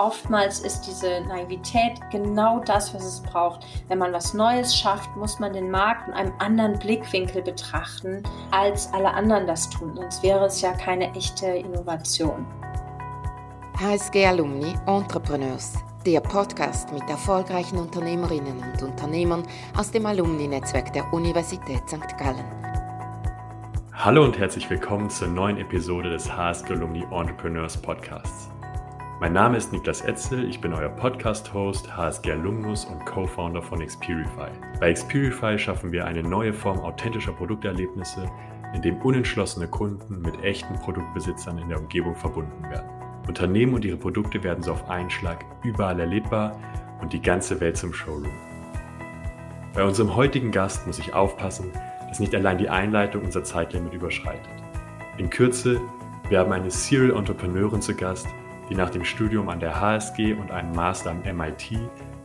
oftmals 0.00 0.60
ist 0.60 0.82
diese 0.82 1.20
Naivität 1.28 2.00
genau 2.10 2.60
das, 2.60 2.94
was 2.94 3.04
es 3.04 3.20
braucht. 3.20 3.66
Wenn 3.88 3.98
man 3.98 4.12
was 4.12 4.34
Neues 4.34 4.74
schafft, 4.74 5.14
muss 5.16 5.38
man 5.38 5.52
den 5.52 5.70
Markt 5.70 6.08
in 6.08 6.14
einem 6.14 6.32
anderen 6.38 6.78
Blickwinkel 6.78 7.42
betrachten, 7.42 8.22
als 8.50 8.92
alle 8.92 9.12
anderen 9.12 9.46
das 9.46 9.68
tun. 9.68 9.94
Sonst 9.94 10.22
wäre 10.22 10.46
es 10.46 10.60
ja 10.60 10.72
keine 10.72 11.14
echte 11.14 11.46
Innovation. 11.46 12.46
HSG 13.78 14.26
Alumni 14.26 14.74
Entrepreneurs, 14.86 15.74
der 16.04 16.20
Podcast 16.20 16.92
mit 16.92 17.08
erfolgreichen 17.08 17.78
Unternehmerinnen 17.78 18.62
und 18.72 18.82
Unternehmern 18.82 19.42
aus 19.76 19.90
dem 19.90 20.06
Alumni-Netzwerk 20.06 20.92
der 20.92 21.10
Universität 21.12 21.88
St. 21.88 22.18
Gallen. 22.18 22.44
Hallo 23.92 24.24
und 24.24 24.38
herzlich 24.38 24.68
willkommen 24.70 25.10
zur 25.10 25.28
neuen 25.28 25.58
Episode 25.58 26.10
des 26.10 26.30
HSG 26.30 26.72
Alumni 26.72 27.04
Entrepreneurs 27.10 27.76
Podcasts. 27.76 28.49
Mein 29.20 29.34
Name 29.34 29.58
ist 29.58 29.70
Niklas 29.70 30.00
Etzel, 30.00 30.48
ich 30.48 30.62
bin 30.62 30.72
euer 30.72 30.88
Podcast-Host, 30.88 31.94
HSG 31.94 32.32
Alumnus 32.32 32.86
und 32.86 33.04
Co-Founder 33.04 33.60
von 33.60 33.84
Xperify. 33.86 34.48
Bei 34.80 34.94
Xperify 34.94 35.58
schaffen 35.58 35.92
wir 35.92 36.06
eine 36.06 36.22
neue 36.22 36.54
Form 36.54 36.80
authentischer 36.80 37.32
Produkterlebnisse, 37.32 38.30
in 38.72 38.80
dem 38.80 38.96
unentschlossene 39.02 39.68
Kunden 39.68 40.22
mit 40.22 40.42
echten 40.42 40.72
Produktbesitzern 40.76 41.58
in 41.58 41.68
der 41.68 41.80
Umgebung 41.80 42.16
verbunden 42.16 42.62
werden. 42.70 42.88
Unternehmen 43.28 43.74
und 43.74 43.84
ihre 43.84 43.98
Produkte 43.98 44.42
werden 44.42 44.62
so 44.62 44.72
auf 44.72 44.88
einen 44.88 45.10
Schlag 45.10 45.44
überall 45.64 46.00
erlebbar 46.00 46.58
und 47.02 47.12
die 47.12 47.20
ganze 47.20 47.60
Welt 47.60 47.76
zum 47.76 47.92
Showroom. 47.92 48.32
Bei 49.74 49.84
unserem 49.84 50.16
heutigen 50.16 50.50
Gast 50.50 50.86
muss 50.86 50.98
ich 50.98 51.12
aufpassen, 51.12 51.70
dass 52.08 52.20
nicht 52.20 52.34
allein 52.34 52.56
die 52.56 52.70
Einleitung 52.70 53.22
unser 53.22 53.44
Zeitlimit 53.44 53.92
überschreitet. 53.92 54.48
In 55.18 55.28
Kürze, 55.28 55.78
wir 56.30 56.38
haben 56.38 56.52
eine 56.52 56.70
Serial 56.70 57.18
Entrepreneurin 57.18 57.82
zu 57.82 57.94
Gast, 57.94 58.26
die 58.70 58.74
nach 58.74 58.90
dem 58.90 59.04
Studium 59.04 59.48
an 59.48 59.60
der 59.60 59.80
HSG 59.80 60.32
und 60.34 60.50
einem 60.50 60.72
Master 60.72 61.10
am 61.10 61.22
MIT 61.36 61.72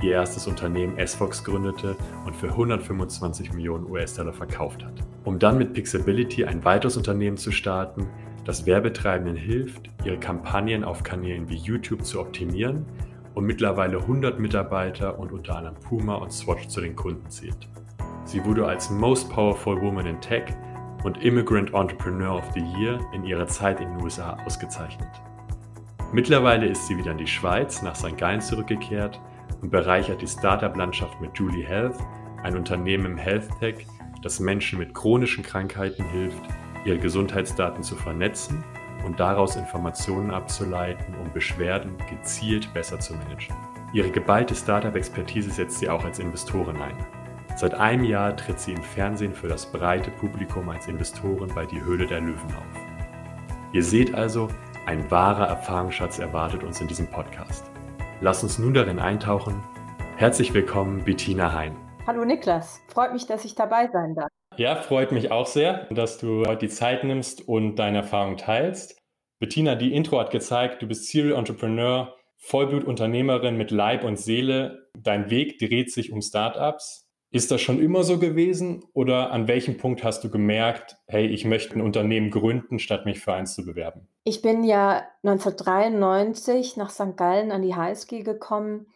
ihr 0.01 0.13
erstes 0.13 0.47
Unternehmen 0.47 0.97
S-Fox 0.97 1.43
gründete 1.43 1.95
und 2.25 2.35
für 2.35 2.49
125 2.49 3.53
Millionen 3.53 3.89
US-Dollar 3.89 4.33
verkauft 4.33 4.85
hat. 4.85 4.93
Um 5.23 5.39
dann 5.39 5.57
mit 5.57 5.73
Pixability 5.73 6.45
ein 6.45 6.63
weiteres 6.63 6.97
Unternehmen 6.97 7.37
zu 7.37 7.51
starten, 7.51 8.07
das 8.45 8.65
Werbetreibenden 8.65 9.35
hilft, 9.35 9.89
ihre 10.03 10.19
Kampagnen 10.19 10.83
auf 10.83 11.01
Kanälen 11.01 11.49
wie 11.49 11.55
YouTube 11.55 12.05
zu 12.05 12.19
optimieren 12.19 12.85
und 13.33 13.45
mittlerweile 13.45 13.97
100 13.97 14.39
Mitarbeiter 14.39 15.17
und 15.17 15.31
unter 15.31 15.57
anderem 15.57 15.75
Puma 15.79 16.15
und 16.15 16.31
Swatch 16.31 16.67
zu 16.67 16.81
den 16.81 16.95
Kunden 16.95 17.27
zählt. 17.29 17.67
Sie 18.23 18.43
wurde 18.45 18.67
als 18.67 18.89
Most 18.89 19.29
Powerful 19.31 19.81
Woman 19.81 20.05
in 20.05 20.21
Tech 20.21 20.43
und 21.03 21.23
Immigrant 21.23 21.73
Entrepreneur 21.73 22.37
of 22.37 22.51
the 22.53 22.63
Year 22.79 22.99
in 23.13 23.23
ihrer 23.23 23.47
Zeit 23.47 23.79
in 23.79 23.89
den 23.89 24.03
USA 24.03 24.37
ausgezeichnet. 24.45 25.09
Mittlerweile 26.15 26.67
ist 26.67 26.87
sie 26.87 26.97
wieder 26.97 27.11
in 27.11 27.17
die 27.17 27.27
Schweiz 27.27 27.81
nach 27.81 27.93
St. 27.93 28.17
Gallen 28.17 28.39
zurückgekehrt 28.39 29.19
und 29.61 29.69
bereichert 29.69 30.21
die 30.21 30.27
Startup-Landschaft 30.27 31.19
mit 31.19 31.37
Julie 31.37 31.67
Health, 31.67 31.97
ein 32.41 32.55
Unternehmen 32.55 33.05
im 33.05 33.17
Health 33.17 33.49
das 34.23 34.39
Menschen 34.39 34.79
mit 34.79 34.93
chronischen 34.93 35.43
Krankheiten 35.43 36.05
hilft, 36.05 36.41
ihre 36.85 36.99
Gesundheitsdaten 36.99 37.83
zu 37.83 37.97
vernetzen 37.97 38.63
und 39.05 39.19
daraus 39.19 39.57
Informationen 39.57 40.31
abzuleiten, 40.31 41.15
um 41.21 41.33
Beschwerden 41.33 41.97
gezielt 42.09 42.73
besser 42.73 42.97
zu 42.97 43.13
managen. 43.13 43.53
Ihre 43.91 44.09
geballte 44.09 44.55
Startup-Expertise 44.55 45.51
setzt 45.51 45.79
sie 45.79 45.89
auch 45.89 46.05
als 46.05 46.19
Investorin 46.19 46.77
ein. 46.77 46.95
Seit 47.57 47.73
einem 47.73 48.05
Jahr 48.05 48.37
tritt 48.37 48.61
sie 48.61 48.71
im 48.71 48.83
Fernsehen 48.83 49.33
für 49.33 49.49
das 49.49 49.69
breite 49.69 50.11
Publikum 50.11 50.69
als 50.69 50.87
Investorin 50.87 51.51
bei 51.53 51.65
Die 51.65 51.83
Höhle 51.83 52.07
der 52.07 52.21
Löwen 52.21 52.55
auf. 52.55 52.95
Ihr 53.73 53.83
seht 53.83 54.15
also, 54.15 54.47
ein 54.85 55.09
wahrer 55.09 55.47
Erfahrungsschatz 55.47 56.19
erwartet 56.19 56.63
uns 56.63 56.79
in 56.79 56.87
diesem 56.87 57.07
Podcast. 57.07 57.65
Lass 58.21 58.43
uns 58.43 58.59
nun 58.59 58.73
darin 58.73 58.99
eintauchen. 58.99 59.63
Herzlich 60.17 60.53
willkommen, 60.53 61.03
Bettina 61.03 61.51
Hein. 61.53 61.75
Hallo 62.05 62.23
Niklas, 62.23 62.81
freut 62.87 63.11
mich, 63.11 63.25
dass 63.25 63.45
ich 63.45 63.55
dabei 63.55 63.89
sein 63.91 64.13
darf. 64.13 64.29
Ja, 64.57 64.75
freut 64.75 65.11
mich 65.11 65.31
auch 65.31 65.47
sehr, 65.47 65.85
dass 65.91 66.19
du 66.19 66.45
heute 66.45 66.67
die 66.67 66.69
Zeit 66.69 67.03
nimmst 67.03 67.47
und 67.47 67.77
deine 67.77 67.97
Erfahrung 67.97 68.37
teilst. 68.37 69.01
Bettina, 69.39 69.75
die 69.75 69.93
Intro 69.93 70.19
hat 70.19 70.29
gezeigt, 70.29 70.81
du 70.81 70.87
bist 70.87 71.07
Serial 71.07 71.37
Entrepreneur, 71.37 72.15
Vollblutunternehmerin 72.37 73.57
mit 73.57 73.71
Leib 73.71 74.03
und 74.03 74.17
Seele. 74.17 74.87
Dein 74.97 75.31
Weg 75.31 75.57
dreht 75.57 75.91
sich 75.91 76.11
um 76.11 76.21
Startups. 76.21 77.04
Ist 77.35 77.51
das 77.51 77.59
schon 77.59 77.81
immer 77.81 78.05
so 78.05 78.17
gewesen 78.17 78.85
oder 78.93 79.31
an 79.31 79.49
welchem 79.49 79.75
Punkt 79.75 80.05
hast 80.05 80.23
du 80.23 80.29
gemerkt, 80.29 80.95
hey, 81.05 81.27
ich 81.27 81.43
möchte 81.43 81.75
ein 81.75 81.81
Unternehmen 81.81 82.31
gründen, 82.31 82.79
statt 82.79 83.03
mich 83.03 83.19
für 83.19 83.33
eins 83.33 83.55
zu 83.55 83.65
bewerben? 83.65 84.07
Ich 84.23 84.41
bin 84.41 84.63
ja 84.63 85.05
1993 85.21 86.77
nach 86.77 86.91
St. 86.91 87.17
Gallen 87.17 87.51
an 87.51 87.61
die 87.61 87.75
HSG 87.75 88.21
gekommen 88.23 88.87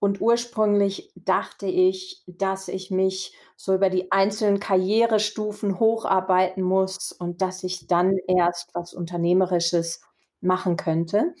und 0.00 0.20
ursprünglich 0.20 1.10
dachte 1.14 1.64
ich, 1.64 2.22
dass 2.26 2.68
ich 2.68 2.90
mich 2.90 3.34
so 3.56 3.74
über 3.74 3.88
die 3.88 4.12
einzelnen 4.12 4.60
Karrierestufen 4.60 5.80
hocharbeiten 5.80 6.62
muss 6.62 7.10
und 7.10 7.40
dass 7.40 7.64
ich 7.64 7.86
dann 7.86 8.18
erst 8.28 8.68
was 8.74 8.92
Unternehmerisches 8.92 10.02
machen 10.42 10.76
könnte. 10.76 11.32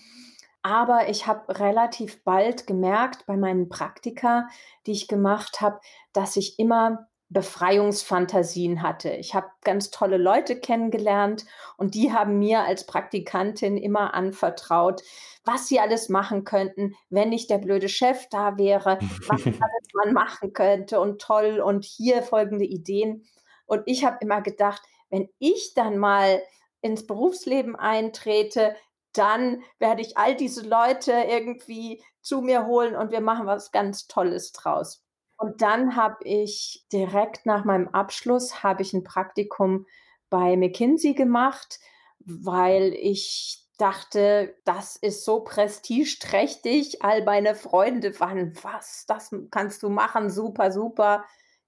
Aber 0.66 1.08
ich 1.08 1.28
habe 1.28 1.60
relativ 1.60 2.24
bald 2.24 2.66
gemerkt 2.66 3.24
bei 3.26 3.36
meinen 3.36 3.68
Praktika, 3.68 4.48
die 4.84 4.90
ich 4.90 5.06
gemacht 5.06 5.60
habe, 5.60 5.78
dass 6.12 6.36
ich 6.36 6.58
immer 6.58 7.06
Befreiungsfantasien 7.28 8.82
hatte. 8.82 9.10
Ich 9.10 9.36
habe 9.36 9.46
ganz 9.62 9.92
tolle 9.92 10.16
Leute 10.16 10.58
kennengelernt 10.58 11.44
und 11.76 11.94
die 11.94 12.12
haben 12.12 12.40
mir 12.40 12.64
als 12.64 12.84
Praktikantin 12.84 13.76
immer 13.76 14.12
anvertraut, 14.14 15.02
was 15.44 15.68
sie 15.68 15.78
alles 15.78 16.08
machen 16.08 16.42
könnten, 16.42 16.96
wenn 17.10 17.28
nicht 17.28 17.48
der 17.48 17.58
blöde 17.58 17.88
Chef 17.88 18.26
da 18.32 18.58
wäre, 18.58 18.98
was 19.28 19.46
alles 19.46 19.88
man 20.04 20.14
machen 20.14 20.52
könnte 20.52 20.98
und 20.98 21.22
toll 21.22 21.60
und 21.60 21.84
hier 21.84 22.24
folgende 22.24 22.64
Ideen. 22.64 23.24
Und 23.66 23.84
ich 23.86 24.04
habe 24.04 24.16
immer 24.20 24.42
gedacht, 24.42 24.82
wenn 25.10 25.28
ich 25.38 25.74
dann 25.76 25.96
mal 25.96 26.42
ins 26.80 27.06
Berufsleben 27.06 27.76
eintrete, 27.76 28.74
dann 29.18 29.62
werde 29.78 30.02
ich 30.02 30.16
all 30.16 30.36
diese 30.36 30.66
Leute 30.66 31.12
irgendwie 31.12 32.02
zu 32.20 32.40
mir 32.40 32.66
holen 32.66 32.96
und 32.96 33.10
wir 33.10 33.20
machen 33.20 33.46
was 33.46 33.72
ganz 33.72 34.06
Tolles 34.06 34.52
draus. 34.52 35.02
Und 35.38 35.60
dann 35.62 35.96
habe 35.96 36.24
ich 36.24 36.86
direkt 36.92 37.46
nach 37.46 37.64
meinem 37.64 37.88
Abschluss 37.88 38.62
habe 38.62 38.82
ich 38.82 38.92
ein 38.92 39.04
Praktikum 39.04 39.86
bei 40.30 40.56
McKinsey 40.56 41.14
gemacht, 41.14 41.78
weil 42.20 42.94
ich 42.94 43.66
dachte, 43.78 44.56
das 44.64 44.96
ist 44.96 45.24
so 45.24 45.40
prestigeträchtig. 45.40 47.02
All 47.02 47.22
meine 47.24 47.54
Freunde 47.54 48.18
waren, 48.18 48.54
was, 48.62 49.04
das 49.06 49.34
kannst 49.50 49.82
du 49.82 49.90
machen, 49.90 50.30
super, 50.30 50.72
super. 50.72 51.24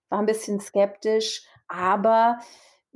War 0.09 0.21
ein 0.21 0.27
bisschen 0.27 0.61
skeptisch, 0.61 1.47
aber 1.69 2.39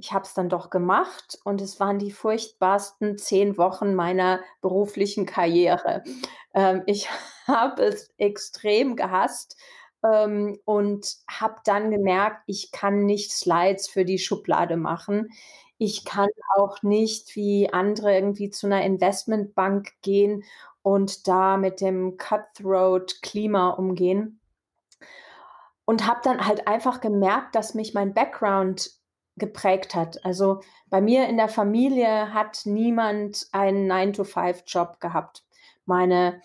ich 0.02 0.12
habe 0.12 0.24
es 0.24 0.34
dann 0.34 0.48
doch 0.48 0.68
gemacht 0.68 1.38
und 1.44 1.60
es 1.60 1.78
waren 1.78 2.00
die 2.00 2.10
furchtbarsten 2.10 3.18
zehn 3.18 3.56
Wochen 3.56 3.94
meiner 3.94 4.40
beruflichen 4.60 5.26
Karriere. 5.26 6.02
Ähm, 6.54 6.82
ich 6.86 7.08
habe 7.46 7.84
es 7.84 8.10
extrem 8.18 8.96
gehasst 8.96 9.56
ähm, 10.04 10.58
und 10.64 11.18
habe 11.30 11.54
dann 11.64 11.92
gemerkt, 11.92 12.42
ich 12.46 12.72
kann 12.72 13.04
nicht 13.04 13.30
Slides 13.30 13.88
für 13.88 14.04
die 14.04 14.18
Schublade 14.18 14.76
machen. 14.76 15.28
Ich 15.78 16.04
kann 16.04 16.30
auch 16.56 16.82
nicht 16.82 17.36
wie 17.36 17.72
andere 17.72 18.12
irgendwie 18.12 18.50
zu 18.50 18.66
einer 18.66 18.82
Investmentbank 18.82 19.92
gehen 20.02 20.42
und 20.82 21.28
da 21.28 21.56
mit 21.56 21.80
dem 21.80 22.16
Cutthroat-Klima 22.16 23.70
umgehen. 23.70 24.40
Und 25.84 26.08
habe 26.08 26.20
dann 26.24 26.44
halt 26.44 26.66
einfach 26.66 27.00
gemerkt, 27.00 27.54
dass 27.54 27.74
mich 27.74 27.94
mein 27.94 28.14
Background 28.14 29.01
geprägt 29.36 29.94
hat. 29.94 30.24
Also 30.24 30.60
bei 30.90 31.00
mir 31.00 31.28
in 31.28 31.36
der 31.36 31.48
Familie 31.48 32.32
hat 32.34 32.62
niemand 32.64 33.46
einen 33.52 33.90
9-to-5-Job 33.90 35.00
gehabt. 35.00 35.44
Meine 35.86 36.40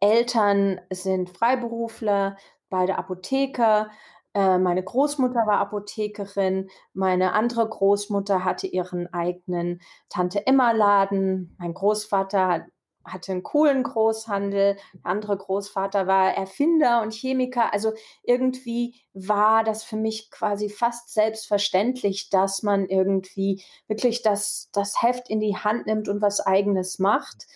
Eltern 0.00 0.80
sind 0.90 1.30
Freiberufler, 1.30 2.36
beide 2.68 2.98
Apotheker. 2.98 3.90
Äh, 4.34 4.58
meine 4.58 4.82
Großmutter 4.82 5.46
war 5.46 5.58
Apothekerin, 5.60 6.68
meine 6.92 7.32
andere 7.34 7.68
Großmutter 7.68 8.44
hatte 8.44 8.66
ihren 8.66 9.12
eigenen 9.12 9.80
Tante-Emma-Laden, 10.08 11.56
mein 11.58 11.72
Großvater 11.72 12.48
hat 12.48 12.62
hatte 13.04 13.32
einen 13.32 13.42
coolen 13.42 13.82
Großhandel, 13.82 14.76
der 14.76 14.76
andere 15.02 15.36
Großvater 15.36 16.06
war 16.06 16.34
Erfinder 16.34 17.02
und 17.02 17.12
Chemiker. 17.12 17.72
Also 17.72 17.92
irgendwie 18.22 18.94
war 19.12 19.64
das 19.64 19.84
für 19.84 19.96
mich 19.96 20.30
quasi 20.30 20.68
fast 20.68 21.12
selbstverständlich, 21.12 22.30
dass 22.30 22.62
man 22.62 22.86
irgendwie 22.88 23.62
wirklich 23.86 24.22
das, 24.22 24.68
das 24.72 25.02
Heft 25.02 25.28
in 25.28 25.40
die 25.40 25.56
Hand 25.56 25.86
nimmt 25.86 26.08
und 26.08 26.22
was 26.22 26.40
eigenes 26.40 26.98
macht. 26.98 27.46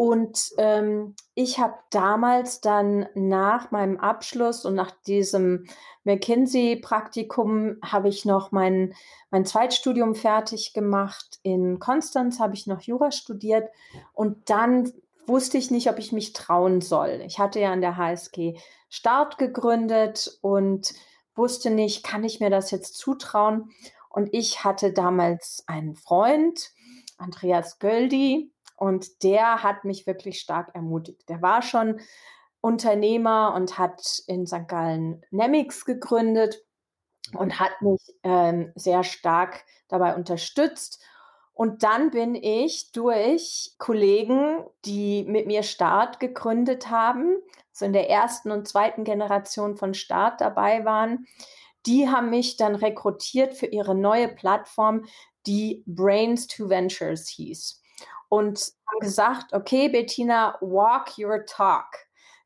Und 0.00 0.52
ähm, 0.56 1.14
ich 1.34 1.58
habe 1.58 1.74
damals 1.90 2.62
dann 2.62 3.06
nach 3.14 3.70
meinem 3.70 3.98
Abschluss 3.98 4.64
und 4.64 4.74
nach 4.74 4.92
diesem 5.06 5.66
McKinsey-Praktikum 6.04 7.76
habe 7.84 8.08
ich 8.08 8.24
noch 8.24 8.50
mein, 8.50 8.94
mein 9.30 9.44
Zweitstudium 9.44 10.14
fertig 10.14 10.72
gemacht. 10.72 11.38
In 11.42 11.80
Konstanz 11.80 12.40
habe 12.40 12.54
ich 12.54 12.66
noch 12.66 12.80
Jura 12.80 13.10
studiert 13.10 13.68
und 14.14 14.48
dann 14.48 14.90
wusste 15.26 15.58
ich 15.58 15.70
nicht, 15.70 15.90
ob 15.90 15.98
ich 15.98 16.12
mich 16.12 16.32
trauen 16.32 16.80
soll. 16.80 17.20
Ich 17.26 17.38
hatte 17.38 17.60
ja 17.60 17.70
an 17.70 17.82
der 17.82 17.98
HSG 17.98 18.56
Start 18.88 19.36
gegründet 19.36 20.38
und 20.40 20.94
wusste 21.34 21.68
nicht, 21.68 22.04
kann 22.04 22.24
ich 22.24 22.40
mir 22.40 22.48
das 22.48 22.70
jetzt 22.70 22.96
zutrauen? 22.96 23.70
Und 24.08 24.30
ich 24.32 24.64
hatte 24.64 24.94
damals 24.94 25.62
einen 25.66 25.94
Freund, 25.94 26.70
Andreas 27.18 27.78
Göldi, 27.78 28.50
und 28.80 29.22
der 29.22 29.62
hat 29.62 29.84
mich 29.84 30.06
wirklich 30.06 30.40
stark 30.40 30.74
ermutigt. 30.74 31.28
Der 31.28 31.42
war 31.42 31.60
schon 31.60 32.00
Unternehmer 32.62 33.52
und 33.54 33.78
hat 33.78 34.22
in 34.26 34.46
St. 34.46 34.66
Gallen 34.68 35.22
Nemix 35.30 35.84
gegründet 35.84 36.64
und 37.36 37.60
hat 37.60 37.82
mich 37.82 38.00
ähm, 38.22 38.72
sehr 38.76 39.04
stark 39.04 39.66
dabei 39.88 40.14
unterstützt. 40.14 41.04
Und 41.52 41.82
dann 41.82 42.10
bin 42.10 42.34
ich 42.34 42.90
durch 42.92 43.74
Kollegen, 43.76 44.64
die 44.86 45.24
mit 45.24 45.46
mir 45.46 45.62
Start 45.62 46.18
gegründet 46.18 46.88
haben, 46.88 47.36
so 47.72 47.84
in 47.84 47.92
der 47.92 48.08
ersten 48.08 48.50
und 48.50 48.66
zweiten 48.66 49.04
Generation 49.04 49.76
von 49.76 49.92
Start 49.92 50.40
dabei 50.40 50.86
waren, 50.86 51.26
die 51.84 52.08
haben 52.08 52.30
mich 52.30 52.56
dann 52.56 52.76
rekrutiert 52.76 53.52
für 53.52 53.66
ihre 53.66 53.94
neue 53.94 54.28
Plattform, 54.28 55.04
die 55.46 55.84
Brains 55.86 56.46
to 56.46 56.70
Ventures 56.70 57.28
hieß. 57.28 57.79
Und 58.30 58.72
gesagt, 59.00 59.52
okay, 59.52 59.88
Bettina, 59.88 60.56
walk 60.60 61.18
your 61.18 61.44
talk. 61.44 61.86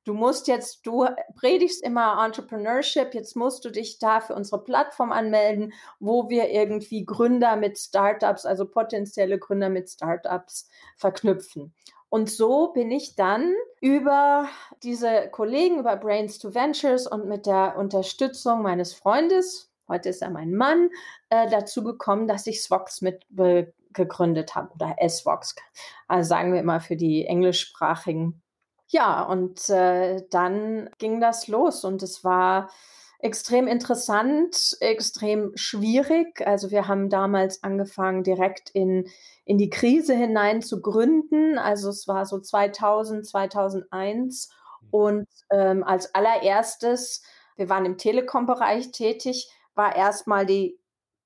Du 0.04 0.12
musst 0.12 0.48
jetzt, 0.48 0.86
du 0.86 1.06
predigst 1.34 1.82
immer 1.82 2.22
Entrepreneurship, 2.22 3.14
jetzt 3.14 3.36
musst 3.36 3.64
du 3.64 3.70
dich 3.70 3.98
da 3.98 4.20
für 4.20 4.34
unsere 4.34 4.62
Plattform 4.62 5.12
anmelden, 5.12 5.72
wo 5.98 6.28
wir 6.28 6.50
irgendwie 6.50 7.06
Gründer 7.06 7.56
mit 7.56 7.78
Startups, 7.78 8.44
also 8.44 8.66
potenzielle 8.66 9.38
Gründer 9.38 9.70
mit 9.70 9.88
Startups 9.88 10.68
verknüpfen. 10.96 11.74
Und 12.10 12.30
so 12.30 12.68
bin 12.68 12.90
ich 12.90 13.16
dann 13.16 13.54
über 13.80 14.46
diese 14.82 15.28
Kollegen, 15.30 15.78
über 15.78 15.96
Brains 15.96 16.38
to 16.38 16.54
Ventures 16.54 17.06
und 17.06 17.26
mit 17.26 17.46
der 17.46 17.76
Unterstützung 17.78 18.60
meines 18.60 18.92
Freundes, 18.92 19.72
heute 19.88 20.10
ist 20.10 20.20
er 20.20 20.30
mein 20.30 20.54
Mann, 20.54 20.90
äh, 21.30 21.48
dazu 21.48 21.82
gekommen, 21.82 22.28
dass 22.28 22.46
ich 22.46 22.62
Svox 22.62 23.00
mit 23.00 23.24
gegründet 23.94 24.54
habe 24.54 24.72
oder 24.74 24.96
SVOX, 25.08 25.54
also 26.08 26.28
sagen 26.28 26.52
wir 26.52 26.60
immer 26.60 26.80
für 26.80 26.96
die 26.96 27.26
englischsprachigen 27.26 28.42
ja, 28.88 29.22
und 29.22 29.68
äh, 29.70 30.22
dann 30.30 30.90
ging 30.98 31.20
das 31.20 31.48
los 31.48 31.84
und 31.84 32.02
es 32.02 32.22
war 32.22 32.70
extrem 33.18 33.66
interessant, 33.66 34.76
extrem 34.80 35.50
schwierig. 35.56 36.46
Also 36.46 36.70
wir 36.70 36.86
haben 36.86 37.08
damals 37.08 37.64
angefangen, 37.64 38.22
direkt 38.22 38.70
in, 38.70 39.08
in 39.46 39.56
die 39.58 39.70
Krise 39.70 40.14
hinein 40.14 40.60
zu 40.60 40.82
gründen. 40.82 41.58
Also 41.58 41.88
es 41.88 42.06
war 42.06 42.26
so 42.26 42.38
2000, 42.38 43.26
2001. 43.26 44.50
Und 44.90 45.26
ähm, 45.50 45.82
als 45.82 46.14
allererstes, 46.14 47.22
wir 47.56 47.68
waren 47.68 47.86
im 47.86 47.96
Telekom-Bereich 47.96 48.92
tätig, 48.92 49.50
war 49.74 49.96
erstmal 49.96 50.44
die 50.46 50.78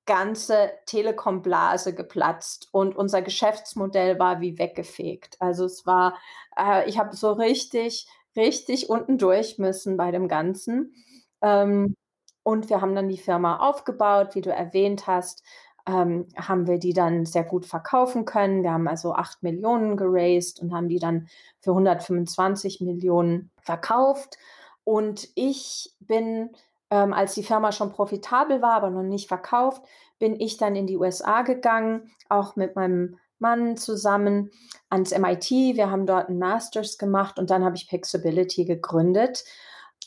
ganze 0.08 0.72
Telekom-Blase 0.86 1.94
geplatzt 1.94 2.68
und 2.72 2.96
unser 2.96 3.22
Geschäftsmodell 3.22 4.18
war 4.18 4.40
wie 4.40 4.58
weggefegt. 4.58 5.36
Also 5.38 5.66
es 5.66 5.86
war, 5.86 6.18
äh, 6.58 6.88
ich 6.88 6.98
habe 6.98 7.14
so 7.14 7.32
richtig, 7.32 8.08
richtig 8.34 8.88
unten 8.88 9.18
durch 9.18 9.58
müssen 9.58 9.98
bei 9.98 10.10
dem 10.10 10.26
Ganzen. 10.26 10.94
Ähm, 11.42 11.94
und 12.42 12.70
wir 12.70 12.80
haben 12.80 12.94
dann 12.94 13.10
die 13.10 13.18
Firma 13.18 13.58
aufgebaut, 13.58 14.34
wie 14.34 14.40
du 14.40 14.50
erwähnt 14.50 15.06
hast, 15.06 15.44
ähm, 15.86 16.26
haben 16.36 16.66
wir 16.66 16.78
die 16.78 16.94
dann 16.94 17.26
sehr 17.26 17.44
gut 17.44 17.66
verkaufen 17.66 18.24
können. 18.24 18.62
Wir 18.62 18.72
haben 18.72 18.88
also 18.88 19.12
8 19.12 19.42
Millionen 19.42 19.98
geraced 19.98 20.58
und 20.60 20.72
haben 20.72 20.88
die 20.88 20.98
dann 20.98 21.28
für 21.60 21.72
125 21.72 22.80
Millionen 22.80 23.50
verkauft. 23.60 24.38
Und 24.84 25.28
ich 25.34 25.94
bin 26.00 26.50
ähm, 26.90 27.12
als 27.12 27.34
die 27.34 27.42
Firma 27.42 27.72
schon 27.72 27.92
profitabel 27.92 28.62
war, 28.62 28.74
aber 28.74 28.90
noch 28.90 29.02
nicht 29.02 29.28
verkauft, 29.28 29.82
bin 30.18 30.40
ich 30.40 30.56
dann 30.56 30.74
in 30.74 30.86
die 30.86 30.96
USA 30.96 31.42
gegangen, 31.42 32.10
auch 32.28 32.56
mit 32.56 32.76
meinem 32.76 33.18
Mann 33.38 33.76
zusammen 33.76 34.50
ans 34.90 35.16
MIT. 35.16 35.50
Wir 35.50 35.90
haben 35.90 36.06
dort 36.06 36.28
einen 36.28 36.38
Masters 36.38 36.98
gemacht 36.98 37.38
und 37.38 37.50
dann 37.50 37.64
habe 37.64 37.76
ich 37.76 37.88
Pixability 37.88 38.64
gegründet. 38.64 39.44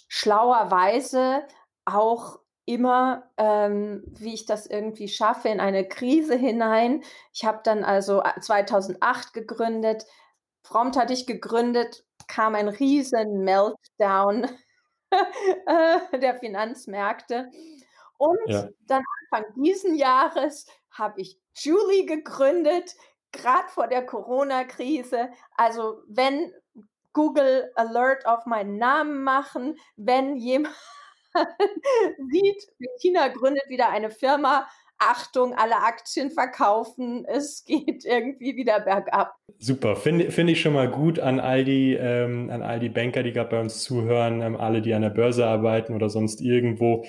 Schlauerweise 0.07 1.43
auch 1.85 2.39
immer, 2.65 3.23
ähm, 3.37 4.03
wie 4.07 4.33
ich 4.33 4.45
das 4.45 4.65
irgendwie 4.65 5.07
schaffe, 5.07 5.49
in 5.49 5.59
eine 5.59 5.87
Krise 5.87 6.35
hinein. 6.35 7.03
Ich 7.33 7.45
habe 7.45 7.61
dann 7.63 7.83
also 7.83 8.21
2008 8.39 9.35
äh, 9.35 9.39
gegründet. 9.39 10.05
Prompt 10.63 10.97
hatte 10.97 11.13
ich 11.13 11.25
gegründet, 11.25 12.05
kam 12.27 12.55
ein 12.55 12.67
riesen 12.67 13.43
Meltdown 13.43 14.47
der 16.13 16.35
Finanzmärkte. 16.39 17.49
Und 18.17 18.39
ja. 18.47 18.67
dann 18.87 19.03
Anfang 19.31 19.53
diesen 19.55 19.95
Jahres 19.95 20.67
habe 20.91 21.21
ich 21.21 21.39
Julie 21.55 22.05
gegründet, 22.05 22.95
gerade 23.31 23.67
vor 23.69 23.87
der 23.87 24.05
Corona-Krise. 24.05 25.29
Also 25.55 26.03
wenn 26.07 26.53
Google 27.13 27.71
Alert 27.75 28.25
auf 28.25 28.45
meinen 28.45 28.77
Namen 28.77 29.23
machen, 29.23 29.77
wenn 29.95 30.35
jemand 30.37 30.75
sieht, 32.31 32.67
China 32.99 33.29
gründet 33.29 33.67
wieder 33.69 33.89
eine 33.89 34.11
Firma, 34.11 34.67
Achtung, 35.01 35.53
alle 35.53 35.77
Aktien 35.77 36.31
verkaufen, 36.31 37.25
es 37.25 37.63
geht 37.65 38.05
irgendwie 38.05 38.55
wieder 38.55 38.79
bergab. 38.79 39.35
Super, 39.59 39.95
finde 39.95 40.31
find 40.31 40.49
ich 40.49 40.61
schon 40.61 40.73
mal 40.73 40.89
gut 40.89 41.19
an 41.19 41.39
all 41.39 41.63
die, 41.65 41.93
ähm, 41.93 42.49
an 42.49 42.61
all 42.61 42.79
die 42.79 42.89
Banker, 42.89 43.23
die 43.23 43.31
gerade 43.31 43.49
bei 43.49 43.59
uns 43.59 43.83
zuhören, 43.83 44.41
ähm, 44.41 44.55
alle, 44.55 44.81
die 44.81 44.93
an 44.93 45.01
der 45.01 45.09
Börse 45.09 45.45
arbeiten 45.45 45.93
oder 45.93 46.09
sonst 46.09 46.41
irgendwo, 46.41 47.05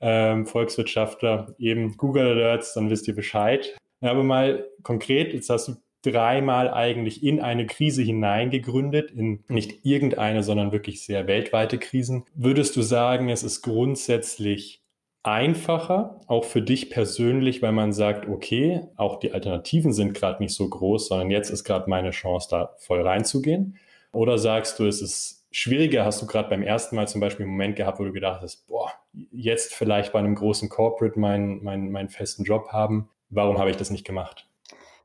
ähm, 0.00 0.46
Volkswirtschaftler, 0.46 1.54
eben 1.58 1.96
Google 1.96 2.26
Alerts, 2.26 2.74
dann 2.74 2.90
wisst 2.90 3.08
ihr 3.08 3.14
Bescheid. 3.14 3.76
Aber 4.00 4.24
mal 4.24 4.66
konkret, 4.82 5.32
jetzt 5.32 5.48
hast 5.48 5.68
du 5.68 5.76
dreimal 6.02 6.72
eigentlich 6.72 7.22
in 7.22 7.40
eine 7.40 7.66
Krise 7.66 8.02
hineingegründet, 8.02 9.12
in 9.12 9.44
nicht 9.48 9.84
irgendeine, 9.84 10.42
sondern 10.42 10.72
wirklich 10.72 11.04
sehr 11.04 11.28
weltweite 11.28 11.78
Krisen. 11.78 12.24
Würdest 12.34 12.74
du 12.76 12.82
sagen, 12.82 13.28
es 13.28 13.44
ist 13.44 13.62
grundsätzlich 13.62 14.81
einfacher, 15.22 16.20
auch 16.26 16.44
für 16.44 16.62
dich 16.62 16.90
persönlich, 16.90 17.62
weil 17.62 17.72
man 17.72 17.92
sagt, 17.92 18.28
okay, 18.28 18.82
auch 18.96 19.20
die 19.20 19.32
Alternativen 19.32 19.92
sind 19.92 20.14
gerade 20.14 20.42
nicht 20.42 20.54
so 20.54 20.68
groß, 20.68 21.08
sondern 21.08 21.30
jetzt 21.30 21.50
ist 21.50 21.64
gerade 21.64 21.88
meine 21.88 22.10
Chance, 22.10 22.48
da 22.50 22.74
voll 22.78 23.02
reinzugehen? 23.02 23.78
Oder 24.12 24.38
sagst 24.38 24.78
du, 24.78 24.86
es 24.86 25.00
ist 25.00 25.46
schwieriger? 25.52 26.04
Hast 26.04 26.20
du 26.20 26.26
gerade 26.26 26.48
beim 26.48 26.62
ersten 26.62 26.96
Mal 26.96 27.06
zum 27.06 27.20
Beispiel 27.20 27.44
einen 27.44 27.52
Moment 27.52 27.76
gehabt, 27.76 28.00
wo 28.00 28.04
du 28.04 28.12
gedacht 28.12 28.42
hast, 28.42 28.66
boah, 28.66 28.92
jetzt 29.30 29.74
vielleicht 29.74 30.12
bei 30.12 30.18
einem 30.18 30.34
großen 30.34 30.68
Corporate 30.68 31.18
meinen, 31.18 31.62
meinen, 31.62 31.92
meinen 31.92 32.08
festen 32.08 32.44
Job 32.44 32.68
haben? 32.70 33.08
Warum 33.30 33.58
habe 33.58 33.70
ich 33.70 33.76
das 33.76 33.90
nicht 33.90 34.04
gemacht? 34.04 34.48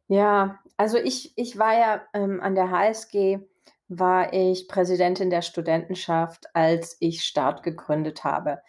Ja, 0.07 0.59
also 0.77 0.97
ich, 0.97 1.33
ich 1.35 1.59
war 1.59 1.73
ja 1.73 2.01
ähm, 2.13 2.41
an 2.41 2.55
der 2.55 2.71
HSG, 2.71 3.39
war 3.89 4.33
ich 4.33 4.67
Präsidentin 4.67 5.29
der 5.29 5.41
Studentenschaft, 5.41 6.47
als 6.53 6.97
ich 6.99 7.23
Start 7.23 7.63
gegründet 7.63 8.23
habe. 8.23 8.59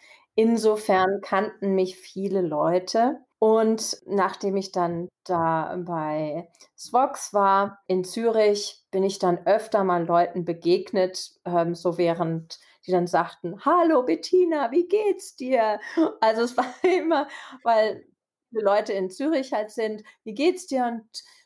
Insofern 0.41 1.19
kannten 1.19 1.75
mich 1.75 1.97
viele 1.97 2.39
Leute. 2.39 3.19
Und 3.39 3.97
nachdem 4.05 4.55
ich 4.55 4.71
dann 4.71 5.09
da 5.25 5.75
bei 5.85 6.49
Svox 6.77 7.33
war 7.33 7.81
in 7.87 8.05
Zürich, 8.05 8.85
bin 8.89 9.03
ich 9.03 9.19
dann 9.19 9.45
öfter 9.45 9.83
mal 9.83 10.05
Leuten 10.05 10.45
begegnet, 10.45 11.31
ähm, 11.43 11.75
so 11.75 11.97
während 11.97 12.57
die 12.87 12.91
dann 12.91 13.05
sagten, 13.05 13.65
hallo 13.65 14.03
Bettina, 14.03 14.71
wie 14.71 14.87
geht's 14.87 15.35
dir? 15.35 15.81
Also 16.21 16.43
es 16.43 16.55
war 16.57 16.73
immer, 16.83 17.27
weil 17.65 18.05
die 18.51 18.61
Leute 18.61 18.93
in 18.93 19.09
Zürich 19.09 19.51
halt 19.51 19.71
sind, 19.71 20.03
wie 20.23 20.35
geht's 20.35 20.67
dir? 20.67 20.85
Und 20.85 21.03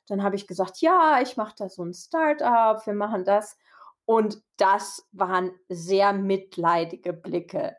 dann 0.08 0.22
habe 0.22 0.36
ich 0.36 0.46
gesagt, 0.46 0.82
ja, 0.82 1.20
ich 1.20 1.36
mache 1.36 1.56
da 1.58 1.68
so 1.68 1.84
ein 1.84 1.96
Start-up, 1.96 2.86
wir 2.86 2.94
machen 2.94 3.26
das. 3.26 3.58
Und 4.06 4.44
das 4.58 5.08
waren 5.14 5.50
sehr 5.68 6.14
mitleidige 6.14 7.12
Blicke 7.12 7.76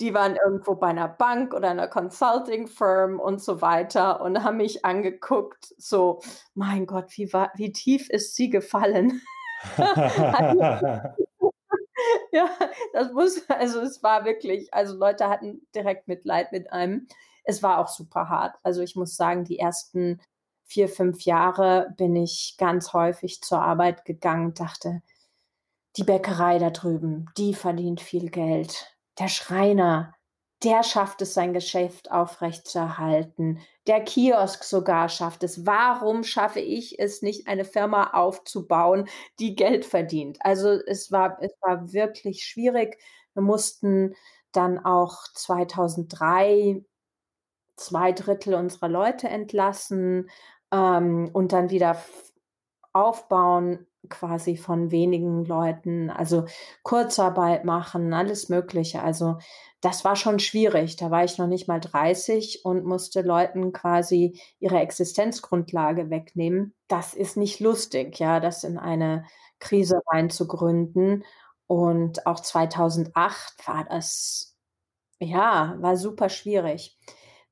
die 0.00 0.14
waren 0.14 0.36
irgendwo 0.36 0.74
bei 0.74 0.88
einer 0.88 1.08
Bank 1.08 1.54
oder 1.54 1.70
einer 1.70 1.88
Consulting 1.88 2.68
Firm 2.68 3.20
und 3.20 3.42
so 3.42 3.60
weiter 3.60 4.20
und 4.20 4.42
haben 4.42 4.58
mich 4.58 4.84
angeguckt, 4.84 5.74
so, 5.78 6.20
mein 6.54 6.86
Gott, 6.86 7.06
wie, 7.16 7.32
war, 7.32 7.52
wie 7.56 7.72
tief 7.72 8.08
ist 8.10 8.36
sie 8.36 8.50
gefallen? 8.50 9.22
ja, 12.32 12.48
das 12.92 13.12
muss, 13.12 13.48
also 13.48 13.80
es 13.80 14.02
war 14.02 14.24
wirklich, 14.24 14.72
also 14.72 14.96
Leute 14.96 15.28
hatten 15.28 15.66
direkt 15.74 16.08
Mitleid 16.08 16.52
mit 16.52 16.72
einem. 16.72 17.08
Es 17.44 17.62
war 17.62 17.78
auch 17.78 17.88
super 17.88 18.28
hart. 18.28 18.56
Also 18.62 18.82
ich 18.82 18.96
muss 18.96 19.16
sagen, 19.16 19.44
die 19.44 19.58
ersten 19.58 20.20
vier, 20.64 20.88
fünf 20.88 21.22
Jahre 21.22 21.94
bin 21.96 22.16
ich 22.16 22.56
ganz 22.58 22.92
häufig 22.92 23.40
zur 23.40 23.62
Arbeit 23.62 24.04
gegangen, 24.04 24.54
dachte, 24.54 25.02
die 25.96 26.04
Bäckerei 26.04 26.58
da 26.58 26.70
drüben, 26.70 27.26
die 27.38 27.54
verdient 27.54 28.00
viel 28.00 28.30
Geld 28.30 28.95
der 29.18 29.28
Schreiner, 29.28 30.14
der 30.62 30.82
schafft 30.82 31.22
es, 31.22 31.34
sein 31.34 31.52
Geschäft 31.52 32.10
aufrechtzuerhalten. 32.10 33.60
Der 33.86 34.02
Kiosk 34.02 34.64
sogar 34.64 35.08
schafft 35.08 35.42
es. 35.42 35.66
Warum 35.66 36.24
schaffe 36.24 36.60
ich 36.60 36.98
es 36.98 37.22
nicht, 37.22 37.46
eine 37.46 37.64
Firma 37.64 38.10
aufzubauen, 38.14 39.08
die 39.38 39.54
Geld 39.54 39.84
verdient? 39.84 40.38
Also 40.40 40.70
es 40.70 41.12
war, 41.12 41.38
es 41.42 41.52
war 41.60 41.92
wirklich 41.92 42.44
schwierig. 42.44 42.98
Wir 43.34 43.42
mussten 43.42 44.14
dann 44.52 44.78
auch 44.78 45.24
2003 45.34 46.84
zwei 47.76 48.12
Drittel 48.12 48.54
unserer 48.54 48.88
Leute 48.88 49.28
entlassen 49.28 50.30
ähm, 50.72 51.30
und 51.32 51.52
dann 51.52 51.70
wieder 51.70 52.02
aufbauen 52.92 53.86
quasi 54.08 54.56
von 54.56 54.90
wenigen 54.90 55.44
Leuten, 55.44 56.10
also 56.10 56.44
Kurzarbeit 56.82 57.64
machen, 57.64 58.12
alles 58.12 58.48
Mögliche. 58.48 59.02
Also 59.02 59.38
das 59.80 60.04
war 60.04 60.16
schon 60.16 60.38
schwierig. 60.38 60.96
Da 60.96 61.10
war 61.10 61.24
ich 61.24 61.38
noch 61.38 61.46
nicht 61.46 61.68
mal 61.68 61.80
30 61.80 62.64
und 62.64 62.84
musste 62.84 63.22
Leuten 63.22 63.72
quasi 63.72 64.40
ihre 64.58 64.80
Existenzgrundlage 64.80 66.10
wegnehmen. 66.10 66.74
Das 66.88 67.14
ist 67.14 67.36
nicht 67.36 67.60
lustig, 67.60 68.18
ja, 68.18 68.40
das 68.40 68.64
in 68.64 68.78
eine 68.78 69.24
Krise 69.60 70.00
reinzugründen. 70.10 71.24
Und 71.66 72.26
auch 72.26 72.40
2008 72.40 73.66
war 73.66 73.84
das, 73.84 74.56
ja, 75.20 75.76
war 75.80 75.96
super 75.96 76.28
schwierig. 76.28 76.98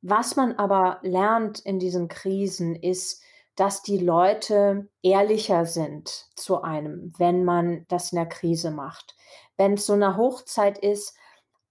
Was 0.02 0.36
man 0.36 0.52
aber 0.52 0.98
lernt 1.02 1.60
in 1.60 1.78
diesen 1.78 2.08
Krisen 2.08 2.76
ist, 2.76 3.22
dass 3.56 3.82
die 3.82 3.98
Leute 3.98 4.88
ehrlicher 5.02 5.66
sind 5.66 6.26
zu 6.34 6.62
einem, 6.62 7.12
wenn 7.18 7.44
man 7.44 7.84
das 7.88 8.12
in 8.12 8.16
der 8.16 8.28
Krise 8.28 8.70
macht. 8.70 9.16
Wenn 9.56 9.74
es 9.74 9.86
so 9.86 9.92
eine 9.92 10.16
Hochzeit 10.16 10.78
ist, 10.78 11.16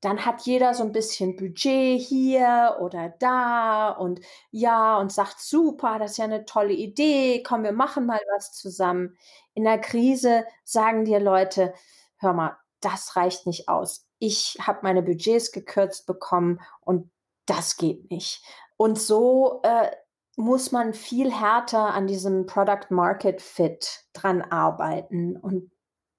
dann 0.03 0.25
hat 0.25 0.41
jeder 0.41 0.73
so 0.73 0.83
ein 0.83 0.91
bisschen 0.91 1.37
Budget 1.37 1.99
hier 2.01 2.77
oder 2.81 3.13
da 3.19 3.89
und 3.89 4.19
ja 4.51 4.97
und 4.97 5.13
sagt 5.13 5.39
super, 5.39 5.97
das 5.97 6.11
ist 6.11 6.17
ja 6.17 6.25
eine 6.25 6.45
tolle 6.45 6.73
Idee, 6.73 7.41
komm, 7.41 7.63
wir 7.63 7.71
machen 7.71 8.05
mal 8.05 8.19
was 8.35 8.51
zusammen. 8.51 9.17
In 9.53 9.63
der 9.63 9.79
Krise 9.79 10.45
sagen 10.65 11.05
dir 11.05 11.21
Leute, 11.21 11.73
hör 12.17 12.33
mal, 12.33 12.57
das 12.81 13.15
reicht 13.15 13.47
nicht 13.47 13.69
aus. 13.69 14.05
Ich 14.19 14.57
habe 14.61 14.79
meine 14.83 15.03
Budgets 15.03 15.53
gekürzt 15.53 16.05
bekommen 16.05 16.59
und 16.81 17.09
das 17.45 17.77
geht 17.77 18.11
nicht. 18.11 18.43
Und 18.75 18.99
so 18.99 19.61
äh, 19.63 19.89
muss 20.35 20.71
man 20.71 20.93
viel 20.93 21.31
härter 21.31 21.93
an 21.93 22.07
diesem 22.07 22.45
Product 22.45 22.89
Market 22.89 23.41
Fit 23.41 24.05
dran 24.13 24.41
arbeiten. 24.41 25.37
Und 25.37 25.71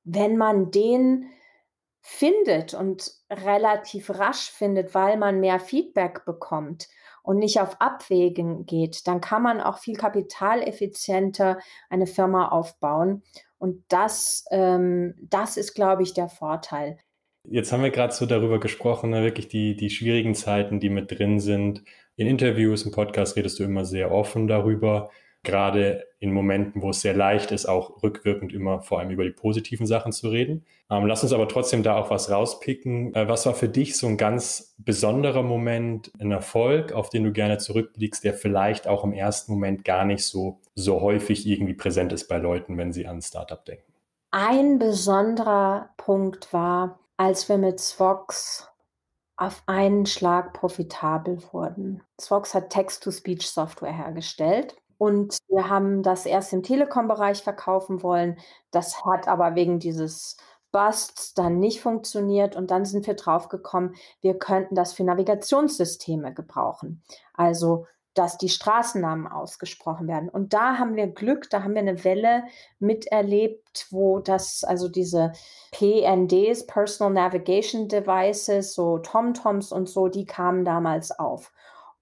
wenn 0.05 0.37
man 0.37 0.71
den 0.71 1.31
findet 2.01 2.75
und 2.75 3.11
relativ 3.31 4.11
rasch 4.11 4.51
findet, 4.51 4.95
weil 4.95 5.17
man 5.17 5.41
mehr 5.41 5.59
Feedback 5.59 6.25
bekommt 6.27 6.89
und 7.23 7.39
nicht 7.39 7.61
auf 7.61 7.81
Abwägen 7.81 8.67
geht, 8.67 9.07
dann 9.09 9.23
kann 9.23 9.43
man 9.43 9.61
auch 9.61 9.79
viel 9.79 9.97
kapitaleffizienter 9.97 11.59
eine 11.89 12.07
Firma 12.07 12.49
aufbauen. 12.49 13.23
Und 13.57 13.83
das, 13.89 14.45
ähm, 14.51 15.15
das 15.23 15.57
ist, 15.57 15.75
glaube 15.75 16.03
ich, 16.03 16.13
der 16.13 16.29
Vorteil. 16.29 16.99
Jetzt 17.47 17.73
haben 17.73 17.83
wir 17.83 17.91
gerade 17.91 18.13
so 18.13 18.27
darüber 18.27 18.61
gesprochen, 18.61 19.11
ne, 19.11 19.23
wirklich 19.23 19.49
die, 19.49 19.75
die 19.75 19.91
schwierigen 19.91 20.35
Zeiten, 20.35 20.81
die 20.81 20.91
mit 20.91 21.11
drin 21.11 21.41
sind. 21.41 21.83
In 22.17 22.27
Interviews, 22.27 22.85
im 22.85 22.93
Podcast 22.93 23.37
redest 23.37 23.59
du 23.59 23.65
immer 23.65 23.85
sehr 23.85 24.13
offen 24.13 24.47
darüber 24.47 25.11
gerade 25.45 26.07
in 26.19 26.33
Momenten, 26.33 26.83
wo 26.83 26.91
es 26.91 27.03
sehr 27.03 27.15
leicht 27.15 27.53
ist, 27.53 27.67
auch 27.67 28.03
rückwirkend 28.03 28.53
immer 28.53 28.81
vor 28.81 28.99
allem 28.99 29.11
über 29.11 29.25
die 29.25 29.31
positiven 29.31 29.87
Sachen 29.87 30.11
zu 30.11 30.29
reden. 30.29 30.65
Ähm, 30.91 31.07
lass 31.07 31.23
uns 31.23 31.33
aber 31.33 31.47
trotzdem 31.47 31.83
da 31.83 31.97
auch 31.97 32.11
was 32.11 32.31
rauspicken. 32.31 33.15
Äh, 33.15 33.29
was 33.29 33.47
war 33.47 33.55
für 33.55 33.69
dich 33.69 33.97
so 33.97 34.07
ein 34.07 34.17
ganz 34.17 34.75
besonderer 34.79 35.43
Moment, 35.43 36.11
ein 36.19 36.33
Erfolg, 36.33 36.93
auf 36.93 37.11
den 37.11 37.25
du 37.25 37.33
gerne 37.33 37.59
zurückblickst, 37.59 38.25
der 38.25 38.35
vielleicht 38.35 38.89
auch 38.89 39.05
im 39.05 39.13
ersten 39.13 39.53
Moment 39.53 39.85
gar 39.85 40.05
nicht 40.05 40.25
so, 40.25 40.61
so 40.75 41.01
häufig 41.01 41.47
irgendwie 41.47 41.75
präsent 41.75 42.13
ist 42.13 42.27
bei 42.27 42.39
Leuten, 42.39 42.77
wenn 42.79 42.93
sie 42.93 43.07
an 43.07 43.23
Startup 43.23 43.63
denken? 43.65 43.93
Ein 44.31 44.79
besonderer 44.79 45.91
Punkt 45.97 46.53
war, 46.53 46.99
als 47.17 47.49
wir 47.49 47.59
mit 47.59 47.79
Svox 47.79 48.69
auf 49.37 49.63
einen 49.67 50.07
Schlag 50.07 50.53
profitabel 50.53 51.43
wurden. 51.53 52.03
Svox 52.21 52.55
hat 52.55 52.71
Text-to-Speech-Software 52.71 53.93
hergestellt 53.93 54.77
und 54.99 55.39
wir 55.49 55.69
haben 55.69 56.03
das 56.03 56.25
erst 56.25 56.53
im 56.53 56.63
Telekom-Bereich 56.63 57.43
verkaufen 57.43 58.03
wollen. 58.03 58.39
Das 58.71 59.05
hat 59.05 59.27
aber 59.29 59.55
wegen 59.55 59.81
dieses 59.81 60.37
Busts 60.75 61.35
dann 61.35 61.61
nicht 61.61 61.81
funktioniert. 61.81 62.57
Und 62.57 62.71
dann 62.71 62.85
sind 62.85 63.07
wir 63.07 63.15
draufgekommen, 63.15 63.95
wir 64.21 64.39
könnten 64.39 64.75
das 64.75 64.93
für 64.93 65.05
Navigationssysteme 65.05 66.35
gebrauchen. 66.35 67.03
Also 67.33 67.87
dass 68.15 68.39
die 68.39 68.49
Straßennamen 68.49 69.27
ausgesprochen 69.27 70.09
werden. 70.09 70.29
Und 70.29 70.55
da 70.55 70.79
haben 70.79 70.97
wir 70.97 71.09
Glück, 71.09 71.51
da 71.51 71.63
haben 71.63 71.75
wir 71.75 71.83
eine 71.83 72.05
Welle 72.05 72.45
miterlebt, 72.79 73.89
wo 73.91 74.21
das, 74.21 74.65
also 74.65 74.89
diese 74.89 75.33
PNDs, 75.73 76.67
Personal 76.67 77.13
Navigation 77.13 77.89
Devices, 77.89 78.75
so 78.75 78.99
TomToms 78.99 79.73
und 79.73 79.89
so, 79.89 80.09
die 80.09 80.25
kamen 80.25 80.65
damals 80.65 81.11
auf 81.11 81.53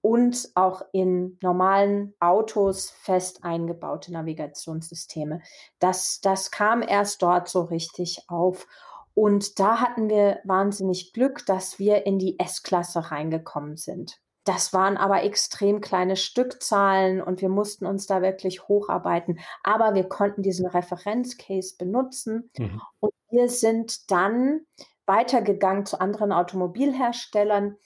und 0.03 0.49
auch 0.55 0.81
in 0.91 1.37
normalen 1.41 2.13
Autos 2.19 2.89
fest 2.89 3.45
eingebaute 3.45 4.11
Navigationssysteme. 4.11 5.41
Das, 5.79 6.19
das 6.19 6.51
kam 6.51 6.81
erst 6.81 7.21
dort 7.21 7.47
so 7.47 7.61
richtig 7.61 8.25
auf. 8.27 8.67
Und 9.15 9.59
da 9.59 9.79
hatten 9.79 10.09
wir 10.09 10.41
wahnsinnig 10.43 11.13
Glück, 11.13 11.45
dass 11.45 11.79
wir 11.79 12.05
in 12.05 12.19
die 12.19 12.37
S-Klasse 12.37 13.11
reingekommen 13.11 13.77
sind. 13.77 14.19
Das 14.43 14.73
waren 14.73 14.97
aber 14.97 15.23
extrem 15.23 15.79
kleine 15.79 16.15
Stückzahlen 16.15 17.21
und 17.21 17.41
wir 17.41 17.49
mussten 17.49 17.85
uns 17.85 18.07
da 18.07 18.21
wirklich 18.21 18.67
hocharbeiten. 18.67 19.39
Aber 19.63 19.95
wir 19.95 20.03
konnten 20.03 20.41
diesen 20.41 20.65
Referenzcase 20.67 21.77
benutzen 21.77 22.49
mhm. 22.57 22.81
und 22.99 23.13
wir 23.29 23.49
sind 23.49 24.11
dann 24.11 24.61
weitergegangen 25.05 25.85
zu 25.85 25.99
anderen 25.99 26.31
Automobilherstellern 26.31 27.77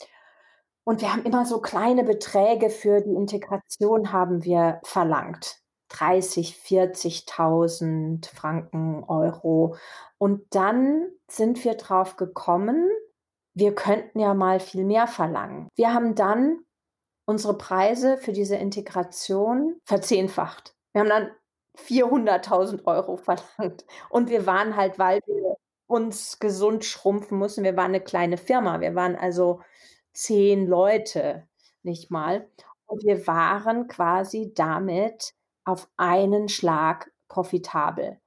und 0.87 1.01
wir 1.01 1.11
haben 1.11 1.25
immer 1.25 1.45
so 1.45 1.59
kleine 1.59 2.05
Beträge 2.05 2.69
für 2.69 3.01
die 3.01 3.13
Integration 3.13 4.13
haben 4.13 4.45
wir 4.45 4.79
verlangt. 4.85 5.59
30, 5.89 6.61
40.000 6.65 8.33
Franken, 8.33 9.03
Euro. 9.03 9.75
Und 10.17 10.43
dann 10.55 11.09
sind 11.27 11.65
wir 11.65 11.73
drauf 11.73 12.15
gekommen, 12.15 12.89
wir 13.57 13.73
könnten 13.73 14.19
ja 14.19 14.35
mal 14.35 14.59
viel 14.59 14.85
mehr 14.85 15.07
verlangen. 15.07 15.67
Wir 15.75 15.91
haben 15.91 16.13
dann 16.13 16.59
unsere 17.25 17.57
Preise 17.57 18.17
für 18.17 18.31
diese 18.31 18.55
Integration 18.55 19.81
verzehnfacht. 19.83 20.75
Wir 20.93 21.01
haben 21.01 21.09
dann 21.09 21.31
400.000 21.75 22.85
Euro 22.85 23.17
verlangt. 23.17 23.83
Und 24.09 24.29
wir 24.29 24.45
waren 24.45 24.75
halt, 24.75 24.99
weil 24.99 25.21
wir 25.25 25.55
uns 25.87 26.37
gesund 26.37 26.85
schrumpfen 26.85 27.39
mussten, 27.39 27.63
wir 27.63 27.75
waren 27.75 27.91
eine 27.91 28.01
kleine 28.01 28.37
Firma. 28.37 28.79
Wir 28.79 28.93
waren 28.93 29.15
also 29.15 29.61
zehn 30.13 30.67
Leute, 30.67 31.47
nicht 31.81 32.11
mal. 32.11 32.47
Und 32.85 33.03
wir 33.03 33.25
waren 33.25 33.87
quasi 33.87 34.53
damit 34.53 35.33
auf 35.65 35.89
einen 35.97 36.47
Schlag 36.47 37.11
profitabel. 37.27 38.19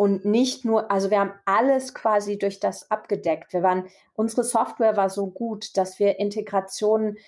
Und 0.00 0.24
nicht 0.24 0.64
nur, 0.64 0.90
also 0.90 1.10
wir 1.10 1.20
haben 1.20 1.34
alles 1.44 1.92
quasi 1.92 2.38
durch 2.38 2.58
das 2.58 2.90
abgedeckt. 2.90 3.52
Wir 3.52 3.62
waren, 3.62 3.88
unsere 4.14 4.44
Software 4.44 4.96
war 4.96 5.10
so 5.10 5.26
gut, 5.26 5.76
dass 5.76 5.98
wir 5.98 6.18
Integrationen 6.18 7.18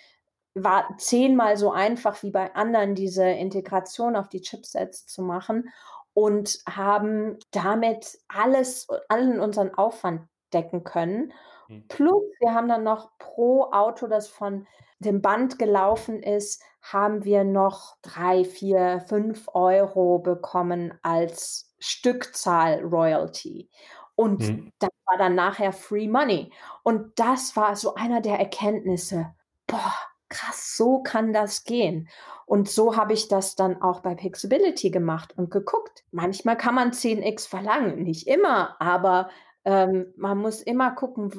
war 0.55 0.87
zehnmal 0.97 1.59
so 1.59 1.71
einfach 1.71 2.23
wie 2.23 2.31
bei 2.31 2.55
anderen, 2.55 2.95
diese 2.95 3.25
Integration 3.25 4.17
auf 4.17 4.29
die 4.31 4.41
Chipsets 4.41 5.07
zu 5.07 5.23
machen 5.23 5.69
und 6.14 6.61
haben 6.67 7.38
damit 7.50 8.19
alles, 8.29 8.87
allen 9.09 9.41
unseren 9.41 9.75
Aufwand 9.75 10.23
decken 10.52 10.85
können 10.85 11.33
Mhm. 11.73 11.85
Plus, 11.88 12.23
wir 12.41 12.55
haben 12.55 12.69
dann 12.69 12.85
noch 12.85 13.11
pro 13.19 13.64
Auto, 13.73 14.07
das 14.07 14.29
von 14.29 14.67
dem 14.99 15.21
Band 15.21 15.59
gelaufen 15.59 16.23
ist, 16.23 16.62
haben 16.81 17.25
wir 17.25 17.45
noch 17.45 17.97
drei, 18.02 18.45
vier, 18.45 19.00
fünf 19.09 19.49
Euro 19.55 20.19
bekommen 20.19 20.99
als 21.02 21.72
Stückzahl 21.83 22.81
Royalty. 22.83 23.69
Und 24.15 24.41
mhm. 24.41 24.73
das 24.79 24.91
war 25.07 25.19
dann 25.19 25.35
nachher 25.35 25.73
Free 25.73 26.09
Money. 26.09 26.53
Und 26.83 27.19
das 27.19 27.57
war 27.57 27.77
so 27.77 27.95
einer 27.95 28.21
der 28.21 28.39
Erkenntnisse. 28.39 29.35
Boah, 29.67 29.95
krass, 30.29 30.77
so 30.77 31.03
kann 31.03 31.33
das 31.33 31.65
gehen. 31.65 32.09
Und 32.47 32.69
so 32.69 32.97
habe 32.97 33.12
ich 33.15 33.29
das 33.29 33.57
dann 33.57 33.81
auch 33.83 34.01
bei 34.01 34.15
Pixability 34.15 34.91
gemacht 34.91 35.35
und 35.37 35.51
geguckt. 35.51 36.05
Manchmal 36.11 36.57
kann 36.57 36.75
man 36.75 36.93
10x 36.93 37.49
verlangen, 37.49 38.03
nicht 38.03 38.27
immer, 38.27 38.81
aber 38.81 39.31
ähm, 39.65 40.12
man 40.17 40.39
muss 40.39 40.61
immer 40.61 40.93
gucken, 40.93 41.33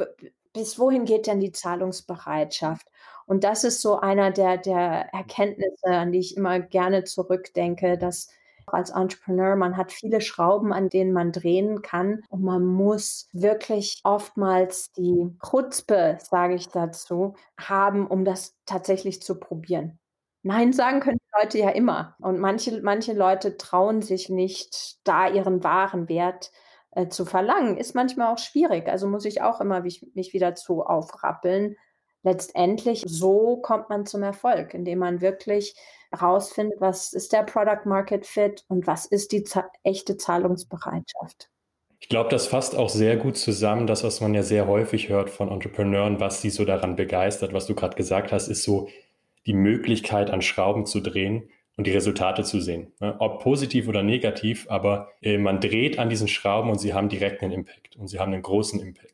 bis 0.54 0.80
wohin 0.80 1.06
geht 1.06 1.28
denn 1.28 1.40
die 1.40 1.52
Zahlungsbereitschaft? 1.52 2.88
Und 3.26 3.44
das 3.44 3.64
ist 3.64 3.82
so 3.82 4.00
einer 4.00 4.32
der, 4.32 4.58
der 4.58 5.14
Erkenntnisse, 5.14 5.88
an 5.88 6.12
die 6.12 6.20
ich 6.20 6.38
immer 6.38 6.60
gerne 6.60 7.04
zurückdenke, 7.04 7.98
dass 7.98 8.30
Als 8.74 8.90
Entrepreneur, 8.90 9.56
man 9.56 9.78
hat 9.78 9.92
viele 9.92 10.22
Schrauben, 10.22 10.74
an 10.74 10.90
denen 10.90 11.14
man 11.14 11.32
drehen 11.32 11.82
kann 11.82 12.24
und 12.30 12.44
man 12.44 12.66
muss 12.66 13.28
wirklich 13.34 14.02
oftmals 14.04 14.92
die 14.94 15.36
Chutzpe, 15.46 16.18
sage 16.22 16.56
ich 16.56 16.70
dazu, 16.70 17.36
haben, 17.60 18.08
um 18.08 18.26
das 18.26 18.56
tatsächlich 18.66 19.22
zu 19.22 19.40
probieren. 19.40 20.00
Nein 20.44 20.74
sagen 20.74 21.00
können 21.00 21.20
die 21.20 21.42
Leute 21.42 21.58
ja 21.60 21.70
immer 21.70 22.16
und 22.20 22.40
manche 22.40 22.82
manche 22.82 23.14
Leute 23.14 23.58
trauen 23.58 24.02
sich 24.02 24.30
nicht, 24.30 24.98
da 25.06 25.28
ihren 25.30 25.64
wahren 25.64 26.10
Wert, 26.10 26.52
äh, 26.92 27.08
zu 27.08 27.26
verlangen. 27.26 27.78
Ist 27.78 27.96
manchmal 27.96 28.34
auch 28.34 28.38
schwierig, 28.38 28.88
also 28.90 29.08
muss 29.08 29.26
ich 29.26 29.42
auch 29.42 29.62
immer 29.62 29.82
mich 29.82 30.06
mich 30.16 30.34
wieder 30.34 30.56
zu 30.56 30.84
aufrappeln. 30.84 31.76
Letztendlich 32.24 33.04
so 33.06 33.58
kommt 33.58 33.90
man 33.90 34.06
zum 34.06 34.24
Erfolg, 34.24 34.74
indem 34.74 35.00
man 35.00 35.22
wirklich 35.22 35.76
rausfindet, 36.20 36.80
was 36.80 37.14
ist 37.14 37.34
der 37.34 37.44
Product 37.44 37.86
Market 37.86 38.26
Fit 38.26 38.64
und 38.68 38.88
was 38.88 39.06
ist 39.06 39.32
die 39.32 39.44
echte 39.84 40.18
Zahlungsbereitschaft. 40.18 41.50
Ich 42.00 42.10
glaube, 42.10 42.30
das 42.30 42.48
fasst 42.48 42.76
auch 42.76 42.90
sehr 42.90 43.16
gut 43.18 43.38
zusammen, 43.38 43.88
das, 43.88 44.04
was 44.04 44.20
man 44.20 44.34
ja 44.34 44.44
sehr 44.44 44.68
häufig 44.68 45.10
hört 45.10 45.30
von 45.30 45.50
Entrepreneuren, 45.50 46.20
was 46.20 46.42
sie 46.42 46.50
so 46.50 46.66
daran 46.66 46.96
begeistert, 46.96 47.54
was 47.54 47.66
du 47.66 47.76
gerade 47.76 47.96
gesagt 47.96 48.32
hast, 48.32 48.50
ist 48.50 48.64
so 48.64 48.90
die 49.46 49.54
Möglichkeit, 49.54 50.30
an 50.30 50.42
Schrauben 50.42 50.86
zu 50.86 51.00
drehen 51.00 51.50
und 51.78 51.88
die 51.88 51.92
Resultate 51.92 52.44
zu 52.44 52.60
sehen. 52.60 52.92
Ne? 53.00 53.16
Ob 53.20 53.42
positiv 53.42 53.88
oder 53.88 54.04
negativ, 54.04 54.68
aber 54.70 55.10
äh, 55.22 55.38
man 55.38 55.60
dreht 55.60 55.98
an 56.00 56.10
diesen 56.10 56.28
Schrauben 56.28 56.70
und 56.70 56.80
sie 56.80 56.94
haben 56.94 57.10
direkt 57.10 57.42
einen 57.42 57.54
Impact 57.54 57.96
und 57.96 58.08
sie 58.08 58.20
haben 58.20 58.34
einen 58.34 58.44
großen 58.44 58.80
Impact. 58.80 59.13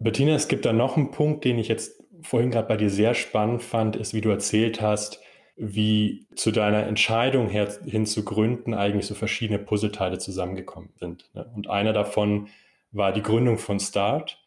Bettina, 0.00 0.34
es 0.34 0.48
gibt 0.48 0.64
da 0.64 0.72
noch 0.72 0.96
einen 0.96 1.10
Punkt, 1.10 1.44
den 1.44 1.58
ich 1.58 1.68
jetzt 1.68 2.02
vorhin 2.22 2.50
gerade 2.50 2.68
bei 2.68 2.76
dir 2.76 2.90
sehr 2.90 3.14
spannend 3.14 3.62
fand, 3.62 3.96
ist, 3.96 4.14
wie 4.14 4.22
du 4.22 4.30
erzählt 4.30 4.80
hast, 4.80 5.20
wie 5.56 6.26
zu 6.34 6.52
deiner 6.52 6.86
Entscheidung 6.86 7.50
her, 7.50 7.70
hin 7.84 8.06
zu 8.06 8.24
gründen 8.24 8.72
eigentlich 8.72 9.06
so 9.06 9.14
verschiedene 9.14 9.58
Puzzleteile 9.58 10.18
zusammengekommen 10.18 10.90
sind. 10.98 11.28
Ne? 11.34 11.50
Und 11.54 11.68
einer 11.68 11.92
davon 11.92 12.48
war 12.92 13.12
die 13.12 13.22
Gründung 13.22 13.58
von 13.58 13.78
Start. 13.78 14.42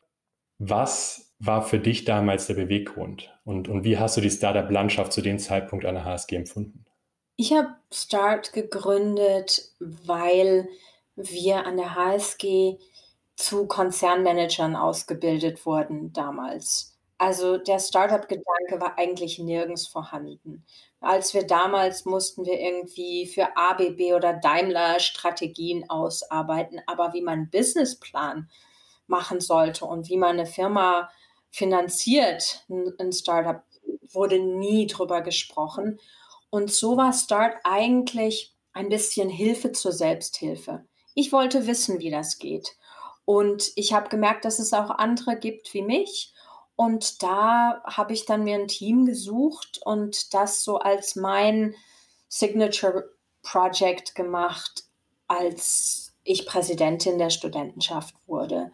Was 0.58 1.36
war 1.38 1.62
für 1.62 1.80
dich 1.80 2.04
damals 2.04 2.48
der 2.48 2.56
Beweggrund? 2.56 3.32
Und, 3.46 3.68
und 3.68 3.84
wie 3.84 4.00
hast 4.00 4.18
du 4.18 4.22
die 4.22 4.32
Startup-Landschaft 4.32 5.14
zu 5.14 5.22
dem 5.22 5.38
Zeitpunkt 5.38 5.86
an 5.86 5.96
der 5.96 6.06
HSG 6.06 6.36
empfunden? 6.36 6.86
Ich 7.36 7.54
habe 7.54 7.70
Start 7.92 8.54
gegründet, 8.54 9.72
weil 9.80 10.68
wir 11.16 11.66
an 11.68 11.78
der 11.78 11.94
HSG 11.94 12.78
zu 13.36 13.68
Konzernmanagern 13.68 14.76
ausgebildet 14.76 15.66
wurden 15.66 16.14
damals. 16.14 16.98
Also 17.18 17.58
der 17.58 17.80
Startup-Gedanke 17.80 18.82
war 18.82 18.98
eigentlich 18.98 19.40
nirgends 19.40 19.88
vorhanden. 19.88 20.66
Als 21.00 21.34
wir 21.34 21.46
damals 21.46 22.06
mussten 22.06 22.46
wir 22.46 22.60
irgendwie 22.60 23.28
für 23.28 23.56
ABB 23.56 24.14
oder 24.14 24.34
Daimler 24.34 25.00
Strategien 25.00 25.90
ausarbeiten, 25.90 26.82
aber 26.86 27.14
wie 27.14 27.22
man 27.22 27.34
einen 27.34 27.50
Businessplan 27.50 28.50
machen 29.08 29.42
sollte 29.42 29.86
und 29.86 30.10
wie 30.10 30.18
man 30.18 30.32
eine 30.32 30.46
Firma 30.46 31.10
finanziert, 31.50 32.66
ein 32.70 33.12
Startup, 33.12 33.64
wurde 34.12 34.40
nie 34.40 34.88
drüber 34.88 35.22
gesprochen. 35.22 36.00
Und 36.50 36.72
so 36.72 36.98
war 36.98 37.14
Start 37.14 37.56
eigentlich 37.64 38.54
ein 38.74 38.90
bisschen 38.90 39.30
Hilfe 39.30 39.72
zur 39.72 39.92
Selbsthilfe. 39.92 40.86
Ich 41.16 41.32
wollte 41.32 41.68
wissen, 41.68 42.00
wie 42.00 42.12
das 42.12 42.38
geht. 42.38 42.76
Und 43.26 43.72
ich 43.76 43.94
habe 43.94 44.10
gemerkt, 44.10 44.46
dass 44.46 44.60
es 44.60 44.74
auch 44.74 44.90
andere 44.90 45.38
gibt 45.38 45.74
wie 45.74 45.82
mich 45.82 46.34
und 46.76 47.22
da 47.22 47.82
habe 47.86 48.14
ich 48.14 48.26
dann 48.26 48.44
mir 48.44 48.56
ein 48.56 48.68
Team 48.68 49.06
gesucht 49.06 49.80
und 49.84 50.34
das 50.34 50.64
so 50.64 50.80
als 50.80 51.16
mein 51.16 51.76
Signature 52.28 53.12
Project 53.44 54.16
gemacht, 54.16 54.86
als 55.28 56.14
ich 56.24 56.46
Präsidentin 56.46 57.18
der 57.18 57.30
Studentenschaft 57.30 58.16
wurde. 58.26 58.72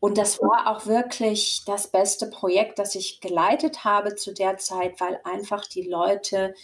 Und 0.00 0.16
das 0.16 0.40
war 0.40 0.68
auch 0.68 0.86
wirklich 0.86 1.64
das 1.66 1.88
beste 1.88 2.30
Projekt, 2.30 2.78
das 2.78 2.94
ich 2.94 3.20
geleitet 3.20 3.84
habe 3.84 4.14
zu 4.14 4.32
der 4.32 4.56
Zeit, 4.56 5.00
weil 5.00 5.20
einfach 5.24 5.66
die 5.66 5.82
Leute 5.82 6.54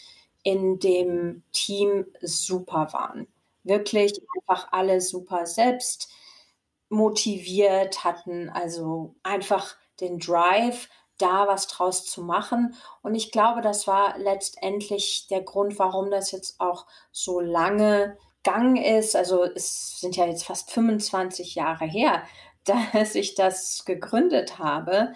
in 0.44 0.78
dem 0.78 1.42
Team 1.52 2.06
super 2.22 2.92
waren. 2.92 3.26
Wirklich 3.64 4.12
einfach 4.36 4.68
alle 4.70 5.00
super 5.00 5.46
selbst 5.46 6.08
motiviert 6.88 8.04
hatten, 8.04 8.50
also 8.50 9.14
einfach 9.22 9.76
den 10.00 10.18
Drive, 10.18 10.88
da 11.18 11.46
was 11.46 11.66
draus 11.68 12.04
zu 12.04 12.22
machen. 12.22 12.74
Und 13.02 13.14
ich 13.14 13.30
glaube, 13.30 13.60
das 13.60 13.86
war 13.86 14.18
letztendlich 14.18 15.26
der 15.30 15.42
Grund, 15.42 15.78
warum 15.78 16.10
das 16.10 16.32
jetzt 16.32 16.60
auch 16.60 16.86
so 17.12 17.40
lange 17.40 18.16
Gang 18.42 18.78
ist. 18.78 19.16
Also 19.16 19.44
es 19.44 20.00
sind 20.00 20.16
ja 20.16 20.26
jetzt 20.26 20.44
fast 20.44 20.70
25 20.70 21.54
Jahre 21.54 21.86
her, 21.86 22.22
dass 22.64 23.14
ich 23.14 23.34
das 23.34 23.84
gegründet 23.84 24.58
habe. 24.58 25.14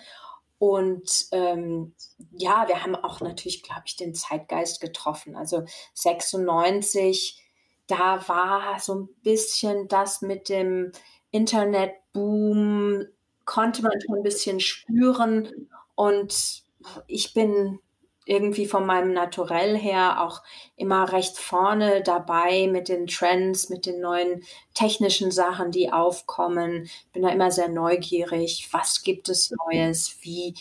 Und 0.59 1.27
ähm, 1.31 1.95
ja, 2.33 2.67
wir 2.67 2.83
haben 2.83 2.97
auch 2.97 3.21
natürlich, 3.21 3.63
glaube 3.63 3.83
ich, 3.87 3.97
den 3.97 4.15
Zeitgeist 4.15 4.81
getroffen. 4.81 5.37
Also 5.37 5.65
96, 5.95 7.41
da 7.87 8.27
war 8.29 8.81
so 8.81 8.95
ein 8.95 9.09
bisschen 9.23 9.87
das 9.87 10.21
mit 10.21 10.49
dem 10.49 10.91
Internetboom 11.31 13.07
konnte 13.45 13.83
man 13.83 14.01
schon 14.01 14.19
ein 14.19 14.23
bisschen 14.23 14.61
spüren. 14.61 15.69
Und 15.95 16.63
ich 17.07 17.35
bin 17.35 17.81
irgendwie 18.29 18.67
von 18.67 18.85
meinem 18.85 19.15
Naturell 19.15 19.77
her 19.77 20.23
auch 20.23 20.43
immer 20.77 21.13
recht 21.13 21.39
vorne 21.39 22.03
dabei 22.03 22.69
mit 22.71 22.89
den 22.89 23.07
Trends, 23.07 23.71
mit 23.71 23.87
den 23.87 24.01
neuen 24.01 24.43
technischen 24.75 25.31
Sachen, 25.31 25.71
die 25.71 25.91
aufkommen. 25.91 26.89
Bin 27.13 27.23
da 27.23 27.31
immer 27.31 27.51
sehr 27.51 27.69
neugierig. 27.69 28.69
Was 28.71 29.03
gibt 29.03 29.31
es 29.31 29.51
Neues? 29.67 30.19
Wie 30.21 30.55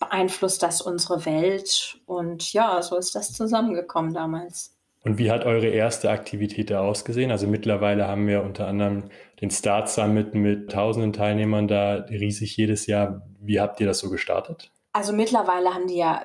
beeinflusst 0.00 0.62
das 0.62 0.80
unsere 0.80 1.26
Welt? 1.26 1.98
Und 2.06 2.52
ja, 2.54 2.80
so 2.80 2.96
ist 2.96 3.14
das 3.14 3.34
zusammengekommen 3.34 4.14
damals. 4.14 4.74
Und 5.02 5.18
wie 5.18 5.30
hat 5.30 5.44
eure 5.44 5.68
erste 5.68 6.10
Aktivität 6.10 6.70
da 6.70 6.80
ausgesehen? 6.80 7.30
Also 7.30 7.46
mittlerweile 7.46 8.08
haben 8.08 8.26
wir 8.26 8.42
unter 8.42 8.66
anderem 8.66 9.10
den 9.44 9.50
Start 9.50 9.90
Summit 9.90 10.34
mit 10.34 10.72
tausenden 10.72 11.12
Teilnehmern 11.12 11.68
da 11.68 11.96
riesig 12.08 12.56
jedes 12.56 12.86
Jahr. 12.86 13.20
Wie 13.40 13.60
habt 13.60 13.78
ihr 13.78 13.86
das 13.86 13.98
so 13.98 14.08
gestartet? 14.08 14.72
Also 14.92 15.12
mittlerweile 15.12 15.74
haben 15.74 15.86
die 15.86 15.98
ja, 15.98 16.24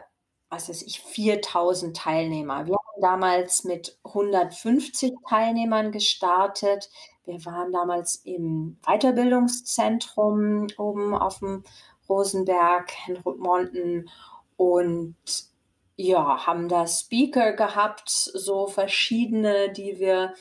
was 0.50 0.70
weiß 0.70 0.84
ich, 0.84 1.02
4000 1.02 1.98
Teilnehmer. 1.98 2.66
Wir 2.66 2.76
haben 2.76 3.02
damals 3.02 3.66
mit 3.66 4.00
150 4.06 5.12
Teilnehmern 5.28 5.92
gestartet. 5.92 6.90
Wir 7.26 7.44
waren 7.46 7.74
damals 7.74 8.16
im 8.24 8.78
Weiterbildungszentrum 8.84 10.68
oben 10.78 11.14
auf 11.14 11.40
dem 11.40 11.66
Rosenberg 12.08 12.94
in 13.10 13.18
Rotmonten 13.18 14.10
und 14.56 15.18
ja, 15.98 16.48
haben 16.48 16.70
da 16.70 16.88
Speaker 16.88 17.52
gehabt, 17.52 18.10
so 18.10 18.68
verschiedene, 18.68 19.74
die 19.74 20.00
wir 20.00 20.34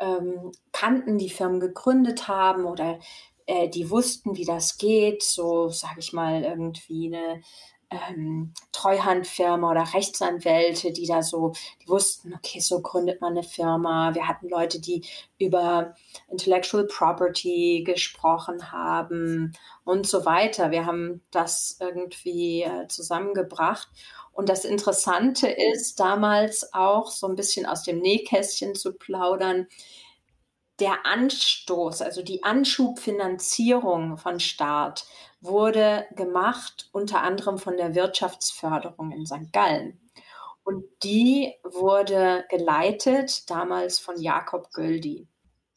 ähm, 0.00 0.52
kannten, 0.72 1.18
die 1.18 1.30
Firmen 1.30 1.60
gegründet 1.60 2.28
haben 2.28 2.64
oder 2.64 2.98
äh, 3.46 3.68
die 3.68 3.90
wussten, 3.90 4.36
wie 4.36 4.44
das 4.44 4.78
geht. 4.78 5.22
So, 5.22 5.68
sage 5.68 6.00
ich 6.00 6.12
mal, 6.12 6.42
irgendwie 6.42 7.06
eine 7.14 7.42
ähm, 7.90 8.52
Treuhandfirma 8.72 9.70
oder 9.70 9.94
Rechtsanwälte, 9.94 10.92
die 10.92 11.06
da 11.06 11.22
so, 11.22 11.52
die 11.82 11.88
wussten, 11.88 12.34
okay, 12.34 12.60
so 12.60 12.80
gründet 12.80 13.20
man 13.20 13.32
eine 13.32 13.42
Firma. 13.42 14.14
Wir 14.14 14.28
hatten 14.28 14.48
Leute, 14.48 14.80
die 14.80 15.04
über 15.38 15.94
Intellectual 16.30 16.86
Property 16.86 17.82
gesprochen 17.84 18.70
haben 18.72 19.52
und 19.84 20.06
so 20.06 20.24
weiter. 20.24 20.70
Wir 20.70 20.86
haben 20.86 21.22
das 21.30 21.76
irgendwie 21.80 22.62
äh, 22.62 22.86
zusammengebracht. 22.88 23.88
Und 24.32 24.48
das 24.48 24.64
Interessante 24.64 25.48
ist 25.48 25.98
damals 25.98 26.72
auch 26.72 27.10
so 27.10 27.26
ein 27.26 27.34
bisschen 27.34 27.66
aus 27.66 27.82
dem 27.82 27.98
Nähkästchen 27.98 28.74
zu 28.74 28.92
plaudern, 28.92 29.66
der 30.80 31.06
Anstoß, 31.06 32.02
also 32.02 32.22
die 32.22 32.42
Anschubfinanzierung 32.42 34.16
von 34.16 34.40
Staat 34.40 35.04
wurde 35.40 36.06
gemacht 36.12 36.88
unter 36.92 37.22
anderem 37.22 37.58
von 37.58 37.76
der 37.76 37.94
Wirtschaftsförderung 37.94 39.12
in 39.12 39.26
St. 39.26 39.52
Gallen. 39.52 40.00
Und 40.64 40.84
die 41.02 41.54
wurde 41.62 42.44
geleitet 42.48 43.48
damals 43.50 43.98
von 43.98 44.20
Jakob 44.20 44.72
Göldi. 44.72 45.26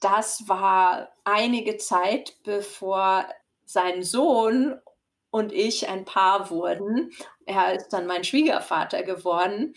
Das 0.02 0.48
war 0.48 1.10
einige 1.24 1.78
Zeit, 1.78 2.36
bevor 2.44 3.26
sein 3.66 4.04
Sohn 4.04 4.80
und 5.32 5.52
ich 5.54 5.88
ein 5.88 6.06
Paar 6.06 6.50
wurden. 6.50 7.12
Er 7.46 7.74
ist 7.74 7.90
dann 7.90 8.06
mein 8.06 8.24
Schwiegervater 8.24 9.04
geworden. 9.04 9.74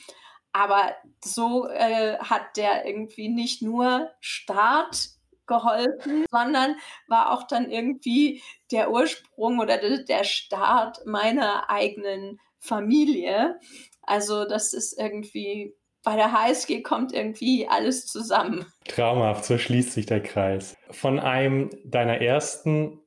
Aber 0.52 0.94
so 1.24 1.68
äh, 1.68 2.18
hat 2.18 2.56
der 2.56 2.86
irgendwie 2.86 3.28
nicht 3.28 3.62
nur 3.62 4.10
Start 4.20 5.15
geholfen, 5.46 6.24
sondern 6.30 6.76
war 7.08 7.32
auch 7.32 7.46
dann 7.46 7.70
irgendwie 7.70 8.42
der 8.70 8.90
Ursprung 8.90 9.58
oder 9.58 9.78
der 9.78 10.24
Start 10.24 11.04
meiner 11.06 11.70
eigenen 11.70 12.40
Familie. 12.58 13.58
Also 14.02 14.44
das 14.44 14.72
ist 14.72 14.98
irgendwie 14.98 15.74
bei 16.06 16.14
der 16.14 16.30
HSG 16.30 16.82
kommt 16.82 17.12
irgendwie 17.12 17.66
alles 17.66 18.06
zusammen. 18.06 18.64
Traumhaft, 18.86 19.44
so 19.44 19.58
schließt 19.58 19.90
sich 19.90 20.06
der 20.06 20.22
Kreis. 20.22 20.76
Von 20.92 21.18
einem 21.18 21.68
deiner 21.84 22.20
ersten 22.20 23.00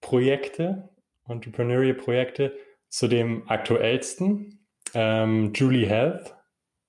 Projekte, 0.00 0.88
Entrepreneurial-Projekte, 1.28 2.58
zu 2.88 3.06
dem 3.06 3.48
aktuellsten, 3.48 4.66
ähm, 4.94 5.52
Julie 5.54 5.86
Health, 5.86 6.34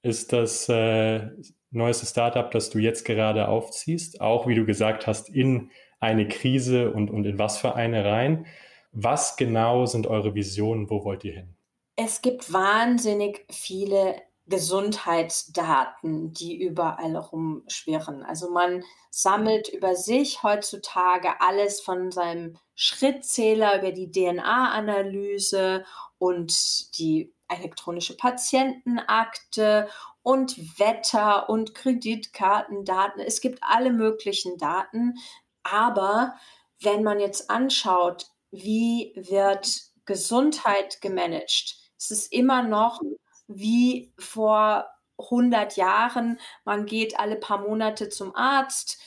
ist 0.01 0.33
das 0.33 0.67
äh, 0.67 1.29
neueste 1.71 2.05
Startup, 2.05 2.49
das 2.49 2.69
du 2.69 2.79
jetzt 2.79 3.05
gerade 3.05 3.47
aufziehst, 3.47 4.21
auch 4.21 4.47
wie 4.47 4.55
du 4.55 4.65
gesagt 4.65 5.07
hast, 5.07 5.29
in 5.29 5.71
eine 5.99 6.27
Krise 6.27 6.91
und, 6.91 7.09
und 7.09 7.25
in 7.25 7.37
was 7.37 7.57
für 7.57 7.75
eine 7.75 8.05
rein. 8.05 8.45
Was 8.91 9.35
genau 9.35 9.85
sind 9.85 10.07
eure 10.07 10.33
Visionen? 10.33 10.89
Wo 10.89 11.03
wollt 11.03 11.23
ihr 11.23 11.33
hin? 11.33 11.55
Es 11.95 12.21
gibt 12.21 12.51
wahnsinnig 12.51 13.45
viele 13.51 14.15
Gesundheitsdaten, 14.47 16.33
die 16.33 16.59
überall 16.59 17.15
rumschwirren. 17.15 18.23
Also 18.23 18.49
man 18.49 18.83
sammelt 19.11 19.67
über 19.69 19.95
sich 19.95 20.41
heutzutage 20.41 21.39
alles 21.39 21.81
von 21.81 22.11
seinem 22.11 22.57
Schrittzähler 22.73 23.79
über 23.79 23.91
die 23.91 24.11
DNA-Analyse 24.11 25.85
und 26.17 26.97
die 26.97 27.33
elektronische 27.47 28.17
Patientenakte 28.17 29.87
und 30.23 30.79
Wetter 30.79 31.49
und 31.49 31.73
Kreditkartendaten. 31.75 33.21
Es 33.21 33.41
gibt 33.41 33.59
alle 33.61 33.91
möglichen 33.91 34.57
Daten. 34.57 35.15
Aber 35.63 36.35
wenn 36.81 37.03
man 37.03 37.19
jetzt 37.19 37.49
anschaut, 37.49 38.27
wie 38.51 39.13
wird 39.15 39.81
Gesundheit 40.05 41.01
gemanagt, 41.01 41.77
es 41.97 42.11
ist 42.11 42.31
immer 42.31 42.63
noch 42.63 43.01
wie 43.47 44.13
vor 44.17 44.89
100 45.19 45.75
Jahren. 45.75 46.39
Man 46.63 46.85
geht 46.85 47.19
alle 47.19 47.35
paar 47.35 47.59
Monate 47.59 48.09
zum 48.09 48.35
Arzt. 48.35 48.99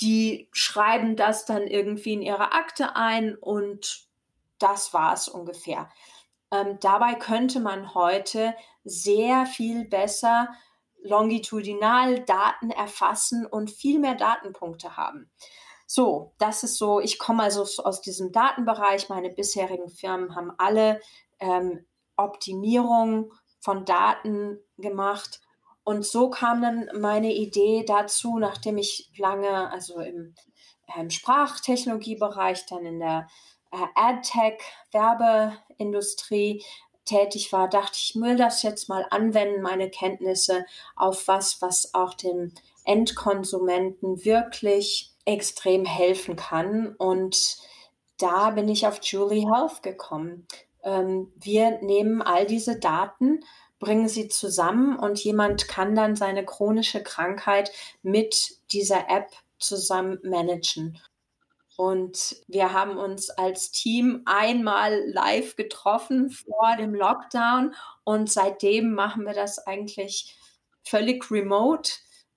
Die 0.00 0.48
schreiben 0.52 1.16
das 1.16 1.44
dann 1.44 1.66
irgendwie 1.66 2.14
in 2.14 2.22
ihre 2.22 2.52
Akte 2.52 2.96
ein 2.96 3.36
und 3.36 4.06
das 4.58 4.94
war 4.94 5.14
es 5.14 5.28
ungefähr. 5.28 5.90
Ähm, 6.54 6.78
dabei 6.80 7.14
könnte 7.14 7.58
man 7.58 7.94
heute 7.94 8.54
sehr 8.84 9.46
viel 9.46 9.86
besser 9.86 10.48
longitudinal 11.02 12.20
Daten 12.20 12.70
erfassen 12.70 13.44
und 13.44 13.70
viel 13.70 13.98
mehr 13.98 14.14
Datenpunkte 14.14 14.96
haben. 14.96 15.30
So, 15.86 16.32
das 16.38 16.62
ist 16.62 16.78
so, 16.78 17.00
ich 17.00 17.18
komme 17.18 17.42
also 17.42 17.62
aus 17.82 18.00
diesem 18.00 18.32
Datenbereich. 18.32 19.08
Meine 19.08 19.30
bisherigen 19.30 19.90
Firmen 19.90 20.34
haben 20.34 20.52
alle 20.56 21.00
ähm, 21.40 21.84
Optimierung 22.16 23.32
von 23.60 23.84
Daten 23.84 24.58
gemacht. 24.78 25.40
Und 25.82 26.06
so 26.06 26.30
kam 26.30 26.62
dann 26.62 26.88
meine 26.98 27.34
Idee 27.34 27.84
dazu, 27.86 28.38
nachdem 28.38 28.78
ich 28.78 29.10
lange, 29.18 29.70
also 29.70 30.00
im, 30.00 30.34
im 30.96 31.10
Sprachtechnologiebereich, 31.10 32.64
dann 32.66 32.86
in 32.86 33.00
der 33.00 33.28
AdTech, 33.94 34.58
Werbeindustrie 34.92 36.64
tätig 37.04 37.52
war, 37.52 37.68
dachte 37.68 37.96
ich, 37.96 38.14
ich 38.14 38.20
will 38.20 38.36
das 38.36 38.62
jetzt 38.62 38.88
mal 38.88 39.06
anwenden, 39.10 39.62
meine 39.62 39.90
Kenntnisse 39.90 40.64
auf 40.96 41.28
was, 41.28 41.60
was 41.60 41.94
auch 41.94 42.14
dem 42.14 42.52
Endkonsumenten 42.84 44.24
wirklich 44.24 45.12
extrem 45.24 45.84
helfen 45.84 46.36
kann. 46.36 46.94
Und 46.96 47.56
da 48.18 48.50
bin 48.50 48.68
ich 48.68 48.86
auf 48.86 49.00
Julie 49.02 49.50
Health 49.50 49.82
gekommen. 49.82 50.46
Ähm, 50.82 51.32
wir 51.36 51.82
nehmen 51.82 52.22
all 52.22 52.46
diese 52.46 52.78
Daten, 52.78 53.40
bringen 53.78 54.08
sie 54.08 54.28
zusammen 54.28 54.98
und 54.98 55.22
jemand 55.22 55.68
kann 55.68 55.94
dann 55.94 56.16
seine 56.16 56.44
chronische 56.44 57.02
Krankheit 57.02 57.70
mit 58.02 58.58
dieser 58.72 59.10
App 59.10 59.30
zusammen 59.58 60.18
managen. 60.22 60.98
Und 61.76 62.36
wir 62.46 62.72
haben 62.72 62.96
uns 62.96 63.30
als 63.30 63.72
Team 63.72 64.22
einmal 64.26 65.02
live 65.10 65.56
getroffen 65.56 66.30
vor 66.30 66.76
dem 66.78 66.94
Lockdown 66.94 67.74
und 68.04 68.30
seitdem 68.30 68.94
machen 68.94 69.24
wir 69.26 69.34
das 69.34 69.58
eigentlich 69.66 70.36
völlig 70.84 71.30
remote. 71.30 71.90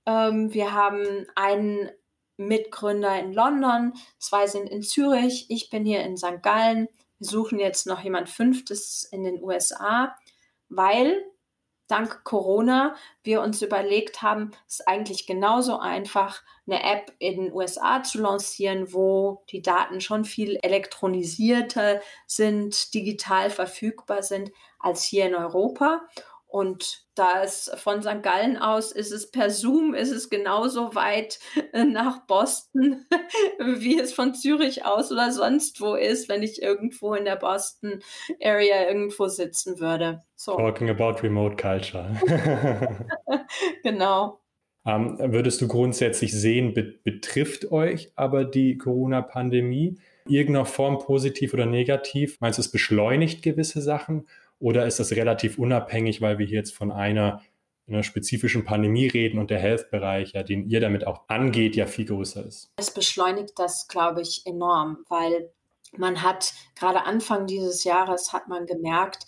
Ähm, 0.05 0.53
wir 0.53 0.73
haben 0.73 1.27
einen 1.35 1.91
Mitgründer 2.37 3.19
in 3.19 3.33
London, 3.33 3.93
zwei 4.19 4.47
sind 4.47 4.69
in 4.69 4.81
Zürich, 4.81 5.45
ich 5.49 5.69
bin 5.69 5.85
hier 5.85 6.01
in 6.01 6.17
St. 6.17 6.41
Gallen. 6.41 6.87
Wir 7.19 7.27
suchen 7.27 7.59
jetzt 7.59 7.87
noch 7.87 8.03
jemand 8.03 8.29
Fünftes 8.29 9.07
in 9.11 9.23
den 9.23 9.43
USA, 9.43 10.15
weil 10.69 11.23
dank 11.87 12.23
Corona 12.23 12.95
wir 13.23 13.41
uns 13.41 13.61
überlegt 13.61 14.21
haben, 14.21 14.51
es 14.67 14.79
ist 14.79 14.87
eigentlich 14.87 15.25
genauso 15.25 15.79
einfach, 15.79 16.43
eine 16.67 16.83
App 16.83 17.13
in 17.19 17.45
den 17.45 17.53
USA 17.53 18.03
zu 18.03 18.19
lancieren, 18.19 18.93
wo 18.93 19.43
die 19.49 19.61
Daten 19.61 20.01
schon 20.01 20.25
viel 20.25 20.57
elektronisierter 20.61 22.01
sind, 22.25 22.93
digital 22.93 23.49
verfügbar 23.49 24.21
sind 24.21 24.51
als 24.79 25.03
hier 25.03 25.27
in 25.27 25.35
Europa. 25.35 26.01
Und 26.47 27.05
da 27.13 27.41
ist 27.41 27.75
von 27.77 28.01
St. 28.01 28.23
Gallen 28.23 28.57
aus, 28.57 28.93
ist 28.93 29.11
es 29.11 29.31
per 29.31 29.49
Zoom, 29.49 29.93
ist 29.93 30.11
es 30.11 30.29
genauso 30.29 30.95
weit 30.95 31.39
äh, 31.73 31.83
nach 31.83 32.25
Boston, 32.25 33.05
wie 33.59 33.99
es 33.99 34.13
von 34.13 34.33
Zürich 34.33 34.85
aus 34.85 35.11
oder 35.11 35.31
sonst 35.31 35.81
wo 35.81 35.95
ist, 35.95 36.29
wenn 36.29 36.43
ich 36.43 36.61
irgendwo 36.61 37.13
in 37.15 37.25
der 37.25 37.35
Boston 37.35 37.99
Area 38.41 38.87
irgendwo 38.87 39.27
sitzen 39.27 39.79
würde. 39.79 40.23
So. 40.35 40.55
Talking 40.55 40.89
about 40.89 41.21
remote 41.21 41.57
culture. 41.57 42.15
genau. 43.83 44.39
Ähm, 44.85 45.17
würdest 45.19 45.61
du 45.61 45.67
grundsätzlich 45.67 46.31
sehen, 46.31 46.73
be 46.73 46.95
betrifft 47.03 47.71
euch 47.73 48.13
aber 48.15 48.45
die 48.45 48.77
Corona-Pandemie 48.77 49.99
irgendeiner 50.29 50.65
Form 50.65 50.99
positiv 50.99 51.53
oder 51.53 51.65
negativ? 51.65 52.37
Meinst 52.39 52.57
du, 52.57 52.61
es 52.61 52.71
beschleunigt 52.71 53.43
gewisse 53.43 53.81
Sachen? 53.81 54.27
Oder 54.59 54.85
ist 54.85 54.99
das 54.99 55.11
relativ 55.11 55.57
unabhängig, 55.57 56.21
weil 56.21 56.39
wir 56.39 56.45
hier 56.45 56.57
jetzt 56.57 56.75
von 56.75 56.91
einer, 56.91 57.41
einer 57.87 58.03
spezifischen 58.03 58.65
Pandemie 58.65 59.07
reden 59.07 59.39
und 59.39 59.51
der 59.51 59.59
Health-Bereich, 59.59 60.33
ja, 60.33 60.43
den 60.43 60.67
ihr 60.69 60.79
damit 60.79 61.05
auch 61.05 61.27
angeht, 61.27 61.75
ja 61.75 61.85
viel 61.85 62.05
größer 62.05 62.45
ist? 62.45 62.71
Es 62.77 62.91
beschleunigt 62.91 63.53
das, 63.57 63.87
glaube 63.87 64.21
ich, 64.21 64.45
enorm, 64.45 65.05
weil 65.09 65.51
man 65.95 66.21
hat 66.21 66.53
gerade 66.75 67.03
Anfang 67.03 67.47
dieses 67.47 67.83
Jahres 67.83 68.33
hat 68.33 68.47
man 68.47 68.65
gemerkt, 68.65 69.25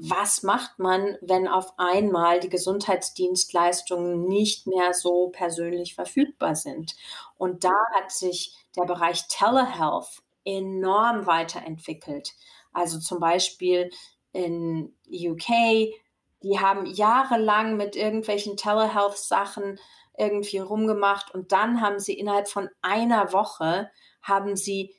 was 0.00 0.42
macht 0.42 0.78
man, 0.78 1.16
wenn 1.20 1.48
auf 1.48 1.72
einmal 1.76 2.40
die 2.40 2.48
Gesundheitsdienstleistungen 2.48 4.26
nicht 4.26 4.66
mehr 4.66 4.94
so 4.94 5.28
persönlich 5.30 5.94
verfügbar 5.94 6.54
sind? 6.54 6.94
Und 7.36 7.64
da 7.64 7.74
hat 7.94 8.12
sich 8.12 8.54
der 8.76 8.84
Bereich 8.84 9.26
Telehealth 9.28 10.22
enorm 10.44 11.26
weiterentwickelt. 11.26 12.34
Also 12.72 13.00
zum 13.00 13.18
Beispiel 13.18 13.90
in 14.38 14.94
UK, 15.10 15.92
die 16.42 16.60
haben 16.60 16.86
jahrelang 16.86 17.76
mit 17.76 17.96
irgendwelchen 17.96 18.56
Telehealth-Sachen 18.56 19.78
irgendwie 20.16 20.58
rumgemacht 20.58 21.34
und 21.34 21.52
dann 21.52 21.80
haben 21.80 21.98
sie 21.98 22.14
innerhalb 22.14 22.48
von 22.48 22.68
einer 22.82 23.32
Woche 23.32 23.90
haben 24.22 24.56
sie 24.56 24.94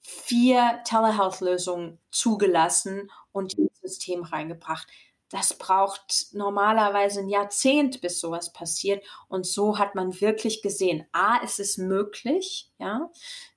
vier 0.00 0.80
Telehealth-Lösungen 0.84 1.98
zugelassen 2.10 3.10
und 3.32 3.54
ins 3.54 3.80
System 3.80 4.24
reingebracht. 4.24 4.88
Das 5.28 5.56
braucht 5.56 6.26
normalerweise 6.32 7.20
ein 7.20 7.28
Jahrzehnt, 7.28 8.02
bis 8.02 8.20
sowas 8.20 8.52
passiert. 8.52 9.02
Und 9.28 9.46
so 9.46 9.78
hat 9.78 9.94
man 9.94 10.20
wirklich 10.20 10.60
gesehen, 10.60 11.06
a, 11.12 11.38
ist 11.38 11.58
es 11.58 11.78
möglich, 11.78 12.70
ja, 12.78 13.10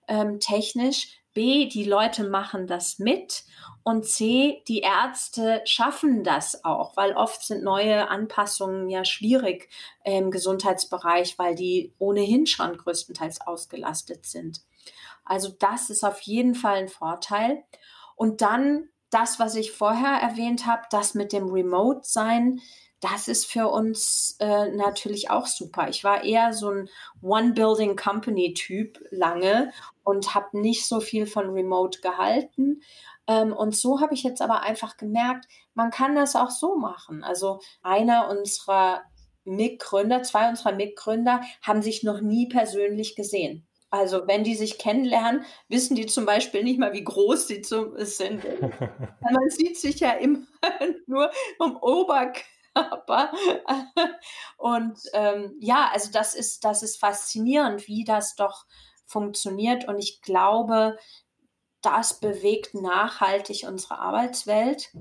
ähm, 0.08 0.40
technisch. 0.40 1.20
B, 1.36 1.68
die 1.68 1.84
Leute 1.84 2.24
machen 2.24 2.66
das 2.66 2.98
mit 2.98 3.44
und 3.84 4.04
C, 4.04 4.64
die 4.68 4.80
Ärzte 4.80 5.62
schaffen 5.66 6.24
das 6.24 6.66
auch, 6.66 6.98
weil 6.98 7.14
oft 7.14 7.44
sind 7.44 7.64
neue 7.64 8.10
Anpassungen 8.10 8.90
ja 8.90 9.06
schwierig 9.06 9.70
im 10.04 10.32
Gesundheitsbereich, 10.32 11.38
weil 11.38 11.54
die 11.54 11.94
ohnehin 12.00 12.48
schon 12.48 12.76
größtenteils 12.76 13.42
ausgelastet 13.42 14.26
sind. 14.26 14.62
Also 15.24 15.50
das 15.60 15.92
ist 15.92 16.04
auf 16.04 16.22
jeden 16.22 16.56
Fall 16.56 16.78
ein 16.78 16.88
Vorteil. 16.88 17.64
Und 18.16 18.42
dann 18.42 18.90
das, 19.12 19.40
was 19.40 19.54
ich 19.54 19.72
vorher 19.72 20.20
erwähnt 20.20 20.66
habe, 20.66 20.84
das 20.90 21.14
mit 21.14 21.32
dem 21.32 21.50
Remote-Sein, 21.50 22.62
das 23.02 23.28
ist 23.28 23.46
für 23.46 23.68
uns 23.68 24.38
äh, 24.40 24.70
natürlich 24.72 25.30
auch 25.30 25.48
super. 25.48 25.90
Ich 25.90 26.04
war 26.04 26.24
eher 26.24 26.54
so 26.54 26.70
ein 26.70 26.90
One-Building-Company-Typ 27.22 29.00
lange 29.12 29.72
und 30.04 30.34
habe 30.34 30.60
nicht 30.60 30.88
so 30.88 31.00
viel 31.00 31.28
von 31.28 31.50
Remote 31.50 32.02
gehalten. 32.02 32.82
Ähm, 33.28 33.54
und 33.54 33.76
so 33.76 34.02
habe 34.02 34.14
ich 34.14 34.24
jetzt 34.24 34.42
aber 34.42 34.62
einfach 34.62 34.98
gemerkt, 34.98 35.46
man 35.74 35.92
kann 35.92 36.16
das 36.16 36.36
auch 36.36 36.50
so 36.50 36.76
machen. 36.78 37.24
Also 37.24 37.60
einer 37.84 38.30
unserer 38.30 39.04
Mitgründer, 39.44 40.24
zwei 40.24 40.50
unserer 40.50 40.74
Mitgründer 40.74 41.42
haben 41.62 41.82
sich 41.82 42.04
noch 42.04 42.22
nie 42.22 42.48
persönlich 42.48 43.16
gesehen. 43.16 43.68
Also 43.92 44.28
wenn 44.28 44.44
die 44.44 44.56
sich 44.56 44.78
kennenlernen, 44.78 45.46
wissen 45.70 45.96
die 45.96 46.06
zum 46.08 46.26
Beispiel 46.26 46.64
nicht 46.64 46.80
mal, 46.80 46.94
wie 46.94 47.04
groß 47.04 47.48
sie 47.48 47.62
sind. 47.64 48.44
Man 49.22 49.50
sieht 49.50 49.78
sich 49.78 50.00
ja 50.00 50.12
immer 50.12 50.40
nur 51.08 51.30
vom 51.58 51.78
Oberkörper 51.78 52.42
Körper. 52.76 53.32
Und 54.58 55.00
ähm, 55.14 55.56
ja, 55.60 55.90
also 55.92 56.12
das 56.12 56.36
ist, 56.36 56.64
das 56.64 56.84
ist 56.84 57.00
faszinierend, 57.00 57.88
wie 57.88 58.04
das 58.04 58.36
doch 58.36 58.66
funktioniert. 59.06 59.88
Und 59.88 60.00
ich 60.00 60.22
glaube, 60.22 60.98
das 61.82 62.20
bewegt 62.20 62.74
nachhaltig 62.74 63.66
unsere 63.68 64.00
Arbeitswelt. 64.00 64.92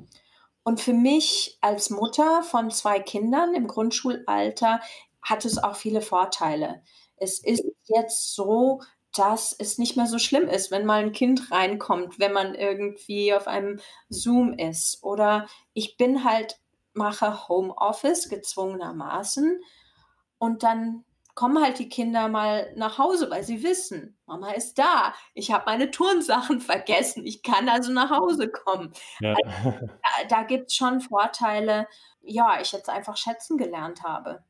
Und 0.62 0.80
für 0.80 0.92
mich 0.92 1.58
als 1.60 1.90
Mutter 1.90 2.42
von 2.42 2.70
zwei 2.70 3.00
Kindern 3.00 3.54
im 3.54 3.66
Grundschulalter 3.66 4.80
hat 5.22 5.44
es 5.44 5.58
auch 5.58 5.76
viele 5.76 6.00
Vorteile. 6.00 6.82
Es 7.16 7.38
ist 7.38 7.64
jetzt 7.86 8.34
so, 8.34 8.80
dass 9.14 9.54
es 9.58 9.78
nicht 9.78 9.96
mehr 9.96 10.06
so 10.06 10.18
schlimm 10.18 10.48
ist, 10.48 10.70
wenn 10.70 10.84
mal 10.84 11.02
ein 11.02 11.12
Kind 11.12 11.50
reinkommt, 11.50 12.18
wenn 12.18 12.32
man 12.32 12.54
irgendwie 12.54 13.32
auf 13.32 13.46
einem 13.46 13.80
Zoom 14.08 14.52
ist. 14.54 15.02
Oder 15.02 15.46
ich 15.72 15.96
bin 15.96 16.24
halt, 16.24 16.58
mache 16.94 17.48
Homeoffice 17.48 18.28
gezwungenermaßen 18.28 19.60
und 20.38 20.62
dann 20.62 21.04
kommen 21.34 21.62
halt 21.62 21.78
die 21.78 21.88
Kinder 21.88 22.28
mal 22.28 22.72
nach 22.76 22.98
Hause, 22.98 23.28
weil 23.30 23.42
sie 23.42 23.62
wissen, 23.62 24.16
Mama 24.26 24.52
ist 24.52 24.78
da. 24.78 25.14
Ich 25.34 25.50
habe 25.50 25.64
meine 25.66 25.90
Turnsachen 25.90 26.60
vergessen. 26.60 27.26
Ich 27.26 27.42
kann 27.42 27.68
also 27.68 27.92
nach 27.92 28.10
Hause 28.10 28.48
kommen. 28.48 28.92
Ja. 29.20 29.34
Also, 29.34 29.78
da, 29.80 30.24
da 30.28 30.42
gibt 30.44 30.70
es 30.70 30.76
schon 30.76 31.00
Vorteile, 31.00 31.86
ja, 32.22 32.58
ich 32.62 32.72
jetzt 32.72 32.88
einfach 32.88 33.16
schätzen 33.16 33.58
gelernt 33.58 34.02
habe. 34.02 34.44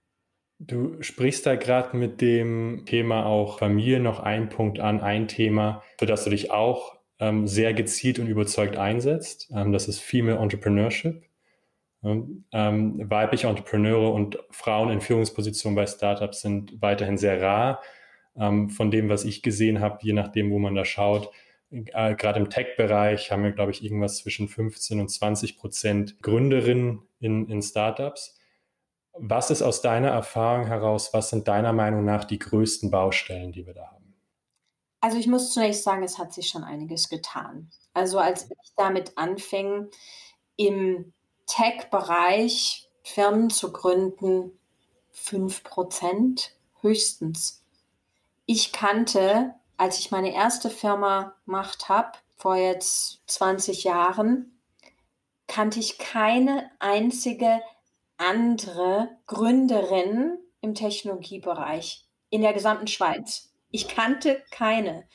Du 0.59 1.03
sprichst 1.03 1.45
da 1.47 1.57
gerade 1.57 1.97
mit 1.97 2.21
dem 2.21 2.85
Thema 2.87 3.27
auch 3.27 3.59
Familie 3.59 4.01
noch 4.01 4.21
einen 4.21 4.49
Punkt 4.49 4.79
an, 4.79 5.01
ein 5.01 5.27
Thema, 5.27 5.83
für 5.99 6.07
das 6.07 6.25
du 6.25 6.31
dich 6.31 6.53
auch 6.53 6.97
ähm, 7.19 7.47
sehr 7.47 7.75
gezielt 7.75 8.19
und 8.19 8.29
überzeugt 8.29 8.77
einsetzt. 8.77 9.51
Ähm, 9.55 9.73
das 9.73 9.89
ist 9.89 10.01
Female 10.01 10.39
Entrepreneurship. 10.39 11.23
Ähm, 12.05 13.11
weibliche 13.11 13.49
Entrepreneure 13.49 14.13
und 14.13 14.39
Frauen 14.51 14.91
in 14.91 15.01
Führungspositionen 15.01 15.75
bei 15.75 15.87
Startups 15.87 16.43
sind 16.43 16.83
weiterhin 16.83 17.17
sehr 17.17 17.41
rar. 17.41 17.83
Ähm, 18.37 18.69
von 18.69 18.91
dem, 18.91 19.09
was 19.09 19.25
ich 19.25 19.43
gesehen 19.43 19.81
habe, 19.81 19.99
je 20.03 20.13
nachdem, 20.13 20.51
wo 20.51 20.59
man 20.59 20.75
da 20.75 20.85
schaut, 20.85 21.31
äh, 21.71 22.15
gerade 22.15 22.39
im 22.39 22.51
Tech-Bereich 22.51 23.31
haben 23.31 23.43
wir, 23.43 23.53
glaube 23.53 23.73
ich, 23.73 23.83
irgendwas 23.83 24.19
zwischen 24.19 24.49
15 24.49 25.01
und 25.01 25.09
20 25.09 25.57
Prozent 25.57 26.23
Gründerinnen 26.23 27.03
in, 27.21 27.49
in 27.49 27.63
Startups. 27.63 28.39
Was 29.17 29.51
ist 29.51 29.63
aus 29.63 29.81
deiner 29.81 30.09
Erfahrung 30.09 30.67
heraus, 30.67 31.15
was 31.15 31.31
sind 31.31 31.49
deiner 31.49 31.73
Meinung 31.73 32.05
nach 32.05 32.25
die 32.25 32.39
größten 32.39 32.91
Baustellen, 32.91 33.53
die 33.53 33.67
wir 33.67 33.75
da 33.75 33.87
haben? 33.87 34.15
Also 35.01 35.19
ich 35.19 35.27
muss 35.27 35.53
zunächst 35.53 35.85
sagen, 35.85 36.03
es 36.03 36.19
hat 36.19 36.33
sich 36.33 36.49
schon 36.49 36.65
einiges 36.65 37.09
getan. 37.09 37.71
Also 37.93 38.19
als 38.19 38.45
ich 38.45 38.73
damit 38.77 39.13
anfing, 39.17 39.89
im 40.57 41.13
Tech-Bereich 41.47 42.89
Firmen 43.03 43.51
zu 43.51 43.71
gründen, 43.73 44.59
5% 45.15 46.51
höchstens. 46.81 47.63
Ich 48.47 48.73
kannte, 48.73 49.55
als 49.77 49.99
ich 49.99 50.11
meine 50.11 50.35
erste 50.35 50.71
Firma 50.71 51.35
gemacht 51.45 51.89
habe, 51.89 52.13
vor 52.37 52.57
jetzt 52.57 53.23
20 53.27 53.85
Jahren, 53.85 54.59
kannte 55.47 55.81
ich 55.81 55.99
keine 55.99 56.71
einzige 56.79 57.61
andere 58.17 59.19
Gründerin 59.27 60.39
im 60.61 60.75
Technologiebereich 60.75 62.07
in 62.31 62.43
der 62.43 62.53
gesamten 62.53 62.87
Schweiz. 62.87 63.53
Ich 63.71 63.89
kannte 63.89 64.43
keine. 64.51 65.07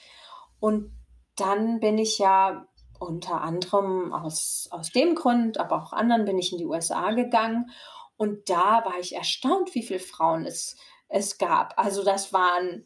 Und 0.60 0.92
dann 1.36 1.80
bin 1.80 1.98
ich 1.98 2.20
ja 2.20 2.68
unter 3.00 3.42
anderem 3.42 4.14
aus, 4.14 4.68
aus 4.72 4.92
dem 4.92 5.16
Grund, 5.16 5.58
aber 5.58 5.82
auch 5.82 5.94
anderen 5.94 6.26
bin 6.26 6.38
ich 6.38 6.52
in 6.52 6.58
die 6.58 6.66
USA 6.66 7.12
gegangen. 7.12 7.72
Und 8.18 8.50
da 8.50 8.84
war 8.86 9.00
ich 9.00 9.16
erstaunt, 9.16 9.74
wie 9.74 9.84
viele 9.84 10.00
Frauen 10.00 10.46
es, 10.46 10.76
es 11.08 11.38
gab. 11.38 11.74
Also 11.78 12.04
das 12.04 12.34
waren 12.34 12.86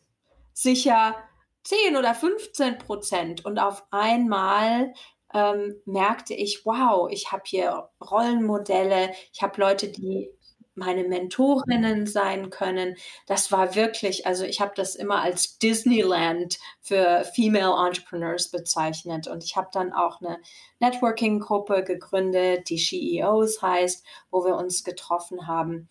sicher 0.54 1.16
10 1.64 1.98
oder 1.98 2.14
15 2.14 2.78
Prozent. 2.78 3.44
Und 3.46 3.60
auf 3.60 3.84
einmal 3.90 4.94
ähm, 5.34 5.82
merkte 5.86 6.36
ich, 6.36 6.66
wow, 6.66 7.10
ich 7.10 7.32
habe 7.32 7.44
hier 7.46 7.90
Rollenmodelle, 8.00 9.12
ich 9.34 9.42
habe 9.42 9.60
Leute, 9.60 9.90
die 9.90 10.30
meine 10.76 11.04
Mentorinnen 11.04 12.08
sein 12.08 12.50
können. 12.50 12.96
Das 13.28 13.52
war 13.52 13.76
wirklich, 13.76 14.26
also 14.26 14.44
ich 14.44 14.62
habe 14.62 14.74
das 14.76 14.96
immer 14.96 15.22
als 15.22 15.60
Disneyland 15.60 16.58
für 16.82 17.24
Female 17.36 17.88
Entrepreneurs 17.88 18.50
bezeichnet. 18.50 19.28
Und 19.28 19.44
ich 19.44 19.56
habe 19.56 19.70
dann 19.72 19.94
auch 19.94 20.22
eine 20.22 20.40
Networking-Gruppe 20.80 21.84
gegründet, 21.84 22.70
die 22.70 22.78
CEOs 22.78 23.62
heißt, 23.62 24.06
wo 24.32 24.46
wir 24.46 24.56
uns 24.56 24.84
getroffen 24.84 25.48
haben. 25.48 25.90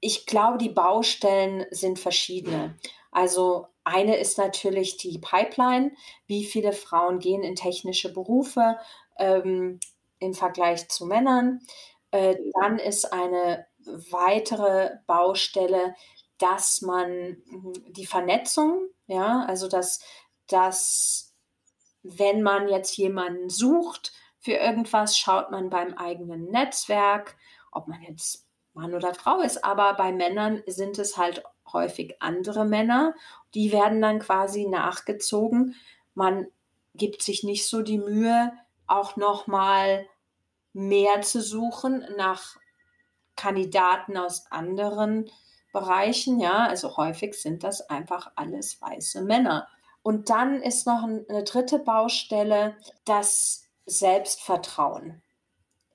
Ich 0.00 0.26
glaube, 0.26 0.58
die 0.58 0.68
Baustellen 0.68 1.66
sind 1.70 1.98
verschiedene. 1.98 2.76
Also 3.10 3.68
eine 3.84 4.16
ist 4.16 4.36
natürlich 4.36 4.96
die 4.96 5.18
Pipeline. 5.18 5.92
Wie 6.26 6.44
viele 6.44 6.72
Frauen 6.72 7.18
gehen 7.18 7.42
in 7.42 7.54
technische 7.54 8.12
Berufe 8.12 8.78
ähm, 9.18 9.80
im 10.18 10.34
Vergleich 10.34 10.88
zu 10.88 11.06
Männern? 11.06 11.60
Äh, 12.10 12.36
dann 12.60 12.78
ist 12.78 13.12
eine 13.12 13.66
weitere 14.10 14.98
Baustelle, 15.06 15.94
dass 16.38 16.82
man 16.82 17.38
mhm, 17.46 17.72
die 17.88 18.06
Vernetzung, 18.06 18.88
ja, 19.06 19.44
also 19.46 19.68
dass, 19.68 20.00
dass 20.48 21.34
wenn 22.02 22.42
man 22.42 22.68
jetzt 22.68 22.96
jemanden 22.96 23.48
sucht 23.48 24.12
für 24.38 24.52
irgendwas, 24.52 25.18
schaut 25.18 25.50
man 25.50 25.70
beim 25.70 25.94
eigenen 25.94 26.50
Netzwerk, 26.50 27.36
ob 27.72 27.88
man 27.88 28.02
jetzt 28.02 28.46
Mann 28.74 28.94
oder 28.94 29.14
Frau 29.14 29.40
ist, 29.40 29.64
aber 29.64 29.94
bei 29.94 30.12
Männern 30.12 30.62
sind 30.66 30.98
es 30.98 31.16
halt 31.16 31.42
häufig 31.72 32.20
andere 32.20 32.64
Männer, 32.64 33.14
die 33.54 33.72
werden 33.72 34.00
dann 34.00 34.18
quasi 34.18 34.66
nachgezogen. 34.66 35.74
Man 36.14 36.46
gibt 36.94 37.22
sich 37.22 37.42
nicht 37.42 37.66
so 37.66 37.82
die 37.82 37.98
Mühe, 37.98 38.52
auch 38.86 39.16
noch 39.16 39.46
mal 39.46 40.06
mehr 40.72 41.22
zu 41.22 41.40
suchen 41.40 42.06
nach 42.16 42.56
Kandidaten 43.36 44.16
aus 44.16 44.50
anderen 44.50 45.30
Bereichen, 45.72 46.40
ja, 46.40 46.66
also 46.66 46.96
häufig 46.96 47.34
sind 47.34 47.62
das 47.62 47.88
einfach 47.90 48.32
alles 48.34 48.80
weiße 48.80 49.22
Männer. 49.22 49.68
Und 50.02 50.30
dann 50.30 50.62
ist 50.62 50.86
noch 50.86 51.02
eine 51.02 51.44
dritte 51.44 51.78
Baustelle, 51.78 52.76
das 53.04 53.64
Selbstvertrauen. 53.84 55.22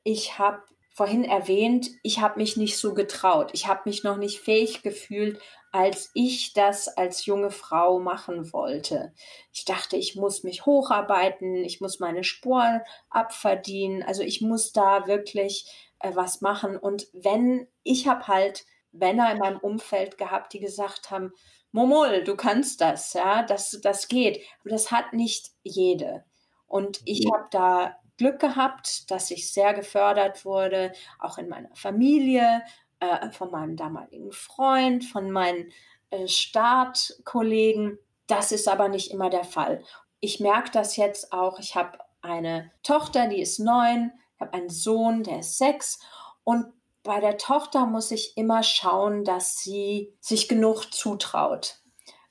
Ich 0.04 0.38
habe 0.38 0.62
vorhin 0.94 1.24
erwähnt, 1.24 1.90
ich 2.04 2.20
habe 2.20 2.40
mich 2.40 2.58
nicht 2.58 2.78
so 2.78 2.94
getraut. 2.94 3.52
Ich 3.54 3.68
habe 3.68 3.82
mich 3.86 4.04
noch 4.04 4.18
nicht 4.18 4.40
fähig 4.40 4.84
gefühlt, 4.84 5.40
als 5.72 6.12
ich 6.14 6.54
das 6.54 6.90
als 6.90 7.26
junge 7.26 7.50
Frau 7.50 8.00
machen 8.00 8.52
wollte. 8.52 9.14
Ich 9.54 9.64
dachte, 9.64 9.96
ich 9.96 10.16
muss 10.16 10.44
mich 10.44 10.66
hocharbeiten, 10.66 11.56
ich 11.64 11.80
muss 11.80 12.00
meine 12.00 12.24
Sporen 12.24 12.82
abverdienen, 13.10 14.04
also 14.04 14.22
ich 14.22 14.42
muss 14.42 14.74
da 14.74 15.08
wirklich 15.08 15.91
äh, 16.04 16.16
was 16.16 16.42
machen. 16.42 16.78
Und 16.78 17.08
wenn, 17.14 17.68
ich 17.84 18.08
habe 18.08 18.28
halt 18.28 18.66
Männer 18.92 19.32
in 19.32 19.40
meinem 19.40 19.60
Umfeld 19.60 20.18
gehabt, 20.18 20.54
die 20.54 20.60
gesagt 20.60 21.12
haben, 21.12 21.32
Momol, 21.72 22.24
du 22.24 22.36
kannst 22.36 22.82
das, 22.82 23.14
ja, 23.14 23.44
das, 23.44 23.80
das 23.82 24.08
geht. 24.08 24.42
Aber 24.60 24.72
das 24.72 24.92
hat 24.92 25.14
nicht 25.14 25.52
jede. 25.64 26.26
Und 26.68 27.02
ich 27.06 27.30
habe 27.32 27.48
da 27.52 27.96
Glück 28.18 28.40
gehabt, 28.40 29.10
dass 29.10 29.32
ich 29.32 29.52
sehr 29.52 29.74
gefördert 29.74 30.46
wurde, 30.46 30.92
auch 31.20 31.38
in 31.38 31.48
meiner 31.48 31.74
Familie, 31.76 32.62
äh, 33.00 33.32
von 33.32 33.52
meinem 33.52 33.76
damaligen 33.78 34.32
Freund, 34.32 35.04
von 35.04 35.32
meinen 35.32 35.72
äh, 36.12 36.28
Startkollegen. 36.28 37.98
Das 38.28 38.52
ist 38.52 38.68
aber 38.68 38.90
nicht 38.90 39.12
immer 39.12 39.30
der 39.30 39.44
Fall. 39.44 39.84
Ich 40.20 40.40
merke 40.40 40.72
das 40.72 40.98
jetzt 40.98 41.34
auch. 41.34 41.58
Ich 41.60 41.76
habe 41.76 41.98
eine 42.22 42.72
Tochter, 42.84 43.28
die 43.28 43.42
ist 43.42 43.60
neun, 43.60 44.12
habe 44.42 44.54
einen 44.54 44.70
Sohn, 44.70 45.24
der 45.24 45.40
ist 45.40 45.58
sechs. 45.58 46.00
Und 46.44 46.74
bei 47.04 47.20
der 47.20 47.38
Tochter 47.38 47.86
muss 47.86 48.12
ich 48.12 48.38
immer 48.38 48.64
schauen, 48.64 49.24
dass 49.24 49.58
sie 49.58 50.14
sich 50.20 50.48
genug 50.48 50.94
zutraut. 50.94 51.82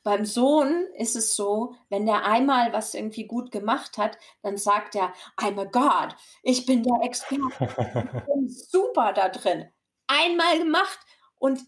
Beim 0.02 0.24
Sohn 0.24 0.86
ist 0.96 1.14
es 1.14 1.36
so, 1.36 1.74
wenn 1.90 2.06
der 2.06 2.24
einmal 2.24 2.72
was 2.72 2.94
irgendwie 2.94 3.26
gut 3.26 3.50
gemacht 3.50 3.98
hat, 3.98 4.16
dann 4.42 4.56
sagt 4.56 4.94
er, 4.94 5.12
I'm 5.36 5.60
a 5.60 5.64
God, 5.64 6.16
ich 6.42 6.64
bin 6.64 6.82
der 6.82 7.02
Experte, 7.02 7.44
ich 7.60 8.24
bin 8.24 8.48
super 8.48 9.12
da 9.12 9.28
drin. 9.28 9.68
Einmal 10.06 10.58
gemacht 10.58 10.98
und 11.38 11.60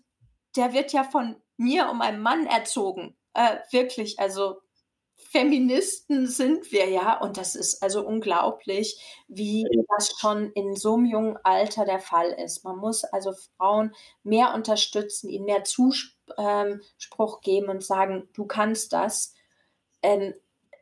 der 0.57 0.73
wird 0.73 0.93
ja 0.93 1.05
von 1.05 1.37
mir 1.59 1.91
um 1.91 2.01
einen 2.01 2.23
Mann 2.23 2.47
erzogen. 2.47 3.17
Äh, 3.35 3.59
wirklich, 3.71 4.19
also 4.19 4.62
Feministen 5.33 6.27
sind 6.27 6.71
wir 6.73 6.91
ja. 6.91 7.19
Und 7.19 7.39
das 7.39 7.55
ist 7.55 7.83
also 7.83 8.07
unglaublich, 8.07 9.01
wie 9.29 9.65
das 9.89 10.13
schon 10.19 10.53
in 10.53 10.77
so 10.77 10.95
einem 10.95 11.07
jungen 11.07 11.39
Alter 11.43 11.87
der 11.87 12.01
Fall 12.01 12.29
ist. 12.33 12.65
Man 12.65 12.77
muss 12.77 13.03
also 13.05 13.33
Frauen 13.57 13.95
mehr 14.23 14.53
unterstützen, 14.55 15.31
ihnen 15.31 15.47
mehr 15.47 15.65
Zuspruch 15.65 16.19
ähm, 16.37 16.81
geben 17.43 17.71
und 17.71 17.83
sagen, 17.83 18.29
du 18.35 18.45
kannst 18.45 18.93
das, 18.93 19.35
ähm, 20.03 20.35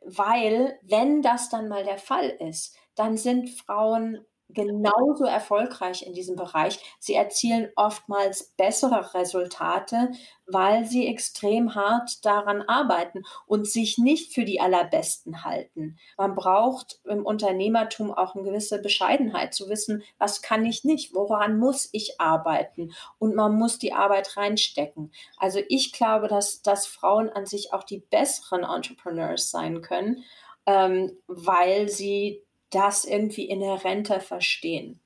weil 0.03 0.77
wenn 0.81 1.21
das 1.21 1.49
dann 1.49 1.69
mal 1.69 1.85
der 1.85 1.97
Fall 1.97 2.27
ist, 2.27 2.75
dann 2.95 3.15
sind 3.15 3.49
Frauen 3.49 4.25
genauso 4.53 5.25
erfolgreich 5.25 6.05
in 6.05 6.13
diesem 6.13 6.35
Bereich. 6.35 6.79
Sie 6.99 7.13
erzielen 7.13 7.69
oftmals 7.75 8.53
bessere 8.57 9.13
Resultate, 9.13 10.11
weil 10.45 10.85
sie 10.85 11.07
extrem 11.07 11.75
hart 11.75 12.25
daran 12.25 12.61
arbeiten 12.61 13.23
und 13.45 13.67
sich 13.67 13.97
nicht 13.97 14.33
für 14.33 14.45
die 14.45 14.59
Allerbesten 14.59 15.43
halten. 15.43 15.97
Man 16.17 16.35
braucht 16.35 16.99
im 17.05 17.25
Unternehmertum 17.25 18.11
auch 18.11 18.35
eine 18.35 18.43
gewisse 18.43 18.81
Bescheidenheit 18.81 19.53
zu 19.53 19.69
wissen, 19.69 20.03
was 20.17 20.41
kann 20.41 20.65
ich 20.65 20.83
nicht, 20.83 21.13
woran 21.13 21.57
muss 21.57 21.89
ich 21.91 22.19
arbeiten 22.19 22.93
und 23.17 23.35
man 23.35 23.55
muss 23.55 23.79
die 23.79 23.93
Arbeit 23.93 24.35
reinstecken. 24.37 25.11
Also 25.37 25.59
ich 25.69 25.93
glaube, 25.93 26.27
dass, 26.27 26.61
dass 26.61 26.85
Frauen 26.85 27.29
an 27.29 27.45
sich 27.45 27.73
auch 27.73 27.83
die 27.83 27.99
besseren 27.99 28.63
Entrepreneurs 28.63 29.49
sein 29.49 29.81
können, 29.81 30.23
ähm, 30.65 31.17
weil 31.27 31.89
sie 31.89 32.43
das 32.71 33.05
irgendwie 33.05 33.49
inhärenter 33.49 34.19
verstehen. 34.19 34.99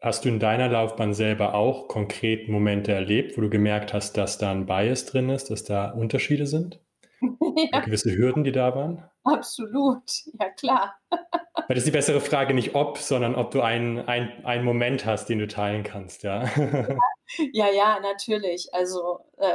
Hast 0.00 0.24
du 0.24 0.28
in 0.28 0.38
deiner 0.38 0.68
Laufbahn 0.68 1.12
selber 1.12 1.54
auch 1.54 1.88
konkret 1.88 2.48
Momente 2.48 2.92
erlebt, 2.92 3.36
wo 3.36 3.40
du 3.40 3.50
gemerkt 3.50 3.92
hast, 3.92 4.16
dass 4.16 4.38
da 4.38 4.52
ein 4.52 4.66
Bias 4.66 5.06
drin 5.06 5.28
ist, 5.28 5.50
dass 5.50 5.64
da 5.64 5.90
Unterschiede 5.90 6.46
sind? 6.46 6.80
ja. 7.72 7.80
Gewisse 7.80 8.16
Hürden, 8.16 8.44
die 8.44 8.52
da 8.52 8.74
waren? 8.76 9.02
Absolut, 9.32 10.02
ja 10.38 10.50
klar. 10.50 10.98
Weil 11.10 11.74
das 11.74 11.78
ist 11.78 11.86
die 11.86 11.90
bessere 11.92 12.20
Frage 12.20 12.54
nicht 12.54 12.74
ob, 12.74 12.98
sondern 12.98 13.34
ob 13.34 13.50
du 13.50 13.60
einen, 13.60 14.00
einen, 14.08 14.64
Moment 14.64 15.04
hast, 15.04 15.28
den 15.28 15.38
du 15.38 15.46
teilen 15.46 15.82
kannst, 15.82 16.22
ja. 16.22 16.48
Ja, 17.52 17.70
ja, 17.70 18.00
natürlich. 18.00 18.72
Also 18.72 19.20
äh, 19.36 19.46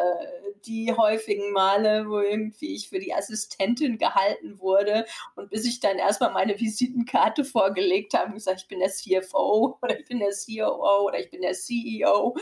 die 0.65 0.93
häufigen 0.93 1.51
Male, 1.51 2.07
wo 2.07 2.19
irgendwie 2.19 2.75
ich 2.75 2.89
für 2.89 2.99
die 2.99 3.13
Assistentin 3.13 3.97
gehalten 3.97 4.59
wurde 4.59 5.05
und 5.35 5.49
bis 5.49 5.65
ich 5.65 5.79
dann 5.79 5.97
erstmal 5.97 6.31
meine 6.31 6.59
Visitenkarte 6.59 7.43
vorgelegt 7.43 8.13
habe 8.13 8.27
und 8.27 8.33
gesagt, 8.35 8.61
ich 8.61 8.67
bin 8.67 8.79
der 8.79 8.91
CFO 8.91 9.79
oder 9.81 9.99
ich 9.99 10.05
bin 10.05 10.19
der 10.19 10.29
COO 10.29 11.07
oder 11.07 11.19
ich 11.19 11.31
bin 11.31 11.41
der 11.41 11.53
CEO, 11.53 12.35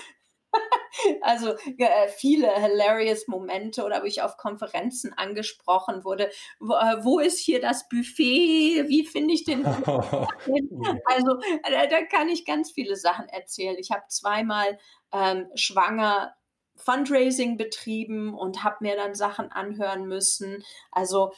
also 1.22 1.56
äh, 1.78 2.08
viele 2.10 2.52
hilarious 2.54 3.28
Momente 3.28 3.84
oder 3.84 4.02
wo 4.02 4.06
ich 4.06 4.22
auf 4.22 4.38
Konferenzen 4.38 5.14
angesprochen 5.14 6.04
wurde. 6.04 6.30
Wo, 6.60 6.74
äh, 6.74 7.04
wo 7.04 7.20
ist 7.20 7.40
hier 7.40 7.62
das 7.62 7.88
Buffet? 7.90 8.88
Wie 8.88 9.06
finde 9.06 9.34
ich 9.34 9.44
den? 9.44 9.66
also 9.66 11.40
äh, 11.64 11.88
da 11.90 12.04
kann 12.06 12.30
ich 12.30 12.46
ganz 12.46 12.72
viele 12.72 12.96
Sachen 12.96 13.28
erzählen. 13.28 13.76
Ich 13.80 13.92
habe 13.92 14.04
zweimal 14.10 14.78
ähm, 15.14 15.48
schwanger 15.56 16.36
Fundraising 16.76 17.58
betrieben 17.58 18.34
und 18.34 18.64
habe 18.64 18.78
mir 18.82 18.96
dann 18.96 19.16
Sachen 19.16 19.52
anhören 19.52 20.08
müssen. 20.08 20.64
Also 20.92 21.32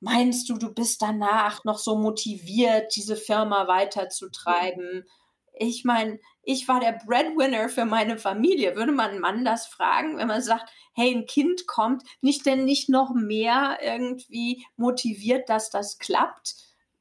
meinst 0.00 0.48
du, 0.48 0.56
du 0.56 0.72
bist 0.72 1.02
danach 1.02 1.64
noch 1.64 1.78
so 1.78 1.96
motiviert, 1.96 2.94
diese 2.96 3.16
Firma 3.16 3.66
weiterzutreiben? 3.66 5.06
Ich 5.54 5.84
meine, 5.84 6.18
ich 6.42 6.68
war 6.68 6.80
der 6.80 6.98
Breadwinner 7.04 7.68
für 7.68 7.84
meine 7.84 8.18
Familie. 8.18 8.76
Würde 8.76 8.92
man 8.92 9.10
einen 9.10 9.20
Mann 9.20 9.44
das 9.44 9.66
fragen, 9.66 10.16
wenn 10.16 10.28
man 10.28 10.42
sagt, 10.42 10.70
hey, 10.94 11.14
ein 11.14 11.26
Kind 11.26 11.66
kommt, 11.66 12.02
nicht 12.20 12.46
denn 12.46 12.64
nicht 12.64 12.88
noch 12.88 13.14
mehr 13.14 13.78
irgendwie 13.82 14.64
motiviert, 14.76 15.48
dass 15.48 15.70
das 15.70 15.98
klappt? 15.98 16.56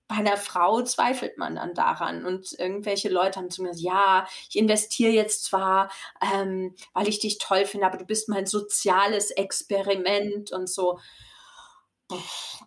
Bei 0.08 0.16
einer 0.16 0.38
Frau 0.38 0.82
zweifelt 0.82 1.38
man 1.38 1.56
dann 1.56 1.76
daran 1.76 2.26
und 2.26 2.54
irgendwelche 2.58 3.10
Leute 3.10 3.40
haben 3.40 3.52
zu 3.52 3.62
mir 3.62 3.70
gesagt, 3.70 3.86
ja, 3.86 4.28
ich 4.50 4.58
investiere 4.58 5.12
jetzt 5.12 5.44
zwar, 5.44 5.92
ähm, 6.34 6.76
weil 6.94 7.08
ich 7.08 7.20
dich 7.20 7.38
toll 7.38 7.66
finde, 7.66 7.86
aber 7.86 7.98
du 7.98 8.06
bist 8.06 8.28
mein 8.28 8.48
soziales 8.48 9.30
Experiment 9.32 10.52
und 10.52 10.68
so. 10.68 11.00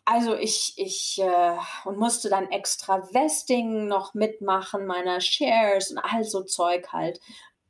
Also 0.04 0.36
ich, 0.36 0.74
ich 0.76 1.18
äh, 1.20 1.56
und 1.84 1.98
musste 1.98 2.28
dann 2.28 2.50
extra 2.50 2.98
Vesting 3.12 3.86
noch 3.86 4.14
mitmachen, 4.14 4.86
meiner 4.86 5.20
Shares 5.20 5.90
und 5.90 5.98
all 5.98 6.24
so 6.24 6.42
Zeug 6.42 6.92
halt. 6.92 7.20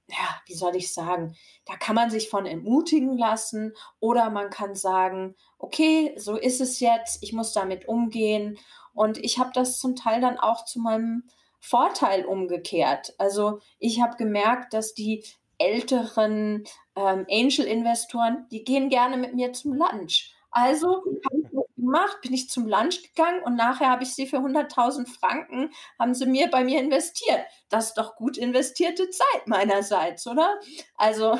Ja, 0.08 0.40
wie 0.46 0.54
soll 0.54 0.76
ich 0.76 0.92
sagen? 0.92 1.36
Da 1.64 1.76
kann 1.76 1.94
man 1.94 2.10
sich 2.10 2.28
von 2.28 2.44
entmutigen 2.44 3.16
lassen 3.16 3.74
oder 4.00 4.28
man 4.30 4.50
kann 4.50 4.74
sagen, 4.74 5.36
okay, 5.58 6.14
so 6.18 6.36
ist 6.36 6.60
es 6.60 6.80
jetzt, 6.80 7.22
ich 7.22 7.32
muss 7.32 7.52
damit 7.52 7.88
umgehen. 7.88 8.58
Und 8.92 9.16
ich 9.18 9.38
habe 9.38 9.50
das 9.54 9.78
zum 9.78 9.96
Teil 9.96 10.20
dann 10.20 10.38
auch 10.38 10.64
zu 10.66 10.80
meinem 10.80 11.24
Vorteil 11.60 12.26
umgekehrt. 12.26 13.14
Also 13.18 13.60
ich 13.78 14.02
habe 14.02 14.16
gemerkt, 14.16 14.74
dass 14.74 14.92
die 14.92 15.24
älteren 15.58 16.64
ähm, 16.96 17.26
Angel-Investoren, 17.30 18.46
die 18.50 18.64
gehen 18.64 18.88
gerne 18.88 19.16
mit 19.16 19.34
mir 19.34 19.52
zum 19.52 19.74
Lunch. 19.74 20.31
Also 20.52 20.96
habe 20.96 21.38
ich 21.38 21.50
das 21.50 21.64
gemacht, 21.76 22.20
bin 22.22 22.34
ich 22.34 22.48
zum 22.50 22.66
Lunch 22.68 23.02
gegangen 23.02 23.42
und 23.42 23.56
nachher 23.56 23.90
habe 23.90 24.04
ich 24.04 24.14
sie 24.14 24.26
für 24.26 24.36
100.000 24.38 25.08
Franken, 25.08 25.70
haben 25.98 26.14
sie 26.14 26.26
mir 26.26 26.48
bei 26.50 26.62
mir 26.62 26.78
investiert. 26.78 27.40
Das 27.70 27.88
ist 27.88 27.94
doch 27.94 28.16
gut 28.16 28.36
investierte 28.36 29.08
Zeit 29.10 29.46
meinerseits, 29.46 30.26
oder? 30.26 30.60
Also, 30.94 31.38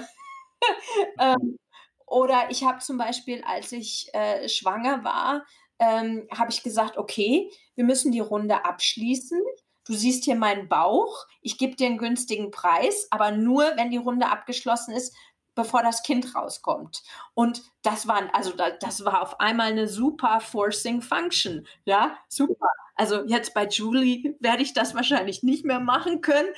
ähm, 1.18 1.58
oder 2.06 2.50
ich 2.50 2.64
habe 2.64 2.78
zum 2.78 2.98
Beispiel, 2.98 3.42
als 3.46 3.72
ich 3.72 4.08
äh, 4.14 4.48
schwanger 4.48 5.04
war, 5.04 5.44
ähm, 5.78 6.26
habe 6.36 6.50
ich 6.50 6.62
gesagt, 6.62 6.96
okay, 6.96 7.50
wir 7.74 7.84
müssen 7.84 8.12
die 8.12 8.20
Runde 8.20 8.64
abschließen. 8.64 9.40
Du 9.84 9.94
siehst 9.94 10.24
hier 10.24 10.36
meinen 10.36 10.68
Bauch, 10.68 11.26
ich 11.40 11.58
gebe 11.58 11.74
dir 11.74 11.86
einen 11.86 11.98
günstigen 11.98 12.50
Preis, 12.52 13.08
aber 13.10 13.32
nur, 13.32 13.64
wenn 13.76 13.90
die 13.90 13.96
Runde 13.96 14.28
abgeschlossen 14.28 14.94
ist, 14.94 15.14
bevor 15.54 15.82
das 15.82 16.02
Kind 16.02 16.34
rauskommt. 16.34 17.02
Und 17.34 17.62
das 17.82 18.06
war, 18.06 18.22
also 18.34 18.52
das 18.80 19.04
war 19.04 19.22
auf 19.22 19.40
einmal 19.40 19.68
eine 19.68 19.88
super 19.88 20.40
Forcing 20.40 21.02
Function. 21.02 21.66
Ja, 21.84 22.16
super. 22.28 22.68
Also 22.94 23.24
jetzt 23.24 23.54
bei 23.54 23.66
Julie 23.66 24.36
werde 24.40 24.62
ich 24.62 24.74
das 24.74 24.94
wahrscheinlich 24.94 25.42
nicht 25.42 25.64
mehr 25.64 25.80
machen 25.80 26.20
können. 26.20 26.48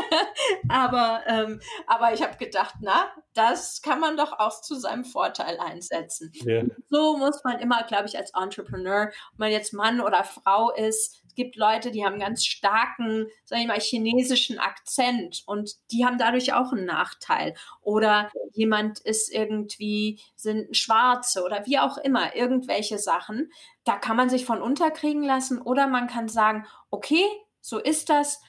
aber, 0.68 1.22
ähm, 1.26 1.60
aber 1.86 2.14
ich 2.14 2.22
habe 2.22 2.36
gedacht, 2.36 2.76
na, 2.80 3.10
das 3.34 3.82
kann 3.82 4.00
man 4.00 4.16
doch 4.16 4.32
auch 4.38 4.60
zu 4.60 4.76
seinem 4.76 5.04
Vorteil 5.04 5.58
einsetzen. 5.58 6.32
Yeah. 6.44 6.64
So 6.88 7.16
muss 7.16 7.42
man 7.44 7.58
immer, 7.58 7.82
glaube 7.82 8.06
ich, 8.06 8.16
als 8.16 8.32
Entrepreneur, 8.34 9.10
ob 9.32 9.38
man 9.38 9.50
jetzt 9.50 9.72
Mann 9.72 10.00
oder 10.00 10.24
Frau 10.24 10.70
ist, 10.70 11.22
gibt 11.36 11.54
Leute, 11.56 11.92
die 11.92 12.04
haben 12.04 12.18
ganz 12.18 12.44
starken, 12.44 13.26
sag 13.44 13.60
ich 13.60 13.66
mal, 13.66 13.78
chinesischen 13.78 14.58
Akzent 14.58 15.44
und 15.46 15.76
die 15.92 16.04
haben 16.04 16.18
dadurch 16.18 16.52
auch 16.52 16.72
einen 16.72 16.86
Nachteil. 16.86 17.54
Oder 17.82 18.30
jemand 18.52 18.98
ist 18.98 19.32
irgendwie, 19.32 20.18
sind 20.34 20.76
Schwarze 20.76 21.44
oder 21.44 21.64
wie 21.66 21.78
auch 21.78 21.98
immer, 21.98 22.34
irgendwelche 22.34 22.98
Sachen. 22.98 23.52
Da 23.84 23.96
kann 23.96 24.16
man 24.16 24.28
sich 24.28 24.44
von 24.44 24.60
unterkriegen 24.60 25.22
lassen 25.22 25.60
oder 25.60 25.86
man 25.86 26.08
kann 26.08 26.28
sagen, 26.28 26.66
okay, 26.90 27.24
so 27.60 27.78
ist 27.78 28.08
das. 28.08 28.40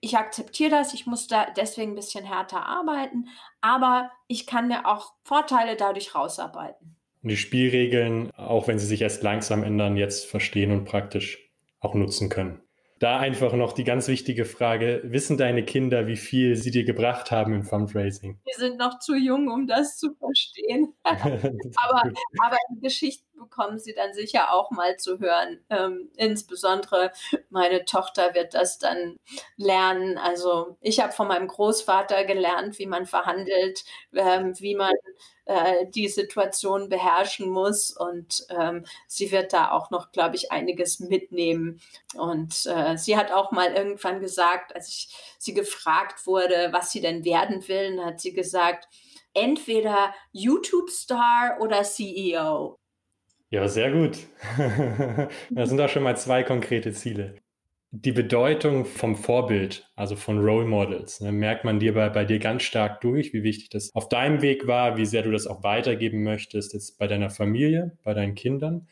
Ich 0.00 0.16
akzeptiere 0.16 0.70
das, 0.70 0.94
ich 0.94 1.06
muss 1.06 1.26
da 1.28 1.46
deswegen 1.56 1.92
ein 1.92 1.96
bisschen 1.96 2.24
härter 2.24 2.66
arbeiten, 2.66 3.28
aber 3.60 4.10
ich 4.26 4.46
kann 4.46 4.68
mir 4.68 4.86
auch 4.86 5.14
Vorteile 5.22 5.76
dadurch 5.76 6.14
rausarbeiten. 6.14 6.96
Die 7.22 7.36
Spielregeln, 7.36 8.32
auch 8.32 8.66
wenn 8.66 8.80
sie 8.80 8.86
sich 8.86 9.00
erst 9.00 9.22
langsam 9.22 9.62
ändern, 9.62 9.96
jetzt 9.96 10.26
verstehen 10.26 10.72
und 10.72 10.84
praktisch 10.84 11.41
auch 11.82 11.94
nutzen 11.94 12.28
können. 12.28 12.62
Da 13.02 13.18
einfach 13.18 13.52
noch 13.54 13.72
die 13.72 13.82
ganz 13.82 14.06
wichtige 14.06 14.44
Frage, 14.44 15.00
wissen 15.02 15.36
deine 15.36 15.64
Kinder, 15.64 16.06
wie 16.06 16.16
viel 16.16 16.54
sie 16.54 16.70
dir 16.70 16.84
gebracht 16.84 17.32
haben 17.32 17.52
im 17.52 17.64
Fundraising? 17.64 18.40
Die 18.46 18.56
sind 18.56 18.78
noch 18.78 19.00
zu 19.00 19.16
jung, 19.16 19.48
um 19.48 19.66
das 19.66 19.96
zu 19.96 20.14
verstehen. 20.14 20.94
aber, 21.02 22.02
aber 22.44 22.56
die 22.70 22.80
Geschichten 22.80 23.26
bekommen 23.36 23.80
sie 23.80 23.92
dann 23.92 24.12
sicher 24.12 24.52
auch 24.54 24.70
mal 24.70 24.98
zu 24.98 25.18
hören. 25.18 25.64
Ähm, 25.68 26.10
insbesondere 26.16 27.10
meine 27.50 27.84
Tochter 27.84 28.36
wird 28.36 28.54
das 28.54 28.78
dann 28.78 29.16
lernen. 29.56 30.16
Also 30.16 30.76
ich 30.80 31.00
habe 31.00 31.12
von 31.12 31.26
meinem 31.26 31.48
Großvater 31.48 32.24
gelernt, 32.24 32.78
wie 32.78 32.86
man 32.86 33.06
verhandelt, 33.06 33.82
ähm, 34.14 34.52
wie 34.60 34.76
man 34.76 34.92
äh, 35.44 35.86
die 35.94 36.08
Situation 36.08 36.88
beherrschen 36.88 37.48
muss. 37.48 37.90
Und 37.90 38.46
ähm, 38.50 38.84
sie 39.06 39.32
wird 39.32 39.52
da 39.52 39.72
auch 39.72 39.90
noch, 39.90 40.12
glaube 40.12 40.36
ich, 40.36 40.52
einiges 40.52 41.00
mitnehmen. 41.00 41.80
Und 42.14 42.66
äh, 42.66 42.96
sie 42.96 43.16
hat 43.16 43.32
auch 43.32 43.50
mal 43.50 43.72
irgendwann 43.72 44.20
gesagt, 44.20 44.74
als 44.74 44.88
ich 44.88 45.08
sie 45.38 45.54
gefragt 45.54 46.26
wurde, 46.26 46.68
was 46.72 46.92
sie 46.92 47.00
denn 47.00 47.24
werden 47.24 47.66
will, 47.68 48.02
hat 48.04 48.20
sie 48.20 48.32
gesagt, 48.32 48.88
entweder 49.34 50.14
YouTube-Star 50.32 51.58
oder 51.60 51.82
CEO. 51.82 52.76
Ja, 53.50 53.68
sehr 53.68 53.90
gut. 53.90 54.18
das 55.50 55.68
sind 55.68 55.78
doch 55.78 55.88
schon 55.88 56.04
mal 56.04 56.16
zwei 56.16 56.42
konkrete 56.42 56.92
Ziele 56.92 57.41
die 57.94 58.12
Bedeutung 58.12 58.86
vom 58.86 59.16
Vorbild, 59.16 59.86
also 59.96 60.16
von 60.16 60.38
Role 60.38 60.64
Models, 60.64 61.20
ne, 61.20 61.30
merkt 61.30 61.64
man 61.64 61.78
dir 61.78 61.92
bei, 61.92 62.08
bei 62.08 62.24
dir 62.24 62.38
ganz 62.38 62.62
stark 62.62 63.02
durch, 63.02 63.34
wie 63.34 63.42
wichtig 63.42 63.68
das 63.68 63.94
auf 63.94 64.08
deinem 64.08 64.40
Weg 64.40 64.66
war, 64.66 64.96
wie 64.96 65.04
sehr 65.04 65.22
du 65.22 65.30
das 65.30 65.46
auch 65.46 65.62
weitergeben 65.62 66.22
möchtest, 66.22 66.72
jetzt 66.72 66.98
bei 66.98 67.06
deiner 67.06 67.28
Familie, 67.28 67.92
bei 68.02 68.14
deinen 68.14 68.34
Kindern, 68.34 68.88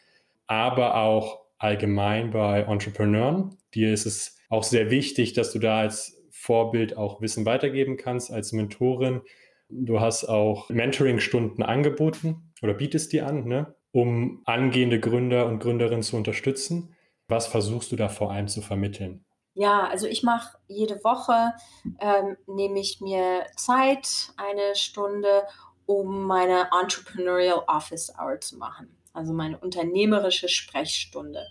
aber 0.46 0.96
auch 0.96 1.40
allgemein 1.56 2.30
bei 2.30 2.60
Entrepreneuren. 2.60 3.56
Dir 3.74 3.94
ist 3.94 4.04
es 4.04 4.38
auch 4.50 4.64
sehr 4.64 4.90
wichtig, 4.90 5.32
dass 5.32 5.50
du 5.50 5.58
da 5.58 5.80
als 5.80 6.22
Vorbild 6.30 6.98
auch 6.98 7.22
Wissen 7.22 7.46
weitergeben 7.46 7.96
kannst, 7.96 8.30
als 8.30 8.52
Mentorin. 8.52 9.22
Du 9.70 10.00
hast 10.00 10.24
auch 10.24 10.68
Mentoring-Stunden 10.68 11.62
angeboten 11.62 12.52
oder 12.60 12.74
bietest 12.74 13.14
die 13.14 13.22
an, 13.22 13.46
ne, 13.46 13.74
um 13.92 14.42
angehende 14.44 15.00
Gründer 15.00 15.46
und 15.46 15.58
Gründerinnen 15.58 16.02
zu 16.02 16.18
unterstützen. 16.18 16.94
Was 17.30 17.46
versuchst 17.46 17.92
du 17.92 17.96
da 17.96 18.08
vor 18.08 18.30
allem 18.32 18.48
zu 18.48 18.60
vermitteln? 18.60 19.24
Ja, 19.54 19.86
also 19.88 20.06
ich 20.06 20.22
mache 20.22 20.58
jede 20.68 21.02
Woche, 21.04 21.52
ähm, 21.98 22.36
nehme 22.46 22.78
ich 22.80 23.00
mir 23.00 23.46
Zeit, 23.56 24.32
eine 24.36 24.74
Stunde, 24.74 25.44
um 25.86 26.26
meine 26.26 26.68
Entrepreneurial 26.80 27.64
Office 27.66 28.12
Hour 28.18 28.40
zu 28.40 28.58
machen, 28.58 28.96
also 29.12 29.32
meine 29.32 29.58
unternehmerische 29.58 30.48
Sprechstunde. 30.48 31.46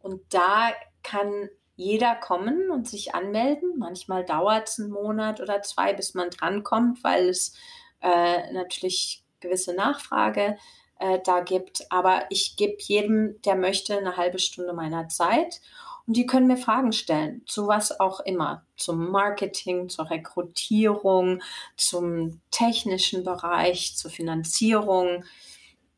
Und 0.00 0.22
da 0.30 0.72
kann 1.02 1.48
jeder 1.76 2.16
kommen 2.16 2.70
und 2.70 2.88
sich 2.88 3.14
anmelden. 3.14 3.78
Manchmal 3.78 4.24
dauert 4.24 4.68
es 4.68 4.80
einen 4.80 4.90
Monat 4.90 5.40
oder 5.40 5.62
zwei, 5.62 5.92
bis 5.92 6.14
man 6.14 6.30
drankommt, 6.30 7.04
weil 7.04 7.28
es 7.28 7.54
äh, 8.00 8.52
natürlich 8.52 9.24
gewisse 9.40 9.74
Nachfrage 9.74 10.58
äh, 10.98 11.18
da 11.24 11.40
gibt. 11.40 11.86
Aber 11.90 12.22
ich 12.30 12.56
gebe 12.56 12.76
jedem, 12.78 13.40
der 13.42 13.56
möchte, 13.56 13.96
eine 13.96 14.16
halbe 14.16 14.38
Stunde 14.38 14.72
meiner 14.72 15.08
Zeit. 15.08 15.60
Und 16.06 16.16
die 16.16 16.26
können 16.26 16.46
mir 16.46 16.56
Fragen 16.56 16.92
stellen, 16.92 17.42
zu 17.46 17.66
was 17.68 18.00
auch 18.00 18.20
immer, 18.20 18.64
zum 18.76 19.10
Marketing, 19.10 19.90
zur 19.90 20.08
Rekrutierung, 20.08 21.42
zum 21.76 22.40
technischen 22.50 23.24
Bereich, 23.24 23.94
zur 23.94 24.10
Finanzierung, 24.10 25.24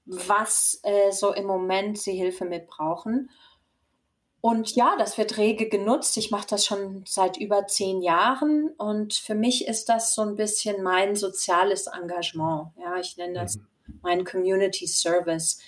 was 0.06 0.80
äh, 0.82 1.12
so 1.12 1.32
im 1.32 1.46
Moment 1.46 1.96
sie 1.96 2.14
Hilfe 2.14 2.44
mit 2.44 2.66
brauchen. 2.66 3.30
Und 4.40 4.74
ja, 4.74 4.96
das 4.98 5.16
wird 5.16 5.36
rege 5.36 5.68
genutzt. 5.68 6.16
Ich 6.16 6.30
mache 6.30 6.46
das 6.48 6.64
schon 6.64 7.04
seit 7.06 7.36
über 7.36 7.66
zehn 7.66 8.00
Jahren 8.02 8.70
und 8.78 9.14
für 9.14 9.34
mich 9.34 9.68
ist 9.68 9.88
das 9.88 10.14
so 10.14 10.22
ein 10.22 10.34
bisschen 10.34 10.82
mein 10.82 11.14
soziales 11.14 11.86
Engagement. 11.86 12.70
Ja, 12.78 12.96
ich 12.96 13.16
nenne 13.16 13.34
das 13.34 13.56
mhm. 13.56 13.66
Mein 14.02 14.24
Community 14.24 14.86
Service. 14.86 15.60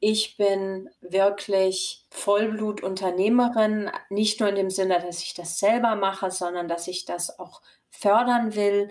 Ich 0.00 0.36
bin 0.36 0.90
wirklich 1.00 2.04
Vollblutunternehmerin, 2.10 3.90
nicht 4.10 4.40
nur 4.40 4.50
in 4.50 4.56
dem 4.56 4.70
Sinne, 4.70 5.00
dass 5.00 5.22
ich 5.22 5.34
das 5.34 5.58
selber 5.58 5.96
mache, 5.96 6.30
sondern 6.30 6.68
dass 6.68 6.88
ich 6.88 7.04
das 7.04 7.38
auch 7.38 7.62
fördern 7.90 8.54
will. 8.54 8.90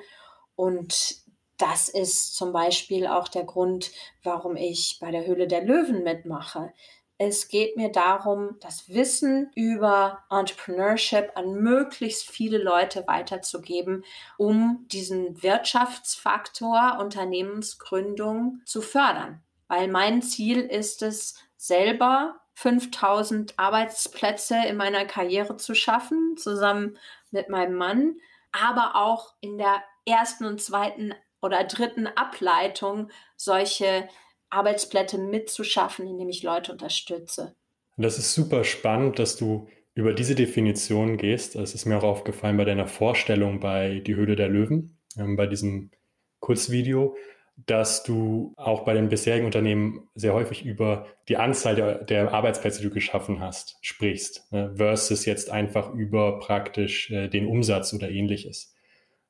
Und 0.56 1.24
das 1.58 1.88
ist 1.88 2.36
zum 2.36 2.52
Beispiel 2.52 3.08
auch 3.08 3.28
der 3.28 3.44
Grund, 3.44 3.92
warum 4.24 4.56
ich 4.56 4.98
bei 5.00 5.12
der 5.12 5.26
Höhle 5.26 5.48
der 5.48 5.64
Löwen 5.64 6.04
mitmache. 6.04 6.74
Es 7.18 7.48
geht 7.48 7.78
mir 7.78 7.92
darum, 7.92 8.58
das 8.60 8.90
Wissen 8.90 9.52
über 9.56 10.24
Entrepreneurship 10.30 11.32
an 11.36 11.54
möglichst 11.54 12.30
viele 12.30 12.58
Leute 12.58 13.06
weiterzugeben, 13.08 14.04
um 14.38 14.86
diesen 14.92 15.42
Wirtschaftsfaktor 15.44 16.98
Unternehmensgründung 17.00 18.62
zu 18.66 18.82
fördern. 18.82 19.42
Weil 19.68 19.88
mein 19.88 20.22
Ziel 20.22 20.60
ist 20.60 21.02
es, 21.02 21.36
selber 21.56 22.42
5000 22.56 23.58
Arbeitsplätze 23.58 24.58
in 24.68 24.76
meiner 24.76 25.06
Karriere 25.06 25.56
zu 25.58 25.76
schaffen, 25.76 26.36
zusammen 26.38 26.98
mit 27.32 27.50
meinem 27.50 27.76
Mann, 27.76 28.18
aber 28.52 28.96
auch 28.96 29.34
in 29.40 29.58
der 29.58 29.82
ersten 30.06 30.46
und 30.46 30.62
zweiten 30.62 31.14
oder 31.42 31.64
dritten 31.64 32.08
Ableitung 32.08 33.10
solche 33.36 34.08
Arbeitsplätze 34.54 35.18
mitzuschaffen, 35.18 36.08
indem 36.08 36.30
ich 36.30 36.44
Leute 36.44 36.72
unterstütze. 36.72 37.56
Das 37.98 38.18
ist 38.18 38.34
super 38.34 38.64
spannend, 38.64 39.20
dass 39.20 39.36
du 39.36 39.68
über 39.96 40.14
diese 40.14 40.36
Definition 40.36 41.18
gehst. 41.18 41.56
Es 41.56 41.76
ist 41.76 41.86
mir 41.86 41.98
auch 41.98 42.04
aufgefallen 42.04 42.58
bei 42.58 42.66
deiner 42.66 42.88
Vorstellung 42.88 43.60
bei 43.60 44.00
Die 44.00 44.16
Höhle 44.16 44.36
der 44.36 44.50
Löwen, 44.50 44.98
ähm, 45.18 45.36
bei 45.36 45.46
diesem 45.46 45.92
Kurzvideo, 46.40 47.16
dass 47.56 48.04
du 48.04 48.54
auch 48.58 48.84
bei 48.84 48.96
den 48.96 49.10
bisherigen 49.10 49.46
Unternehmen 49.46 50.10
sehr 50.16 50.34
häufig 50.34 50.66
über 50.66 51.06
die 51.30 51.38
Anzahl 51.38 51.76
der, 51.76 52.04
der 52.04 52.34
Arbeitsplätze, 52.34 52.82
die 52.82 52.88
du 52.88 52.94
geschaffen 52.94 53.40
hast, 53.40 53.78
sprichst, 53.82 54.52
ne, 54.52 54.74
versus 54.76 55.26
jetzt 55.26 55.52
einfach 55.52 55.94
über 55.94 56.40
praktisch 56.40 57.12
äh, 57.12 57.28
den 57.28 57.46
Umsatz 57.46 57.94
oder 57.94 58.10
ähnliches. 58.10 58.74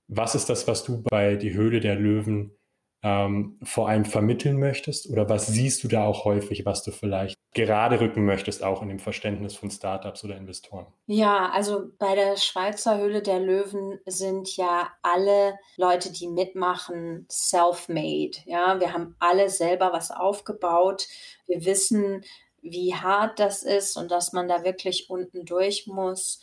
Was 0.08 0.36
ist 0.36 0.50
das, 0.50 0.68
was 0.68 0.84
du 0.84 1.04
bei 1.04 1.36
Die 1.36 1.54
Höhle 1.54 1.82
der 1.82 1.96
Löwen 1.96 2.52
ähm, 3.04 3.60
vor 3.64 3.90
allem 3.90 4.06
vermitteln 4.06 4.58
möchtest? 4.58 5.10
Oder 5.10 5.30
was 5.30 5.48
siehst 5.48 5.84
du 5.84 5.88
da 5.88 6.06
auch 6.06 6.26
häufig, 6.26 6.66
was 6.66 6.84
du 6.84 6.92
vielleicht 6.92 7.38
gerade 7.54 8.00
rücken 8.00 8.26
möchtest, 8.26 8.64
auch 8.64 8.82
in 8.82 8.88
dem 8.88 9.00
Verständnis 9.00 9.56
von 9.56 9.70
Startups 9.70 10.24
oder 10.24 10.38
Investoren? 10.38 10.88
Ja, 11.06 11.52
also 11.52 11.92
bei 12.00 12.16
der 12.16 12.38
Schweizer 12.38 12.98
Höhle 12.98 13.22
der 13.22 13.40
Löwen 13.40 14.00
sind 14.06 14.56
ja 14.56 14.90
alle 15.02 15.60
Leute, 15.78 16.12
die 16.12 16.28
mitmachen, 16.28 17.28
self-made. 17.30 18.38
Ja, 18.46 18.80
wir 18.80 18.94
haben 18.94 19.16
alle 19.20 19.50
selber 19.50 19.92
was 19.92 20.10
aufgebaut. 20.10 21.08
Wir 21.46 21.66
wissen, 21.66 22.24
wie 22.62 22.96
hart 22.96 23.40
das 23.40 23.64
ist 23.64 23.98
und 23.98 24.10
dass 24.10 24.32
man 24.32 24.48
da 24.48 24.64
wirklich 24.64 25.10
unten 25.10 25.46
durch 25.46 25.86
muss 25.86 26.40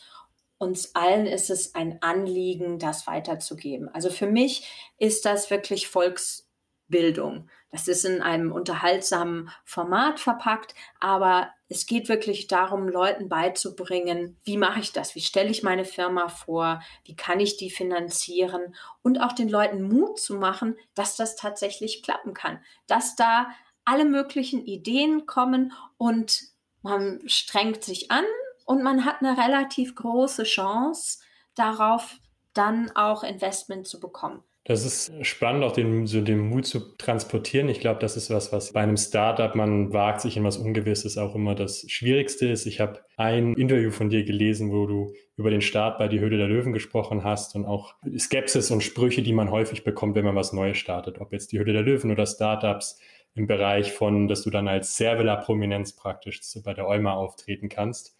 uns 0.61 0.93
allen 0.93 1.25
ist 1.25 1.49
es 1.49 1.73
ein 1.73 1.97
Anliegen, 2.03 2.77
das 2.77 3.07
weiterzugeben. 3.07 3.89
Also 3.89 4.11
für 4.11 4.27
mich 4.27 4.67
ist 4.99 5.25
das 5.25 5.49
wirklich 5.49 5.87
Volks, 5.87 6.47
Bildung. 6.91 7.49
Das 7.71 7.87
ist 7.87 8.05
in 8.05 8.21
einem 8.21 8.51
unterhaltsamen 8.51 9.49
Format 9.63 10.19
verpackt, 10.19 10.75
aber 10.99 11.49
es 11.69 11.85
geht 11.85 12.09
wirklich 12.09 12.47
darum, 12.47 12.89
Leuten 12.89 13.29
beizubringen, 13.29 14.37
wie 14.43 14.57
mache 14.57 14.81
ich 14.81 14.91
das? 14.91 15.15
Wie 15.15 15.21
stelle 15.21 15.49
ich 15.49 15.63
meine 15.63 15.85
Firma 15.85 16.27
vor? 16.27 16.81
Wie 17.05 17.15
kann 17.15 17.39
ich 17.39 17.55
die 17.55 17.71
finanzieren? 17.71 18.75
Und 19.01 19.19
auch 19.21 19.31
den 19.31 19.47
Leuten 19.47 19.81
Mut 19.81 20.19
zu 20.19 20.35
machen, 20.35 20.77
dass 20.93 21.15
das 21.15 21.37
tatsächlich 21.37 22.03
klappen 22.03 22.33
kann. 22.33 22.59
Dass 22.87 23.15
da 23.15 23.49
alle 23.85 24.05
möglichen 24.05 24.65
Ideen 24.65 25.25
kommen 25.25 25.71
und 25.97 26.41
man 26.81 27.21
strengt 27.27 27.83
sich 27.83 28.11
an 28.11 28.25
und 28.65 28.83
man 28.83 29.05
hat 29.05 29.21
eine 29.21 29.37
relativ 29.37 29.95
große 29.95 30.43
Chance 30.43 31.19
darauf, 31.55 32.17
dann 32.53 32.91
auch 32.95 33.23
Investment 33.23 33.87
zu 33.87 33.99
bekommen. 33.99 34.43
Das 34.63 34.85
ist 34.85 35.11
spannend, 35.25 35.63
auch 35.63 35.71
den, 35.71 36.05
so 36.05 36.21
den 36.21 36.37
Mut 36.37 36.67
zu 36.67 36.95
transportieren. 36.97 37.67
Ich 37.67 37.79
glaube, 37.79 37.99
das 37.99 38.15
ist 38.15 38.29
was, 38.29 38.53
was 38.53 38.73
bei 38.73 38.81
einem 38.81 38.95
Startup, 38.95 39.55
man 39.55 39.91
wagt 39.91 40.21
sich 40.21 40.37
in 40.37 40.43
was 40.43 40.57
Ungewisses 40.57 41.17
auch 41.17 41.33
immer 41.33 41.55
das 41.55 41.83
Schwierigste 41.89 42.47
ist. 42.47 42.67
Ich 42.67 42.79
habe 42.79 42.99
ein 43.17 43.55
Interview 43.55 43.89
von 43.89 44.09
dir 44.09 44.23
gelesen, 44.23 44.71
wo 44.71 44.85
du 44.85 45.13
über 45.35 45.49
den 45.49 45.61
Start 45.61 45.97
bei 45.97 46.07
Die 46.07 46.19
Höhle 46.19 46.37
der 46.37 46.47
Löwen 46.47 46.73
gesprochen 46.73 47.23
hast 47.23 47.55
und 47.55 47.65
auch 47.65 47.95
Skepsis 48.15 48.69
und 48.69 48.83
Sprüche, 48.83 49.23
die 49.23 49.33
man 49.33 49.49
häufig 49.49 49.83
bekommt, 49.83 50.13
wenn 50.15 50.25
man 50.25 50.35
was 50.35 50.53
Neues 50.53 50.77
startet. 50.77 51.19
Ob 51.19 51.33
jetzt 51.33 51.51
Die 51.51 51.57
Höhle 51.57 51.73
der 51.73 51.81
Löwen 51.81 52.11
oder 52.11 52.27
Startups 52.27 52.99
im 53.33 53.47
Bereich 53.47 53.91
von, 53.93 54.27
dass 54.27 54.43
du 54.43 54.51
dann 54.51 54.67
als 54.67 54.95
Servela-Prominenz 54.95 55.95
praktisch 55.95 56.39
bei 56.63 56.75
der 56.75 56.87
Euma 56.87 57.13
auftreten 57.13 57.67
kannst. 57.67 58.15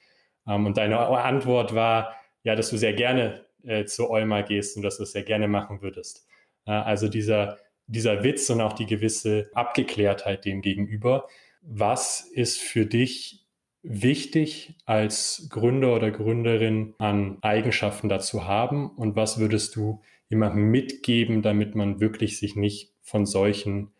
Ähm, 0.47 0.65
und 0.65 0.77
deine 0.77 0.97
Antwort 0.97 1.75
war, 1.75 2.15
ja, 2.43 2.55
dass 2.55 2.71
du 2.71 2.77
sehr 2.77 2.93
gerne 2.93 3.45
äh, 3.63 3.85
zur 3.85 4.09
Euma 4.09 4.41
gehst 4.41 4.75
und 4.75 4.81
dass 4.81 4.97
du 4.97 5.03
es 5.03 5.11
sehr 5.11 5.23
gerne 5.23 5.47
machen 5.47 5.83
würdest. 5.83 6.27
Also 6.65 7.07
dieser, 7.07 7.57
dieser 7.87 8.23
Witz 8.23 8.49
und 8.49 8.61
auch 8.61 8.73
die 8.73 8.85
gewisse 8.85 9.49
Abgeklärtheit 9.53 10.45
dem 10.45 10.61
gegenüber. 10.61 11.27
Was 11.61 12.21
ist 12.21 12.59
für 12.59 12.85
dich 12.85 13.45
wichtig 13.83 14.75
als 14.85 15.47
Gründer 15.49 15.95
oder 15.95 16.11
Gründerin 16.11 16.93
an 16.99 17.37
Eigenschaften 17.41 18.09
dazu 18.09 18.45
haben 18.45 18.89
und 18.91 19.15
was 19.15 19.39
würdest 19.39 19.75
du 19.75 20.01
jemandem 20.29 20.69
mitgeben, 20.69 21.41
damit 21.41 21.75
man 21.75 21.99
wirklich 21.99 22.39
sich 22.39 22.55
nicht 22.55 22.93
von 23.01 23.25
solchen 23.25 23.91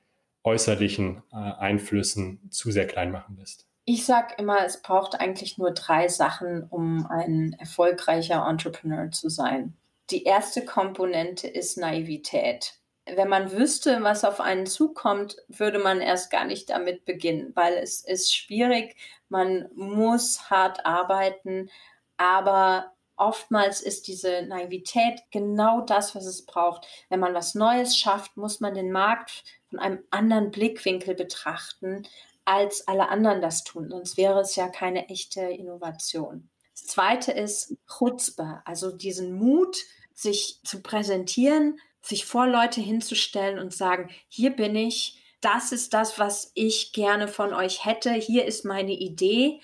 äußerlichen 0.43 1.24
äh, 1.32 1.36
Einflüssen 1.36 2.49
zu 2.51 2.72
sehr 2.72 2.88
klein 2.88 3.12
machen 3.12 3.38
lässt? 3.38 3.68
Ich 3.86 4.05
sage 4.05 4.36
immer, 4.38 4.64
es 4.64 4.82
braucht 4.82 5.20
eigentlich 5.20 5.57
nur 5.57 5.72
drei 5.72 6.07
Sachen, 6.07 6.64
um 6.70 7.07
ein 7.07 7.53
erfolgreicher 7.59 8.47
Entrepreneur 8.47 9.09
zu 9.12 9.30
sein. 9.30 9.74
Die 10.12 10.26
erste 10.26 10.66
Komponente 10.66 11.47
ist 11.47 11.78
Naivität. 11.78 12.74
Wenn 13.05 13.30
man 13.30 13.53
wüsste, 13.53 14.03
was 14.03 14.26
auf 14.26 14.41
einen 14.41 14.66
zukommt, 14.66 15.38
würde 15.47 15.80
man 15.80 16.01
erst 16.01 16.30
gar 16.30 16.43
nicht 16.43 16.70
damit 16.70 17.05
beginnen, 17.05 17.51
weil 17.55 17.76
es 17.76 18.03
ist 18.03 18.36
schwierig, 18.36 18.97
man 19.30 19.70
muss 19.74 20.49
hart 20.49 20.86
arbeiten, 20.86 21.70
aber 22.18 22.91
oftmals 23.16 23.82
ist 23.82 24.07
diese 24.07 24.41
Naivität 24.43 25.22
genau 25.32 25.80
das, 25.80 26.14
was 26.14 26.26
es 26.26 26.45
braucht. 26.45 26.86
Wenn 27.07 27.22
man 27.22 27.34
was 27.34 27.55
Neues 27.55 27.97
schafft, 27.97 28.36
muss 28.36 28.59
man 28.59 28.74
den 28.74 28.91
Markt 28.91 29.43
von 29.70 29.80
einem 29.80 30.03
anderen 30.09 30.51
Blickwinkel 30.51 31.16
betrachten, 31.16 32.05
als 32.43 32.86
alle 32.88 33.07
anderen 33.07 33.41
das 33.41 33.64
tun. 33.64 33.89
Sonst 33.89 34.18
wäre 34.18 34.41
es 34.41 34.57
ja 34.57 34.68
keine 34.68 35.07
echte 35.07 35.41
Innovation. 35.41 36.49
Das 36.74 36.88
zweite 36.88 37.32
ist 37.32 37.78
Chutzpe, 37.88 38.62
also 38.66 38.91
diesen 38.91 39.34
Mut, 39.34 39.78
sich 40.14 40.59
zu 40.64 40.82
präsentieren, 40.82 41.80
sich 42.01 42.26
vor 42.26 42.47
Leute 42.47 42.82
hinzustellen 42.82 43.59
und 43.59 43.74
sagen, 43.74 44.09
hier 44.28 44.51
bin 44.51 44.76
ich, 44.76 45.22
das 45.41 45.72
ist 45.72 45.93
das, 45.93 46.20
was 46.20 46.51
ich 46.55 46.93
gerne 46.93 47.28
von 47.28 47.53
euch 47.53 47.86
hätte, 47.86 48.12
hier 48.14 48.45
ist 48.45 48.66
meine 48.66 48.93
Idee 48.93 49.59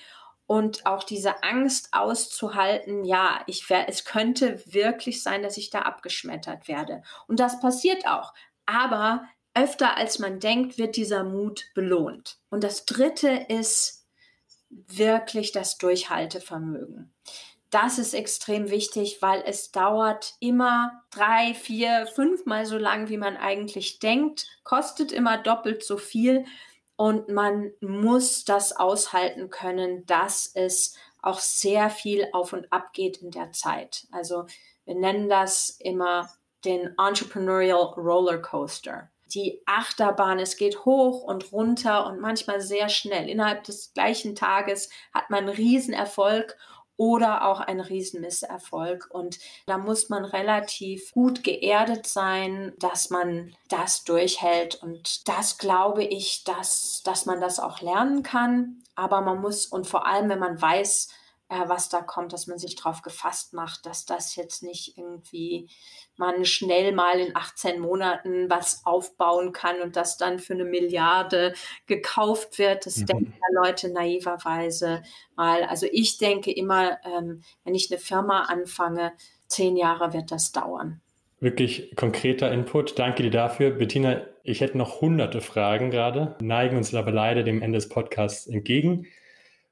und 0.47 0.85
auch 0.85 1.03
diese 1.03 1.43
Angst 1.43 1.89
auszuhalten, 1.91 3.03
ja, 3.03 3.41
ich 3.47 3.69
wär, 3.69 3.89
es 3.89 4.05
könnte 4.05 4.63
wirklich 4.65 5.21
sein, 5.21 5.43
dass 5.43 5.57
ich 5.57 5.69
da 5.69 5.81
abgeschmettert 5.81 6.67
werde. 6.67 7.03
Und 7.27 7.39
das 7.39 7.59
passiert 7.59 8.07
auch. 8.07 8.33
Aber 8.65 9.27
öfter 9.53 9.97
als 9.97 10.19
man 10.19 10.39
denkt, 10.39 10.77
wird 10.77 10.95
dieser 10.95 11.23
Mut 11.23 11.65
belohnt. 11.75 12.39
Und 12.49 12.63
das 12.63 12.85
dritte 12.85 13.29
ist 13.49 14.05
wirklich 14.69 15.51
das 15.51 15.77
Durchhaltevermögen 15.77 17.13
das 17.69 17.99
ist 17.99 18.13
extrem 18.13 18.69
wichtig, 18.69 19.21
weil 19.21 19.43
es 19.45 19.71
dauert 19.71 20.35
immer 20.39 21.03
drei, 21.11 21.53
vier, 21.53 22.07
fünfmal 22.07 22.65
so 22.65 22.77
lang, 22.77 23.09
wie 23.09 23.17
man 23.17 23.35
eigentlich 23.35 23.99
denkt, 23.99 24.47
kostet 24.63 25.11
immer 25.11 25.37
doppelt 25.37 25.83
so 25.83 25.97
viel 25.97 26.45
und 26.95 27.29
man 27.29 27.71
muss 27.79 28.45
das 28.45 28.75
aushalten 28.75 29.49
können, 29.49 30.05
dass 30.05 30.51
es 30.53 30.95
auch 31.21 31.39
sehr 31.39 31.89
viel 31.89 32.27
auf 32.31 32.53
und 32.53 32.71
ab 32.71 32.93
geht 32.93 33.17
in 33.17 33.31
der 33.31 33.51
Zeit. 33.51 34.07
Also 34.11 34.45
wir 34.85 34.95
nennen 34.95 35.29
das 35.29 35.69
immer 35.79 36.29
den 36.63 36.95
Entrepreneurial 36.97 37.93
Roller 37.97 38.39
Coaster. 38.41 39.11
Die 39.25 39.61
Achterbahn, 39.65 40.39
es 40.39 40.55
geht 40.55 40.85
hoch 40.85 41.21
und 41.23 41.51
runter 41.51 42.07
und 42.07 42.21
manchmal 42.21 42.61
sehr 42.61 42.87
schnell. 42.87 43.29
Innerhalb 43.29 43.65
des 43.65 43.93
gleichen 43.93 44.35
Tages 44.35 44.89
hat 45.13 45.29
man 45.29 45.49
Riesenerfolg 45.49 46.57
oder 46.97 47.47
auch 47.47 47.59
ein 47.59 47.79
Riesenmisserfolg. 47.79 49.07
Und 49.09 49.39
da 49.65 49.77
muss 49.77 50.09
man 50.09 50.25
relativ 50.25 51.11
gut 51.13 51.43
geerdet 51.43 52.07
sein, 52.07 52.73
dass 52.79 53.09
man 53.09 53.55
das 53.69 54.03
durchhält. 54.03 54.81
Und 54.81 55.27
das 55.27 55.57
glaube 55.57 56.03
ich, 56.03 56.43
dass, 56.43 57.01
dass 57.05 57.25
man 57.25 57.39
das 57.39 57.59
auch 57.59 57.81
lernen 57.81 58.23
kann. 58.23 58.83
Aber 58.95 59.21
man 59.21 59.39
muss, 59.39 59.67
und 59.67 59.87
vor 59.87 60.07
allem, 60.07 60.29
wenn 60.29 60.39
man 60.39 60.59
weiß, 60.59 61.09
äh, 61.49 61.67
was 61.67 61.89
da 61.89 62.01
kommt, 62.01 62.33
dass 62.33 62.47
man 62.47 62.59
sich 62.59 62.75
darauf 62.75 63.01
gefasst 63.01 63.53
macht, 63.53 63.85
dass 63.85 64.05
das 64.05 64.35
jetzt 64.35 64.63
nicht 64.63 64.97
irgendwie 64.97 65.69
man 66.17 66.45
schnell 66.45 66.91
mal 66.93 67.19
in 67.19 67.35
18 67.35 67.79
Monaten 67.79 68.49
was 68.49 68.85
aufbauen 68.85 69.53
kann 69.53 69.81
und 69.81 69.95
das 69.95 70.17
dann 70.17 70.39
für 70.39 70.53
eine 70.53 70.65
Milliarde 70.65 71.53
gekauft 71.85 72.59
wird. 72.59 72.85
Das 72.85 72.97
mhm. 72.97 73.05
denken 73.05 73.33
ja 73.33 73.61
Leute 73.61 73.93
naiverweise 73.93 75.03
mal. 75.35 75.63
Also 75.63 75.87
ich 75.91 76.17
denke 76.17 76.51
immer, 76.51 76.97
ähm, 77.05 77.43
wenn 77.63 77.75
ich 77.75 77.91
eine 77.91 77.99
Firma 77.99 78.43
anfange, 78.43 79.13
zehn 79.47 79.77
Jahre 79.77 80.13
wird 80.13 80.31
das 80.31 80.51
dauern. 80.51 81.01
Wirklich 81.39 81.95
konkreter 81.95 82.51
Input. 82.51 82.97
Danke 82.97 83.23
dir 83.23 83.31
dafür. 83.31 83.69
Bettina, 83.69 84.21
ich 84.43 84.61
hätte 84.61 84.77
noch 84.77 85.01
hunderte 85.01 85.39
Fragen 85.39 85.91
gerade, 85.91 86.35
neigen 86.41 86.77
uns 86.77 86.93
aber 86.93 87.11
leider 87.11 87.43
dem 87.43 87.61
Ende 87.61 87.77
des 87.77 87.89
Podcasts 87.89 88.47
entgegen. 88.47 89.05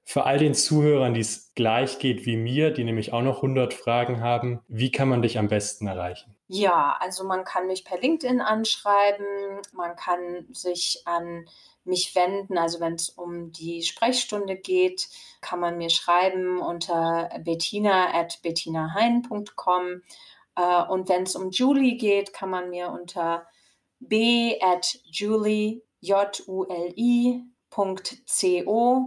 Für 0.07 0.25
all 0.25 0.37
den 0.37 0.53
Zuhörern, 0.53 1.15
die 1.15 1.21
es 1.21 1.51
gleich 1.55 1.97
geht 1.97 2.27
wie 2.27 2.37
mir, 2.37 2.69
die 2.69 2.83
nämlich 2.83 3.11
auch 3.11 3.23
noch 3.23 3.37
100 3.37 3.73
Fragen 3.73 4.21
haben, 4.21 4.61
wie 4.67 4.91
kann 4.91 5.09
man 5.09 5.23
dich 5.23 5.39
am 5.39 5.47
besten 5.47 5.87
erreichen? 5.87 6.35
Ja, 6.47 6.95
also 6.99 7.23
man 7.23 7.43
kann 7.43 7.65
mich 7.65 7.83
per 7.83 7.99
LinkedIn 7.99 8.39
anschreiben, 8.39 9.25
man 9.73 9.95
kann 9.95 10.45
sich 10.51 11.01
an 11.05 11.47
mich 11.85 12.15
wenden. 12.15 12.59
Also 12.59 12.79
wenn 12.79 12.93
es 12.93 13.09
um 13.09 13.51
die 13.51 13.81
Sprechstunde 13.81 14.55
geht, 14.55 15.09
kann 15.41 15.59
man 15.59 15.77
mir 15.77 15.89
schreiben 15.89 16.61
unter 16.61 17.29
bettina 17.43 18.13
at 18.13 18.39
bettinahain.com. 18.43 20.03
Äh, 20.55 20.83
und 20.83 21.09
wenn 21.09 21.23
es 21.23 21.35
um 21.35 21.49
Julie 21.49 21.97
geht, 21.97 22.31
kann 22.31 22.51
man 22.51 22.69
mir 22.69 22.91
unter 22.91 23.47
b 23.99 24.59
at 24.61 24.99
julie, 25.05 25.81
J-U-L-I, 26.01 27.43
Co 27.71 27.95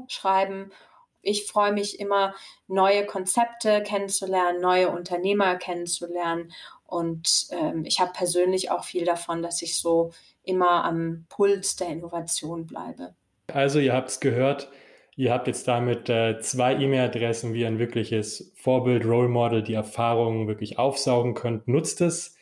schreiben 0.08 0.72
ich 1.22 1.46
freue 1.46 1.72
mich 1.72 2.00
immer, 2.00 2.34
neue 2.66 3.06
Konzepte 3.06 3.82
kennenzulernen, 3.82 4.60
neue 4.60 4.90
Unternehmer 4.90 5.56
kennenzulernen. 5.56 6.52
Und 6.86 7.48
ähm, 7.50 7.84
ich 7.84 8.00
habe 8.00 8.12
persönlich 8.12 8.70
auch 8.70 8.84
viel 8.84 9.04
davon, 9.04 9.42
dass 9.42 9.62
ich 9.62 9.76
so 9.76 10.12
immer 10.42 10.84
am 10.84 11.26
Puls 11.28 11.76
der 11.76 11.88
Innovation 11.88 12.66
bleibe. 12.66 13.14
Also 13.52 13.78
ihr 13.78 13.92
habt 13.92 14.08
es 14.08 14.20
gehört, 14.20 14.70
ihr 15.16 15.32
habt 15.32 15.46
jetzt 15.46 15.68
damit 15.68 16.08
äh, 16.08 16.38
zwei 16.40 16.74
E-Mail-Adressen, 16.74 17.52
wie 17.52 17.66
ein 17.66 17.78
wirkliches 17.78 18.52
Vorbild, 18.56 19.04
Role 19.04 19.28
Model, 19.28 19.62
die 19.62 19.74
Erfahrungen 19.74 20.48
wirklich 20.48 20.78
aufsaugen 20.78 21.34
könnt. 21.34 21.68
Nutzt 21.68 22.00
es. 22.00 22.36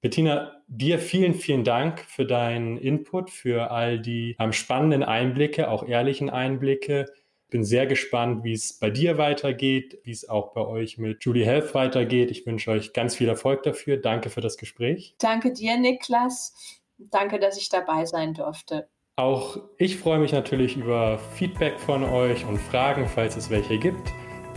Bettina, 0.00 0.62
dir 0.68 0.98
vielen, 0.98 1.34
vielen 1.34 1.64
Dank 1.64 2.00
für 2.00 2.26
deinen 2.26 2.76
Input, 2.76 3.30
für 3.30 3.70
all 3.70 4.00
die 4.00 4.36
ähm, 4.38 4.52
spannenden 4.52 5.02
Einblicke, 5.02 5.68
auch 5.70 5.86
ehrlichen 5.86 6.30
Einblicke 6.30 7.06
bin 7.48 7.64
sehr 7.64 7.86
gespannt, 7.86 8.44
wie 8.44 8.52
es 8.52 8.78
bei 8.78 8.90
dir 8.90 9.18
weitergeht, 9.18 9.98
wie 10.04 10.10
es 10.10 10.28
auch 10.28 10.52
bei 10.52 10.62
euch 10.62 10.98
mit 10.98 11.24
Julie 11.24 11.44
Health 11.44 11.74
weitergeht. 11.74 12.30
Ich 12.30 12.46
wünsche 12.46 12.70
euch 12.70 12.92
ganz 12.92 13.16
viel 13.16 13.28
Erfolg 13.28 13.62
dafür. 13.62 13.98
Danke 13.98 14.30
für 14.30 14.40
das 14.40 14.56
Gespräch. 14.56 15.14
Danke 15.18 15.52
dir, 15.52 15.78
Niklas. 15.78 16.54
Danke, 16.98 17.38
dass 17.38 17.58
ich 17.58 17.68
dabei 17.68 18.04
sein 18.04 18.34
durfte. 18.34 18.88
Auch 19.16 19.58
ich 19.78 19.96
freue 19.96 20.18
mich 20.18 20.32
natürlich 20.32 20.76
über 20.76 21.18
Feedback 21.34 21.80
von 21.80 22.04
euch 22.04 22.44
und 22.44 22.58
Fragen, 22.58 23.08
falls 23.08 23.36
es 23.36 23.48
welche 23.48 23.78
gibt. 23.78 24.12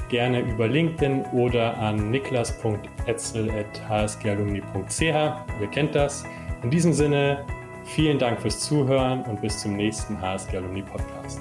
Gerne 0.09 0.41
über 0.41 0.67
LinkedIn 0.67 1.21
oder 1.33 1.77
an 1.77 2.11
niklas.etzel.hsgalumni.ch. 2.11 5.01
Ihr 5.01 5.67
kennt 5.71 5.95
das. 5.95 6.25
In 6.63 6.71
diesem 6.71 6.91
Sinne, 6.91 7.45
vielen 7.85 8.19
Dank 8.19 8.41
fürs 8.41 8.59
Zuhören 8.59 9.23
und 9.23 9.41
bis 9.41 9.59
zum 9.59 9.77
nächsten 9.77 10.19
HSG 10.19 10.57
Alumni 10.57 10.81
Podcast. 10.81 11.39